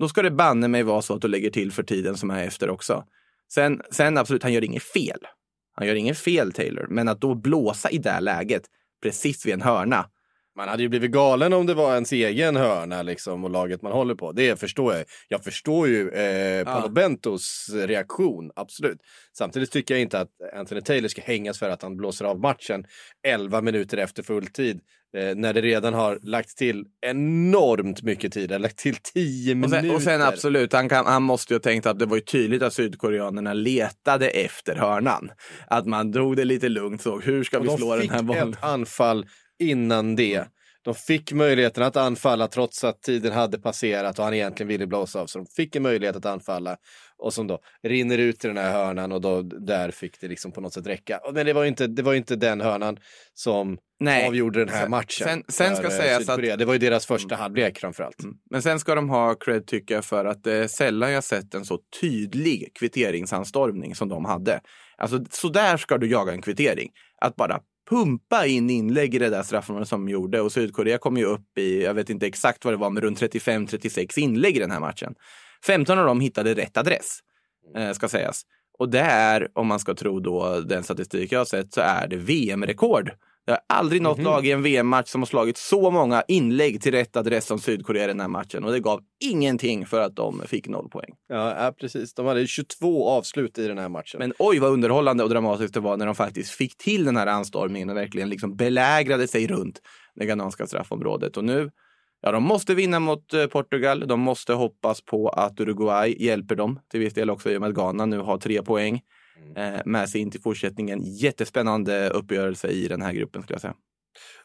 Då 0.00 0.08
ska 0.08 0.22
det 0.22 0.30
banne 0.30 0.68
mig 0.68 0.82
vara 0.82 1.02
så 1.02 1.14
att 1.14 1.20
du 1.22 1.28
lägger 1.28 1.50
till 1.50 1.72
för 1.72 1.82
tiden 1.82 2.16
som 2.16 2.30
är 2.30 2.44
efter 2.44 2.70
också. 2.70 3.04
Sen, 3.52 3.80
sen 3.90 4.18
absolut, 4.18 4.42
han 4.42 4.52
gör 4.52 4.64
inget 4.64 4.82
fel. 4.82 5.20
Han 5.74 5.86
gör 5.86 5.94
inget 5.94 6.18
fel, 6.18 6.52
Taylor. 6.52 6.86
Men 6.90 7.08
att 7.08 7.20
då 7.20 7.34
blåsa 7.34 7.90
i 7.90 7.98
det 7.98 8.20
läget, 8.20 8.62
precis 9.02 9.46
vid 9.46 9.54
en 9.54 9.62
hörna. 9.62 10.10
Man 10.58 10.68
hade 10.68 10.82
ju 10.82 10.88
blivit 10.88 11.10
galen 11.10 11.52
om 11.52 11.66
det 11.66 11.74
var 11.74 11.94
ens 11.94 12.12
egen 12.12 12.56
hörna 12.56 13.02
liksom, 13.02 13.44
och 13.44 13.50
laget 13.50 13.82
man 13.82 13.92
håller 13.92 14.14
på. 14.14 14.32
Det 14.32 14.60
förstår 14.60 14.94
jag. 14.94 15.04
Jag 15.28 15.44
förstår 15.44 15.88
ju 15.88 16.10
eh, 16.10 16.64
Paolo 16.64 16.88
Bentos 16.88 17.70
reaktion, 17.74 18.50
absolut. 18.56 18.98
Samtidigt 19.38 19.70
tycker 19.70 19.94
jag 19.94 20.02
inte 20.02 20.20
att 20.20 20.28
Anthony 20.56 20.80
Taylor 20.80 21.08
ska 21.08 21.22
hängas 21.22 21.58
för 21.58 21.70
att 21.70 21.82
han 21.82 21.96
blåser 21.96 22.24
av 22.24 22.40
matchen 22.40 22.84
11 23.26 23.60
minuter 23.60 23.96
efter 23.98 24.22
fulltid. 24.22 24.80
Eh, 25.16 25.34
när 25.36 25.52
det 25.52 25.60
redan 25.60 25.94
har 25.94 26.18
lagt 26.22 26.56
till 26.56 26.84
enormt 27.06 28.02
mycket 28.02 28.32
tid. 28.32 28.52
Har 28.52 28.58
lagt 28.58 28.78
till 28.78 28.96
10 28.96 29.52
Och 29.52 29.56
minuter. 29.56 29.80
sen, 29.80 29.90
och 29.90 30.02
sen 30.02 30.22
absolut, 30.22 30.72
han, 30.72 30.88
kan, 30.88 31.06
han 31.06 31.22
måste 31.22 31.52
ju 31.54 31.58
ha 31.58 31.62
tänkt 31.62 31.86
att 31.86 31.98
det 31.98 32.06
var 32.06 32.16
ju 32.16 32.22
tydligt 32.22 32.62
att 32.62 32.72
sydkoreanerna 32.72 33.52
letade 33.52 34.28
efter 34.28 34.74
hörnan. 34.76 35.30
Att 35.66 35.86
man 35.86 36.10
drog 36.10 36.36
det 36.36 36.44
lite 36.44 36.68
lugnt, 36.68 37.02
såg 37.02 37.24
hur 37.24 37.44
ska 37.44 37.58
Och 37.58 37.64
vi 37.64 37.68
de 37.68 37.76
slå 37.76 37.92
den 37.92 38.02
fick 38.02 38.12
här 38.12 38.22
bollen? 38.22 38.52
ett 38.52 38.64
anfall 38.64 39.26
innan 39.58 40.16
det. 40.16 40.44
De 40.82 40.94
fick 40.94 41.32
möjligheten 41.32 41.82
att 41.82 41.96
anfalla 41.96 42.46
trots 42.48 42.84
att 42.84 43.02
tiden 43.02 43.32
hade 43.32 43.58
passerat 43.58 44.18
och 44.18 44.24
han 44.24 44.34
egentligen 44.34 44.68
ville 44.68 44.86
blåsa 44.86 45.20
av. 45.20 45.26
Så 45.26 45.38
de 45.38 45.46
fick 45.46 45.76
en 45.76 45.82
möjlighet 45.82 46.16
att 46.16 46.26
anfalla 46.26 46.76
och 47.18 47.34
som 47.34 47.46
då 47.46 47.58
rinner 47.82 48.18
ut 48.18 48.44
i 48.44 48.48
den 48.48 48.56
här 48.56 48.72
hörnan 48.72 49.12
och 49.12 49.20
då 49.20 49.42
där 49.42 49.90
fick 49.90 50.20
det 50.20 50.28
liksom 50.28 50.52
på 50.52 50.60
något 50.60 50.72
sätt 50.74 50.86
räcka. 50.86 51.20
Men 51.32 51.46
det 51.46 51.52
var 51.52 51.62
ju 51.62 51.68
inte, 51.68 51.86
det 51.86 52.02
var 52.02 52.14
inte 52.14 52.36
den 52.36 52.60
hörnan 52.60 52.98
som 53.34 53.78
Nej. 54.00 54.26
avgjorde 54.26 54.58
den 54.64 54.74
här 54.74 54.88
matchen. 54.88 55.26
sen- 55.28 55.44
sen 55.48 55.76
ska 55.76 55.84
eh, 55.84 55.90
sägas 55.90 56.28
att- 56.28 56.58
Det 56.58 56.64
var 56.64 56.72
ju 56.72 56.78
deras 56.78 57.06
första 57.06 57.34
halvlek 57.36 57.78
framförallt. 57.78 58.16
Men 58.50 58.62
sen 58.62 58.80
ska 58.80 58.94
de 58.94 59.08
ha 59.10 59.34
cred 59.34 59.66
tycker 59.66 59.94
jag 59.94 60.04
för 60.04 60.24
att 60.24 60.44
det 60.44 60.52
är 60.54 60.68
sällan 60.68 61.12
jag 61.12 61.24
sett 61.24 61.54
en 61.54 61.64
så 61.64 61.78
tydlig 62.00 62.70
kvitteringsanstormning 62.74 63.94
som 63.94 64.08
de 64.08 64.24
hade. 64.24 64.60
Alltså 64.96 65.24
så 65.30 65.48
där 65.48 65.76
ska 65.76 65.98
du 65.98 66.10
jaga 66.10 66.32
en 66.32 66.42
kvittering. 66.42 66.90
Att 67.20 67.36
bara 67.36 67.60
pumpa 67.88 68.46
in 68.46 68.70
inlägg 68.70 69.14
i 69.14 69.18
det 69.18 69.28
där 69.28 69.42
straffområdet 69.42 69.88
som 69.88 70.06
de 70.06 70.12
gjorde. 70.12 70.40
Och 70.40 70.52
Sydkorea 70.52 70.98
kom 70.98 71.16
ju 71.16 71.24
upp 71.24 71.58
i, 71.58 71.84
jag 71.84 71.94
vet 71.94 72.10
inte 72.10 72.26
exakt 72.26 72.64
vad 72.64 72.74
det 72.74 72.78
var, 72.78 72.90
men 72.90 73.02
runt 73.02 73.20
35-36 73.22 74.18
inlägg 74.18 74.56
i 74.56 74.60
den 74.60 74.70
här 74.70 74.80
matchen. 74.80 75.14
15 75.66 75.98
av 75.98 76.06
dem 76.06 76.20
hittade 76.20 76.54
rätt 76.54 76.76
adress, 76.76 77.18
eh, 77.76 77.92
ska 77.92 78.08
sägas. 78.08 78.42
Och 78.78 78.88
det 78.88 79.00
är, 79.00 79.48
om 79.54 79.66
man 79.66 79.80
ska 79.80 79.94
tro 79.94 80.20
då 80.20 80.60
den 80.60 80.82
statistik 80.82 81.32
jag 81.32 81.40
har 81.40 81.44
sett, 81.44 81.72
så 81.72 81.80
är 81.80 82.08
det 82.08 82.16
VM-rekord. 82.16 83.10
Det 83.48 83.52
har 83.52 83.76
aldrig 83.78 84.02
något 84.02 84.22
lag 84.22 84.46
i 84.46 84.52
en 84.52 84.62
VM-match 84.62 85.08
som 85.08 85.20
har 85.20 85.26
slagit 85.26 85.56
så 85.56 85.90
många 85.90 86.22
inlägg 86.28 86.82
till 86.82 86.92
rätt 86.92 87.16
adress 87.16 87.46
som 87.46 87.58
Sydkorea 87.58 88.04
i 88.04 88.06
den 88.06 88.20
här 88.20 88.28
matchen. 88.28 88.64
Och 88.64 88.72
det 88.72 88.80
gav 88.80 89.00
ingenting 89.20 89.86
för 89.86 90.00
att 90.00 90.16
de 90.16 90.42
fick 90.46 90.68
noll 90.68 90.88
poäng. 90.88 91.10
Ja, 91.28 91.64
ja, 91.64 91.72
precis. 91.80 92.14
De 92.14 92.26
hade 92.26 92.46
22 92.46 93.08
avslut 93.08 93.58
i 93.58 93.68
den 93.68 93.78
här 93.78 93.88
matchen. 93.88 94.18
Men 94.18 94.32
oj 94.38 94.58
vad 94.58 94.70
underhållande 94.70 95.24
och 95.24 95.30
dramatiskt 95.30 95.74
det 95.74 95.80
var 95.80 95.96
när 95.96 96.06
de 96.06 96.14
faktiskt 96.14 96.50
fick 96.50 96.76
till 96.76 97.04
den 97.04 97.16
här 97.16 97.26
anstormningen 97.26 97.90
och 97.90 97.96
verkligen 97.96 98.28
liksom 98.28 98.56
belägrade 98.56 99.28
sig 99.28 99.46
runt 99.46 99.80
det 100.14 100.26
ghananska 100.26 100.66
straffområdet. 100.66 101.36
Och 101.36 101.44
nu, 101.44 101.70
ja 102.22 102.32
de 102.32 102.42
måste 102.42 102.74
vinna 102.74 103.00
mot 103.00 103.34
eh, 103.34 103.46
Portugal. 103.46 104.08
De 104.08 104.20
måste 104.20 104.52
hoppas 104.52 105.00
på 105.00 105.28
att 105.28 105.60
Uruguay 105.60 106.16
hjälper 106.18 106.54
dem 106.54 106.80
till 106.90 107.00
viss 107.00 107.14
del 107.14 107.30
också 107.30 107.50
i 107.50 107.56
och 107.56 107.60
med 107.60 107.68
att 107.68 107.76
Ghana 107.76 108.06
nu 108.06 108.18
har 108.18 108.38
tre 108.38 108.62
poäng 108.62 109.00
eh, 109.56 109.80
med 109.84 110.08
sig 110.08 110.20
in 110.20 110.30
till 110.30 110.40
fortsättningen. 110.40 111.00
Jättespännande 111.02 112.08
uppgörelse 112.10 112.68
i 112.68 112.88
den 112.88 113.02
här 113.02 113.12
gruppen 113.12 113.42
skulle 113.42 113.54
jag 113.54 113.60
säga. 113.60 113.74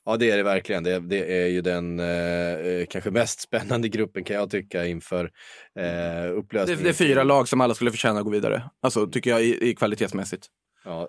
Ja, 0.05 0.17
det 0.17 0.31
är 0.31 0.37
det 0.37 0.43
verkligen. 0.43 0.83
Det, 0.83 0.99
det 0.99 1.43
är 1.43 1.47
ju 1.47 1.61
den 1.61 1.99
eh, 1.99 2.05
eh, 2.07 2.85
kanske 2.89 3.11
mest 3.11 3.39
spännande 3.41 3.89
gruppen 3.89 4.23
kan 4.23 4.35
jag 4.35 4.49
tycka 4.49 4.85
inför 4.85 5.23
eh, 5.79 5.83
Det, 5.83 6.29
upplösningen. 6.29 6.83
det 6.83 6.89
är 6.89 6.93
fyra 6.93 7.23
lag 7.23 7.47
som 7.47 7.61
alla 7.61 7.73
skulle 7.73 7.91
förtjäna 7.91 8.19
att 8.19 8.25
gå 8.25 8.31
vidare. 8.31 8.63
Alltså 8.81 9.07
tycker 9.07 9.29
jag 9.29 9.43
i, 9.43 9.69
i 9.69 9.75
kvalitetsmässigt. 9.75 10.47
Ja, 10.85 11.07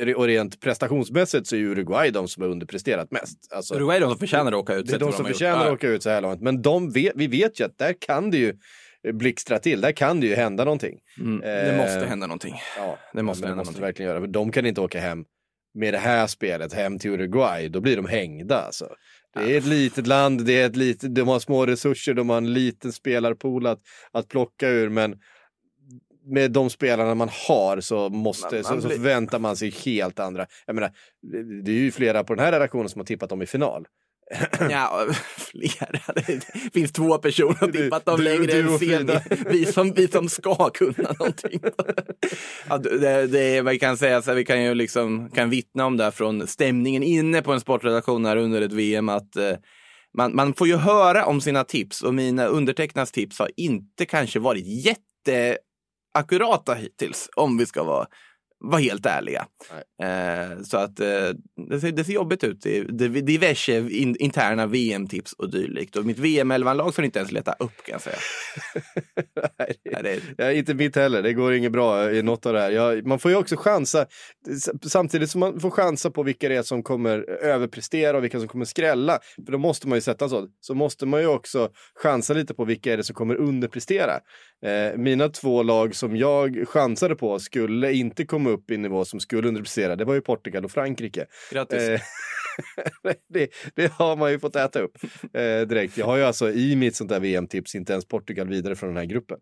eh, 0.00 0.12
och 0.16 0.24
rent 0.26 0.60
prestationsmässigt 0.60 1.46
så 1.46 1.56
är 1.56 1.60
Uruguay 1.60 2.10
de 2.10 2.28
som 2.28 2.42
har 2.42 2.50
underpresterat 2.50 3.10
mest. 3.10 3.52
Alltså, 3.52 3.74
Uruguay 3.74 3.96
är 3.96 4.00
de 4.00 4.10
som 4.10 4.18
förtjänar 4.18 4.52
att 4.52 4.58
åka 4.58 4.74
ut. 4.74 4.86
det 4.86 4.94
är 4.94 4.98
de 4.98 5.12
som 5.12 5.24
gjort. 5.24 5.32
förtjänar 5.32 5.66
att 5.66 5.72
åka 5.72 5.88
ut 5.88 6.02
så 6.02 6.10
här 6.10 6.20
långt. 6.20 6.40
Men 6.40 6.62
de 6.62 6.90
vet, 6.90 7.12
vi 7.16 7.26
vet 7.26 7.60
ju 7.60 7.64
att 7.64 7.78
där 7.78 7.94
kan 8.00 8.30
det 8.30 8.38
ju 8.38 8.54
blixtra 9.12 9.58
till. 9.58 9.80
Där 9.80 9.92
kan 9.92 10.20
det 10.20 10.26
ju 10.26 10.34
hända 10.34 10.64
någonting. 10.64 10.98
Mm, 11.20 11.40
det 11.40 11.70
Eh, 11.72 11.76
måste 11.76 12.06
hända 12.06 12.26
någonting. 12.26 12.54
Ja, 12.78 12.98
Det 13.12 13.22
måste 13.22 13.42
men 13.42 13.48
hända 13.50 13.60
måste 13.64 13.74
det 13.80 13.86
verkligen 13.86 14.08
göra. 14.10 14.20
För 14.20 14.26
de 14.26 14.52
kan 14.52 14.66
inte 14.66 14.80
åka 14.80 15.00
hem 15.00 15.24
med 15.74 15.94
det 15.94 15.98
här 15.98 16.26
spelet 16.26 16.72
hem 16.72 16.98
till 16.98 17.10
Uruguay. 17.10 17.68
Då 17.68 17.80
blir 17.80 17.96
de 17.96 18.06
hängda 18.06 18.60
alltså. 18.60 18.88
Det 19.34 19.54
är 19.54 19.58
ett 19.58 19.66
litet 19.66 20.06
land, 20.06 20.44
det 20.46 20.60
är 20.60 20.66
ett 20.66 20.76
litet, 20.76 21.14
de 21.14 21.28
har 21.28 21.38
små 21.38 21.66
resurser, 21.66 22.14
de 22.14 22.28
har 22.30 22.36
en 22.36 22.52
liten 22.52 22.92
spelarpool 22.92 23.66
att, 23.66 23.80
att 24.12 24.28
plocka 24.28 24.68
ur. 24.68 24.88
Men 24.88 25.18
med 26.24 26.50
de 26.50 26.70
spelarna 26.70 27.14
man 27.14 27.28
har 27.48 27.80
så, 27.80 28.08
måste, 28.08 28.54
Man- 28.54 28.54
man 28.54 28.64
så, 28.64 28.80
så 28.80 28.88
blir- 28.88 28.96
förväntar 28.96 29.38
man 29.38 29.56
sig 29.56 29.70
helt 29.70 30.18
andra. 30.20 30.46
Jag 30.66 30.74
menar, 30.74 30.90
det 31.64 31.70
är 31.70 31.74
ju 31.74 31.90
flera 31.90 32.24
på 32.24 32.34
den 32.34 32.44
här 32.44 32.52
redaktionen 32.52 32.88
som 32.88 33.00
har 33.00 33.06
tippat 33.06 33.30
dem 33.30 33.42
i 33.42 33.46
final. 33.46 33.86
Ja, 34.70 35.06
flera. 35.36 36.00
Det 36.26 36.70
finns 36.72 36.92
två 36.92 37.18
personer 37.18 37.54
som 37.58 37.72
tippat 37.72 38.04
dem 38.04 38.16
du- 38.16 38.22
längre 38.24 38.46
du 38.46 38.60
än. 38.72 38.78
Frida. 38.78 39.22
Vi 39.50 39.66
som, 39.66 39.92
vi 39.92 40.08
som 40.08 40.28
ska 40.28 40.70
kunna 40.70 41.12
någonting. 41.18 41.60
Ja, 42.68 42.78
det, 42.78 43.26
det 43.26 43.40
är, 43.40 43.62
vi 43.62 43.78
kan 43.78 43.96
säga 43.96 44.22
så 44.22 44.30
här, 44.30 44.36
vi 44.36 44.44
kan 44.44 44.62
ju 44.64 44.74
liksom 44.74 45.30
kan 45.30 45.50
vittna 45.50 45.86
om 45.86 45.96
det 45.96 46.04
här 46.04 46.10
från 46.10 46.46
stämningen 46.46 47.02
inne 47.02 47.42
på 47.42 47.52
en 47.52 47.60
sportredaktion 47.60 48.24
här 48.24 48.36
under 48.36 48.62
ett 48.62 48.72
VM 48.72 49.08
att 49.08 49.36
eh, 49.36 49.52
man, 50.16 50.36
man 50.36 50.54
får 50.54 50.66
ju 50.68 50.76
höra 50.76 51.26
om 51.26 51.40
sina 51.40 51.64
tips 51.64 52.02
och 52.02 52.14
mina 52.14 52.46
undertecknads 52.46 53.12
tips 53.12 53.38
har 53.38 53.50
inte 53.56 54.06
kanske 54.06 54.38
varit 54.38 54.64
jätteakkurata 54.66 56.74
hittills 56.74 57.28
om 57.36 57.58
vi 57.58 57.66
ska 57.66 57.82
vara 57.84 58.06
vara 58.64 58.80
helt 58.80 59.06
ärliga. 59.06 59.46
Eh, 60.02 60.62
så 60.62 60.76
att 60.76 61.00
eh, 61.00 61.06
det, 61.70 61.80
ser, 61.80 61.92
det 61.92 62.04
ser 62.04 62.12
jobbigt 62.12 62.44
ut. 62.44 62.60
Det, 62.62 62.82
det, 62.82 63.08
diverse 63.08 63.72
in, 63.78 64.16
interna 64.16 64.66
VM-tips 64.66 65.32
och 65.32 65.50
dylikt. 65.50 65.96
Och 65.96 66.04
mitt 66.04 66.18
VM-11-lag 66.18 66.94
får 66.94 67.02
ni 67.02 67.06
inte 67.06 67.18
ens 67.18 67.32
leta 67.32 67.52
upp 67.52 67.82
kan 67.84 67.92
jag 67.92 68.00
säga. 68.02 68.16
Nej, 69.58 69.74
Nej, 69.84 70.02
det 70.02 70.10
är- 70.12 70.20
Ja, 70.38 70.52
inte 70.52 70.74
mitt 70.74 70.96
heller, 70.96 71.22
det 71.22 71.32
går 71.32 71.54
inget 71.54 71.72
bra 71.72 72.12
i 72.12 72.22
något 72.22 72.46
av 72.46 72.52
det 72.52 72.60
här. 72.60 72.70
Jag, 72.70 73.06
man 73.06 73.18
får 73.18 73.30
ju 73.30 73.36
också 73.36 73.56
chansa, 73.56 74.06
samtidigt 74.86 75.30
som 75.30 75.40
man 75.40 75.60
får 75.60 75.70
chansa 75.70 76.10
på 76.10 76.22
vilka 76.22 76.48
det 76.48 76.56
är 76.56 76.62
som 76.62 76.82
kommer 76.82 77.18
överprestera 77.30 78.16
och 78.16 78.24
vilka 78.24 78.38
som 78.38 78.48
kommer 78.48 78.64
skrälla, 78.64 79.18
för 79.46 79.52
då 79.52 79.58
måste 79.58 79.88
man 79.88 79.96
ju 79.96 80.02
sätta 80.02 80.28
så, 80.28 80.48
så 80.60 80.74
måste 80.74 81.06
man 81.06 81.20
ju 81.20 81.26
också 81.26 81.68
chansa 82.02 82.34
lite 82.34 82.54
på 82.54 82.64
vilka 82.64 82.92
är 82.92 82.96
det 82.96 83.04
som 83.04 83.14
kommer 83.14 83.34
underprestera. 83.34 84.20
Eh, 84.62 84.98
mina 84.98 85.28
två 85.28 85.62
lag 85.62 85.94
som 85.94 86.16
jag 86.16 86.68
chansade 86.68 87.16
på 87.16 87.38
skulle 87.38 87.92
inte 87.92 88.24
komma 88.24 88.50
upp 88.50 88.70
i 88.70 88.76
nivå 88.76 89.04
som 89.04 89.20
skulle 89.20 89.48
underprestera, 89.48 89.96
det 89.96 90.04
var 90.04 90.14
ju 90.14 90.20
Portugal 90.20 90.64
och 90.64 90.70
Frankrike. 90.70 91.26
Grattis. 91.52 91.78
Eh, 91.78 92.00
det, 93.28 93.50
det 93.74 93.92
har 93.92 94.16
man 94.16 94.30
ju 94.30 94.38
fått 94.38 94.56
äta 94.56 94.80
upp 94.80 94.98
eh, 95.32 95.60
direkt. 95.60 95.98
Jag 95.98 96.06
har 96.06 96.16
ju 96.16 96.22
alltså 96.22 96.50
i 96.50 96.76
mitt 96.76 96.96
sånt 96.96 97.10
där 97.10 97.20
VM-tips 97.20 97.74
inte 97.74 97.92
ens 97.92 98.08
Portugal 98.08 98.48
vidare 98.48 98.76
från 98.76 98.88
den 98.88 98.98
här 98.98 99.04
gruppen. 99.04 99.38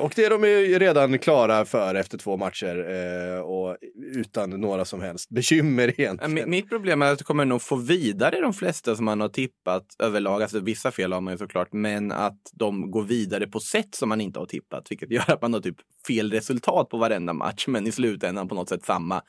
Och 0.00 0.12
det 0.16 0.24
är 0.24 0.30
de 0.30 0.44
ju 0.44 0.78
redan 0.78 1.18
klara 1.18 1.64
för 1.64 1.94
efter 1.94 2.18
två 2.18 2.36
matcher 2.36 2.86
eh, 2.90 3.40
och 3.40 3.76
utan 4.14 4.50
några 4.50 4.84
som 4.84 5.00
helst 5.02 5.30
bekymmer 5.30 6.00
egentligen. 6.00 6.38
mi- 6.38 6.46
Mitt 6.46 6.68
problem 6.68 7.02
är 7.02 7.12
att 7.12 7.18
du 7.18 7.24
kommer 7.24 7.44
nog 7.44 7.62
få 7.62 7.76
vidare 7.76 8.40
de 8.40 8.52
flesta 8.54 8.96
som 8.96 9.04
man 9.04 9.20
har 9.20 9.28
tippat 9.28 9.84
överlag. 9.98 10.42
Alltså 10.42 10.60
vissa 10.60 10.90
fel 10.90 11.12
har 11.12 11.20
man 11.20 11.34
ju 11.34 11.38
såklart, 11.38 11.72
men 11.72 12.12
att 12.12 12.40
de 12.52 12.90
går 12.90 13.02
vidare 13.02 13.46
på 13.46 13.60
sätt 13.60 13.94
som 13.94 14.08
man 14.08 14.20
inte 14.20 14.38
har 14.38 14.46
tippat, 14.46 14.86
vilket 14.90 15.10
gör 15.10 15.30
att 15.30 15.42
man 15.42 15.52
har 15.54 15.60
typ 15.60 15.76
fel 16.06 16.32
resultat 16.32 16.88
på 16.88 16.96
varenda 16.98 17.32
match, 17.32 17.64
men 17.68 17.86
i 17.86 17.92
slutändan 17.92 18.48
på 18.48 18.54
något 18.54 18.68
sätt 18.68 18.84
samma 18.84 19.22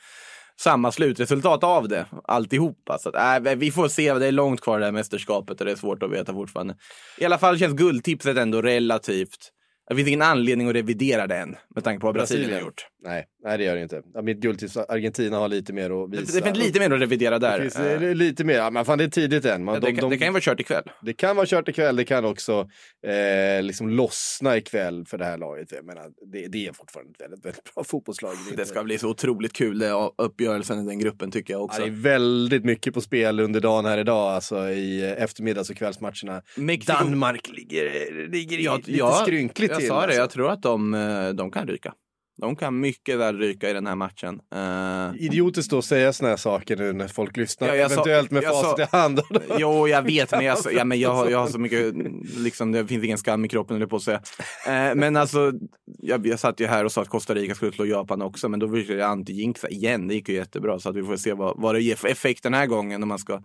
samma 0.59 0.91
slutresultat 0.91 1.63
av 1.63 1.87
det 1.87 2.05
alltihopa. 2.23 2.97
Så 2.97 3.09
att, 3.09 3.45
äh, 3.45 3.55
vi 3.55 3.71
får 3.71 3.87
se, 3.87 4.13
det 4.13 4.27
är 4.27 4.31
långt 4.31 4.61
kvar 4.61 4.79
det 4.79 4.85
här 4.85 4.91
mästerskapet 4.91 5.59
och 5.59 5.65
det 5.65 5.71
är 5.71 5.75
svårt 5.75 6.03
att 6.03 6.11
veta 6.11 6.33
fortfarande. 6.33 6.75
I 7.17 7.25
alla 7.25 7.37
fall 7.37 7.59
känns 7.59 7.73
guldtipset 7.73 8.37
ändå 8.37 8.61
relativt 8.61 9.51
det 9.89 9.95
finns 9.95 10.07
ingen 10.07 10.21
anledning 10.21 10.67
att 10.67 10.75
revidera 10.75 11.27
det 11.27 11.37
än 11.37 11.55
med 11.75 11.83
tanke 11.83 12.01
på 12.01 12.07
vad 12.07 12.15
Brasilien, 12.15 12.53
har 12.53 12.61
gjort. 12.61 12.87
Nej, 13.03 13.25
nej, 13.43 13.57
det 13.57 13.63
gör 13.63 13.75
det 13.75 13.81
inte. 13.81 14.01
Ja, 14.13 14.21
mitt 14.21 14.37
guldtips, 14.39 14.77
Argentina 14.77 15.37
har 15.37 15.47
lite 15.47 15.73
mer 15.73 16.03
att 16.03 16.11
Det, 16.11 16.17
visa. 16.17 16.37
det 16.39 16.45
finns 16.45 16.57
lite 16.57 16.79
mer 16.79 16.91
att 16.91 17.01
revidera 17.01 17.39
där. 17.39 17.57
Det 17.57 17.61
finns 17.61 17.75
eh, 17.79 18.15
lite 18.15 18.43
mer, 18.43 18.53
ja, 18.55 18.69
men 18.69 18.85
fan 18.85 18.97
det 18.97 19.03
är 19.03 19.07
tidigt 19.07 19.45
än. 19.45 19.63
Man, 19.63 19.73
det, 19.75 19.79
de, 19.87 19.91
kan, 19.95 20.01
de, 20.01 20.09
det 20.09 20.17
kan 20.17 20.27
ju 20.27 20.31
vara 20.31 20.41
kört 20.41 20.59
ikväll. 20.59 20.83
det 21.01 21.13
kan 21.13 21.35
vara 21.35 21.45
kört 21.45 21.67
ikväll, 21.69 21.95
det 21.95 22.05
kan 22.05 22.25
också 22.25 22.69
eh, 23.07 23.63
liksom 23.63 23.89
lossna 23.89 24.57
ikväll 24.57 25.05
för 25.05 25.17
det 25.17 25.25
här 25.25 25.37
laget. 25.37 25.71
Jag 25.71 25.85
menar, 25.85 26.05
det, 26.31 26.47
det 26.47 26.67
är 26.67 26.73
fortfarande 26.73 27.11
ett 27.11 27.21
väldigt, 27.21 27.45
väldigt 27.45 27.73
bra 27.75 27.83
fotbollslag. 27.83 28.31
Det 28.45 28.51
inte- 28.51 28.65
ska 28.65 28.83
bli 28.83 28.97
så 28.97 29.09
otroligt 29.09 29.53
kul, 29.53 29.79
det, 29.79 29.91
uppgörelsen 30.17 30.79
i 30.79 30.85
den 30.89 30.99
gruppen 30.99 31.31
tycker 31.31 31.53
jag 31.53 31.59
Ja, 31.59 31.63
också. 31.65 31.81
det 31.81 31.87
är 31.87 31.91
väldigt 31.91 32.65
mycket 32.65 32.93
på 32.93 33.01
spel 33.01 33.39
under 33.39 33.59
dagen 33.59 33.85
här 33.85 33.97
idag, 33.97 34.31
alltså 34.33 34.69
i 34.69 35.03
eh, 35.03 35.23
eftermiddags 35.23 35.69
och 35.69 35.75
kvällsmatcherna. 35.75 36.41
Mexiko- 36.55 36.85
Danmark 36.87 37.49
ligger, 37.49 37.85
ligger 38.31 38.57
i 38.57 38.63
Jag, 38.63 38.77
lite 38.77 38.91
jag, 38.97 39.15
skrynkligt 39.15 39.71
jag 39.71 39.79
till. 39.79 39.87
sa 39.87 39.95
det, 39.95 40.03
alltså. 40.03 40.19
jag 40.19 40.29
tror 40.29 40.51
att 40.51 40.61
de, 40.61 40.93
eh, 40.93 41.29
de 41.29 41.51
kan 41.51 41.67
ryka. 41.67 41.93
De 42.41 42.55
kan 42.55 42.79
mycket 42.79 43.17
väl 43.19 43.37
ryka 43.37 43.69
i 43.69 43.73
den 43.73 43.87
här 43.87 43.95
matchen. 43.95 44.39
Eh, 44.55 45.25
Idiotiskt 45.25 45.73
att 45.73 45.85
säga 45.85 46.13
såna 46.13 46.29
här 46.29 46.37
saker 46.37 46.77
nu 46.77 46.93
när 46.93 47.07
folk 47.07 47.37
lyssnar, 47.37 47.67
Ja, 47.67 47.75
jag 47.75 47.91
sa- 47.91 47.93
eventuellt 47.95 48.31
med 48.31 48.43
facit 48.43 48.69
sa- 48.69 48.81
i 48.81 48.85
hand. 48.97 49.19
Jo, 49.57 49.87
jag 49.87 50.01
vet, 50.01 50.31
men 50.31 50.45
jag, 50.45 50.57
ja, 50.71 50.83
men 50.85 50.99
jag, 50.99 51.13
har, 51.13 51.29
jag 51.29 51.39
har 51.39 51.47
så 51.47 51.59
mycket, 51.59 51.93
liksom, 52.37 52.71
det 52.71 52.87
finns 52.87 53.03
ingen 53.03 53.17
skam 53.17 53.45
i 53.45 53.47
kroppen, 53.47 53.75
eller 53.75 53.85
på 53.87 53.95
att 53.95 54.01
säga. 54.03 54.21
Eh, 54.67 54.95
men 54.95 55.15
alltså, 55.17 55.51
jag, 55.99 56.27
jag 56.27 56.39
satt 56.39 56.59
ju 56.59 56.65
här 56.67 56.85
och 56.85 56.91
sa 56.91 57.01
att 57.01 57.09
Costa 57.09 57.35
Rica 57.35 57.55
skulle 57.55 57.71
slå 57.71 57.85
Japan 57.85 58.21
också, 58.21 58.49
men 58.49 58.59
då 58.59 58.67
vill 58.67 58.89
jag 58.89 58.99
anti-jinxa 59.17 59.67
igen. 59.69 60.07
Det 60.07 60.13
gick 60.13 60.29
ju 60.29 60.35
jättebra, 60.35 60.79
så 60.79 60.89
att 60.89 60.95
vi 60.95 61.03
får 61.03 61.17
se 61.17 61.33
vad, 61.33 61.61
vad 61.61 61.75
det 61.75 61.81
ger 61.81 61.95
för 61.95 62.07
effekt 62.07 62.43
den 62.43 62.53
här 62.53 62.65
gången 62.65 63.03
om 63.03 63.09
man 63.09 63.19
ska 63.19 63.41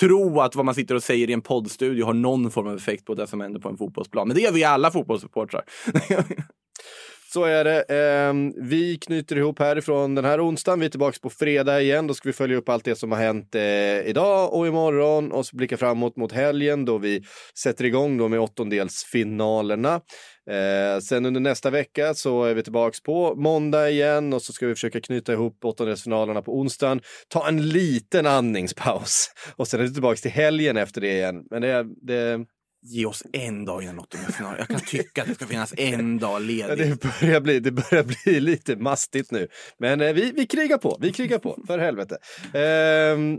tro 0.00 0.40
att 0.40 0.54
vad 0.56 0.64
man 0.64 0.74
sitter 0.74 0.94
och 0.94 1.02
säger 1.02 1.30
i 1.30 1.32
en 1.32 1.40
poddstudio 1.40 2.04
har 2.04 2.14
någon 2.14 2.50
form 2.50 2.66
av 2.66 2.76
effekt 2.76 3.04
på 3.04 3.14
det 3.14 3.26
som 3.26 3.40
händer 3.40 3.60
på 3.60 3.68
en 3.68 3.76
fotbollsplan. 3.76 4.28
Men 4.28 4.36
det 4.36 4.42
gör 4.42 4.52
vi 4.52 4.64
alla 4.64 4.90
fotbollssupportrar. 4.90 5.62
Så 7.32 7.44
är 7.44 7.64
det. 7.64 7.82
Eh, 7.82 8.34
vi 8.68 8.96
knyter 8.96 9.36
ihop 9.36 9.58
härifrån 9.58 10.14
den 10.14 10.24
här 10.24 10.48
onsdagen. 10.48 10.80
Vi 10.80 10.86
är 10.86 10.90
tillbaka 10.90 11.18
på 11.22 11.30
fredag 11.30 11.82
igen. 11.82 12.06
Då 12.06 12.14
ska 12.14 12.28
vi 12.28 12.32
följa 12.32 12.56
upp 12.56 12.68
allt 12.68 12.84
det 12.84 12.96
som 12.96 13.12
har 13.12 13.18
hänt 13.18 13.54
eh, 13.54 14.00
idag 14.08 14.54
och 14.54 14.66
imorgon 14.66 15.32
och 15.32 15.46
så 15.46 15.56
blicka 15.56 15.76
framåt 15.76 16.16
mot 16.16 16.32
helgen 16.32 16.84
då 16.84 16.98
vi 16.98 17.22
sätter 17.58 17.84
igång 17.84 18.18
då 18.18 18.28
med 18.28 18.40
åttondelsfinalerna. 18.40 20.00
Eh, 20.50 21.00
sen 21.00 21.26
under 21.26 21.40
nästa 21.40 21.70
vecka 21.70 22.14
så 22.14 22.44
är 22.44 22.54
vi 22.54 22.62
tillbaks 22.62 23.02
på 23.02 23.34
måndag 23.34 23.90
igen 23.90 24.32
och 24.32 24.42
så 24.42 24.52
ska 24.52 24.66
vi 24.66 24.74
försöka 24.74 25.00
knyta 25.00 25.32
ihop 25.32 25.64
åttondelsfinalerna 25.64 26.42
på 26.42 26.58
onsdagen. 26.58 27.00
Ta 27.28 27.48
en 27.48 27.68
liten 27.68 28.26
andningspaus 28.26 29.30
och 29.56 29.68
sen 29.68 29.80
är 29.80 29.84
vi 29.84 29.92
tillbaks 29.92 30.22
till 30.22 30.30
helgen 30.30 30.76
efter 30.76 31.00
det 31.00 31.12
igen. 31.12 31.44
Men 31.50 31.62
det, 31.62 31.86
det, 32.02 32.46
Ge 32.88 33.06
oss 33.06 33.22
en 33.32 33.64
dag 33.64 33.82
innan 33.82 33.98
åttondelsfinal. 33.98 34.54
Jag 34.58 34.68
kan 34.68 34.80
tycka 34.80 35.22
att 35.22 35.28
det 35.28 35.34
ska 35.34 35.46
finnas 35.46 35.74
en 35.76 36.18
dag 36.18 36.32
Ja, 36.32 36.38
ledig. 36.38 36.78
det, 36.90 37.02
börjar 37.20 37.40
bli, 37.40 37.60
det 37.60 37.70
börjar 37.70 38.04
bli 38.24 38.40
lite 38.40 38.76
mastigt 38.76 39.30
nu. 39.30 39.48
Men 39.78 40.00
eh, 40.00 40.12
vi, 40.12 40.32
vi 40.32 40.46
krigar 40.46 40.78
på, 40.78 40.98
vi 41.00 41.12
krigar 41.12 41.38
på, 41.38 41.58
för 41.66 41.78
helvete. 41.78 42.18
Ehm, 42.54 43.38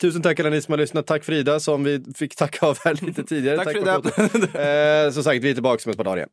tusen 0.00 0.22
tack 0.22 0.40
alla 0.40 0.50
ni 0.50 0.62
som 0.62 0.72
har 0.72 0.78
lyssnat. 0.78 1.06
Tack 1.06 1.24
Frida 1.24 1.60
som 1.60 1.84
vi 1.84 2.04
fick 2.16 2.36
tacka 2.36 2.66
av 2.66 2.78
här 2.84 2.98
lite 3.06 3.24
tidigare. 3.24 3.56
Tack, 3.56 4.02
på 4.02 4.10
Frida. 4.28 5.04
Eh, 5.06 5.10
som 5.10 5.22
sagt, 5.22 5.42
vi 5.44 5.50
är 5.50 5.54
tillbaka 5.54 5.82
om 5.86 5.90
ett 5.90 5.96
par 5.96 6.04
dagar 6.04 6.16
igen. 6.16 6.28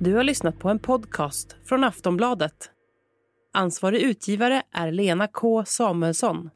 Du 0.00 0.14
har 0.14 0.24
lyssnat 0.24 0.58
på 0.58 0.68
en 0.68 0.78
podcast 0.78 1.56
från 1.64 1.84
Aftonbladet. 1.84 2.70
Ansvarig 3.54 4.00
utgivare 4.02 4.62
är 4.74 4.92
Lena 4.92 5.26
K 5.26 5.64
Samuelsson. 5.64 6.50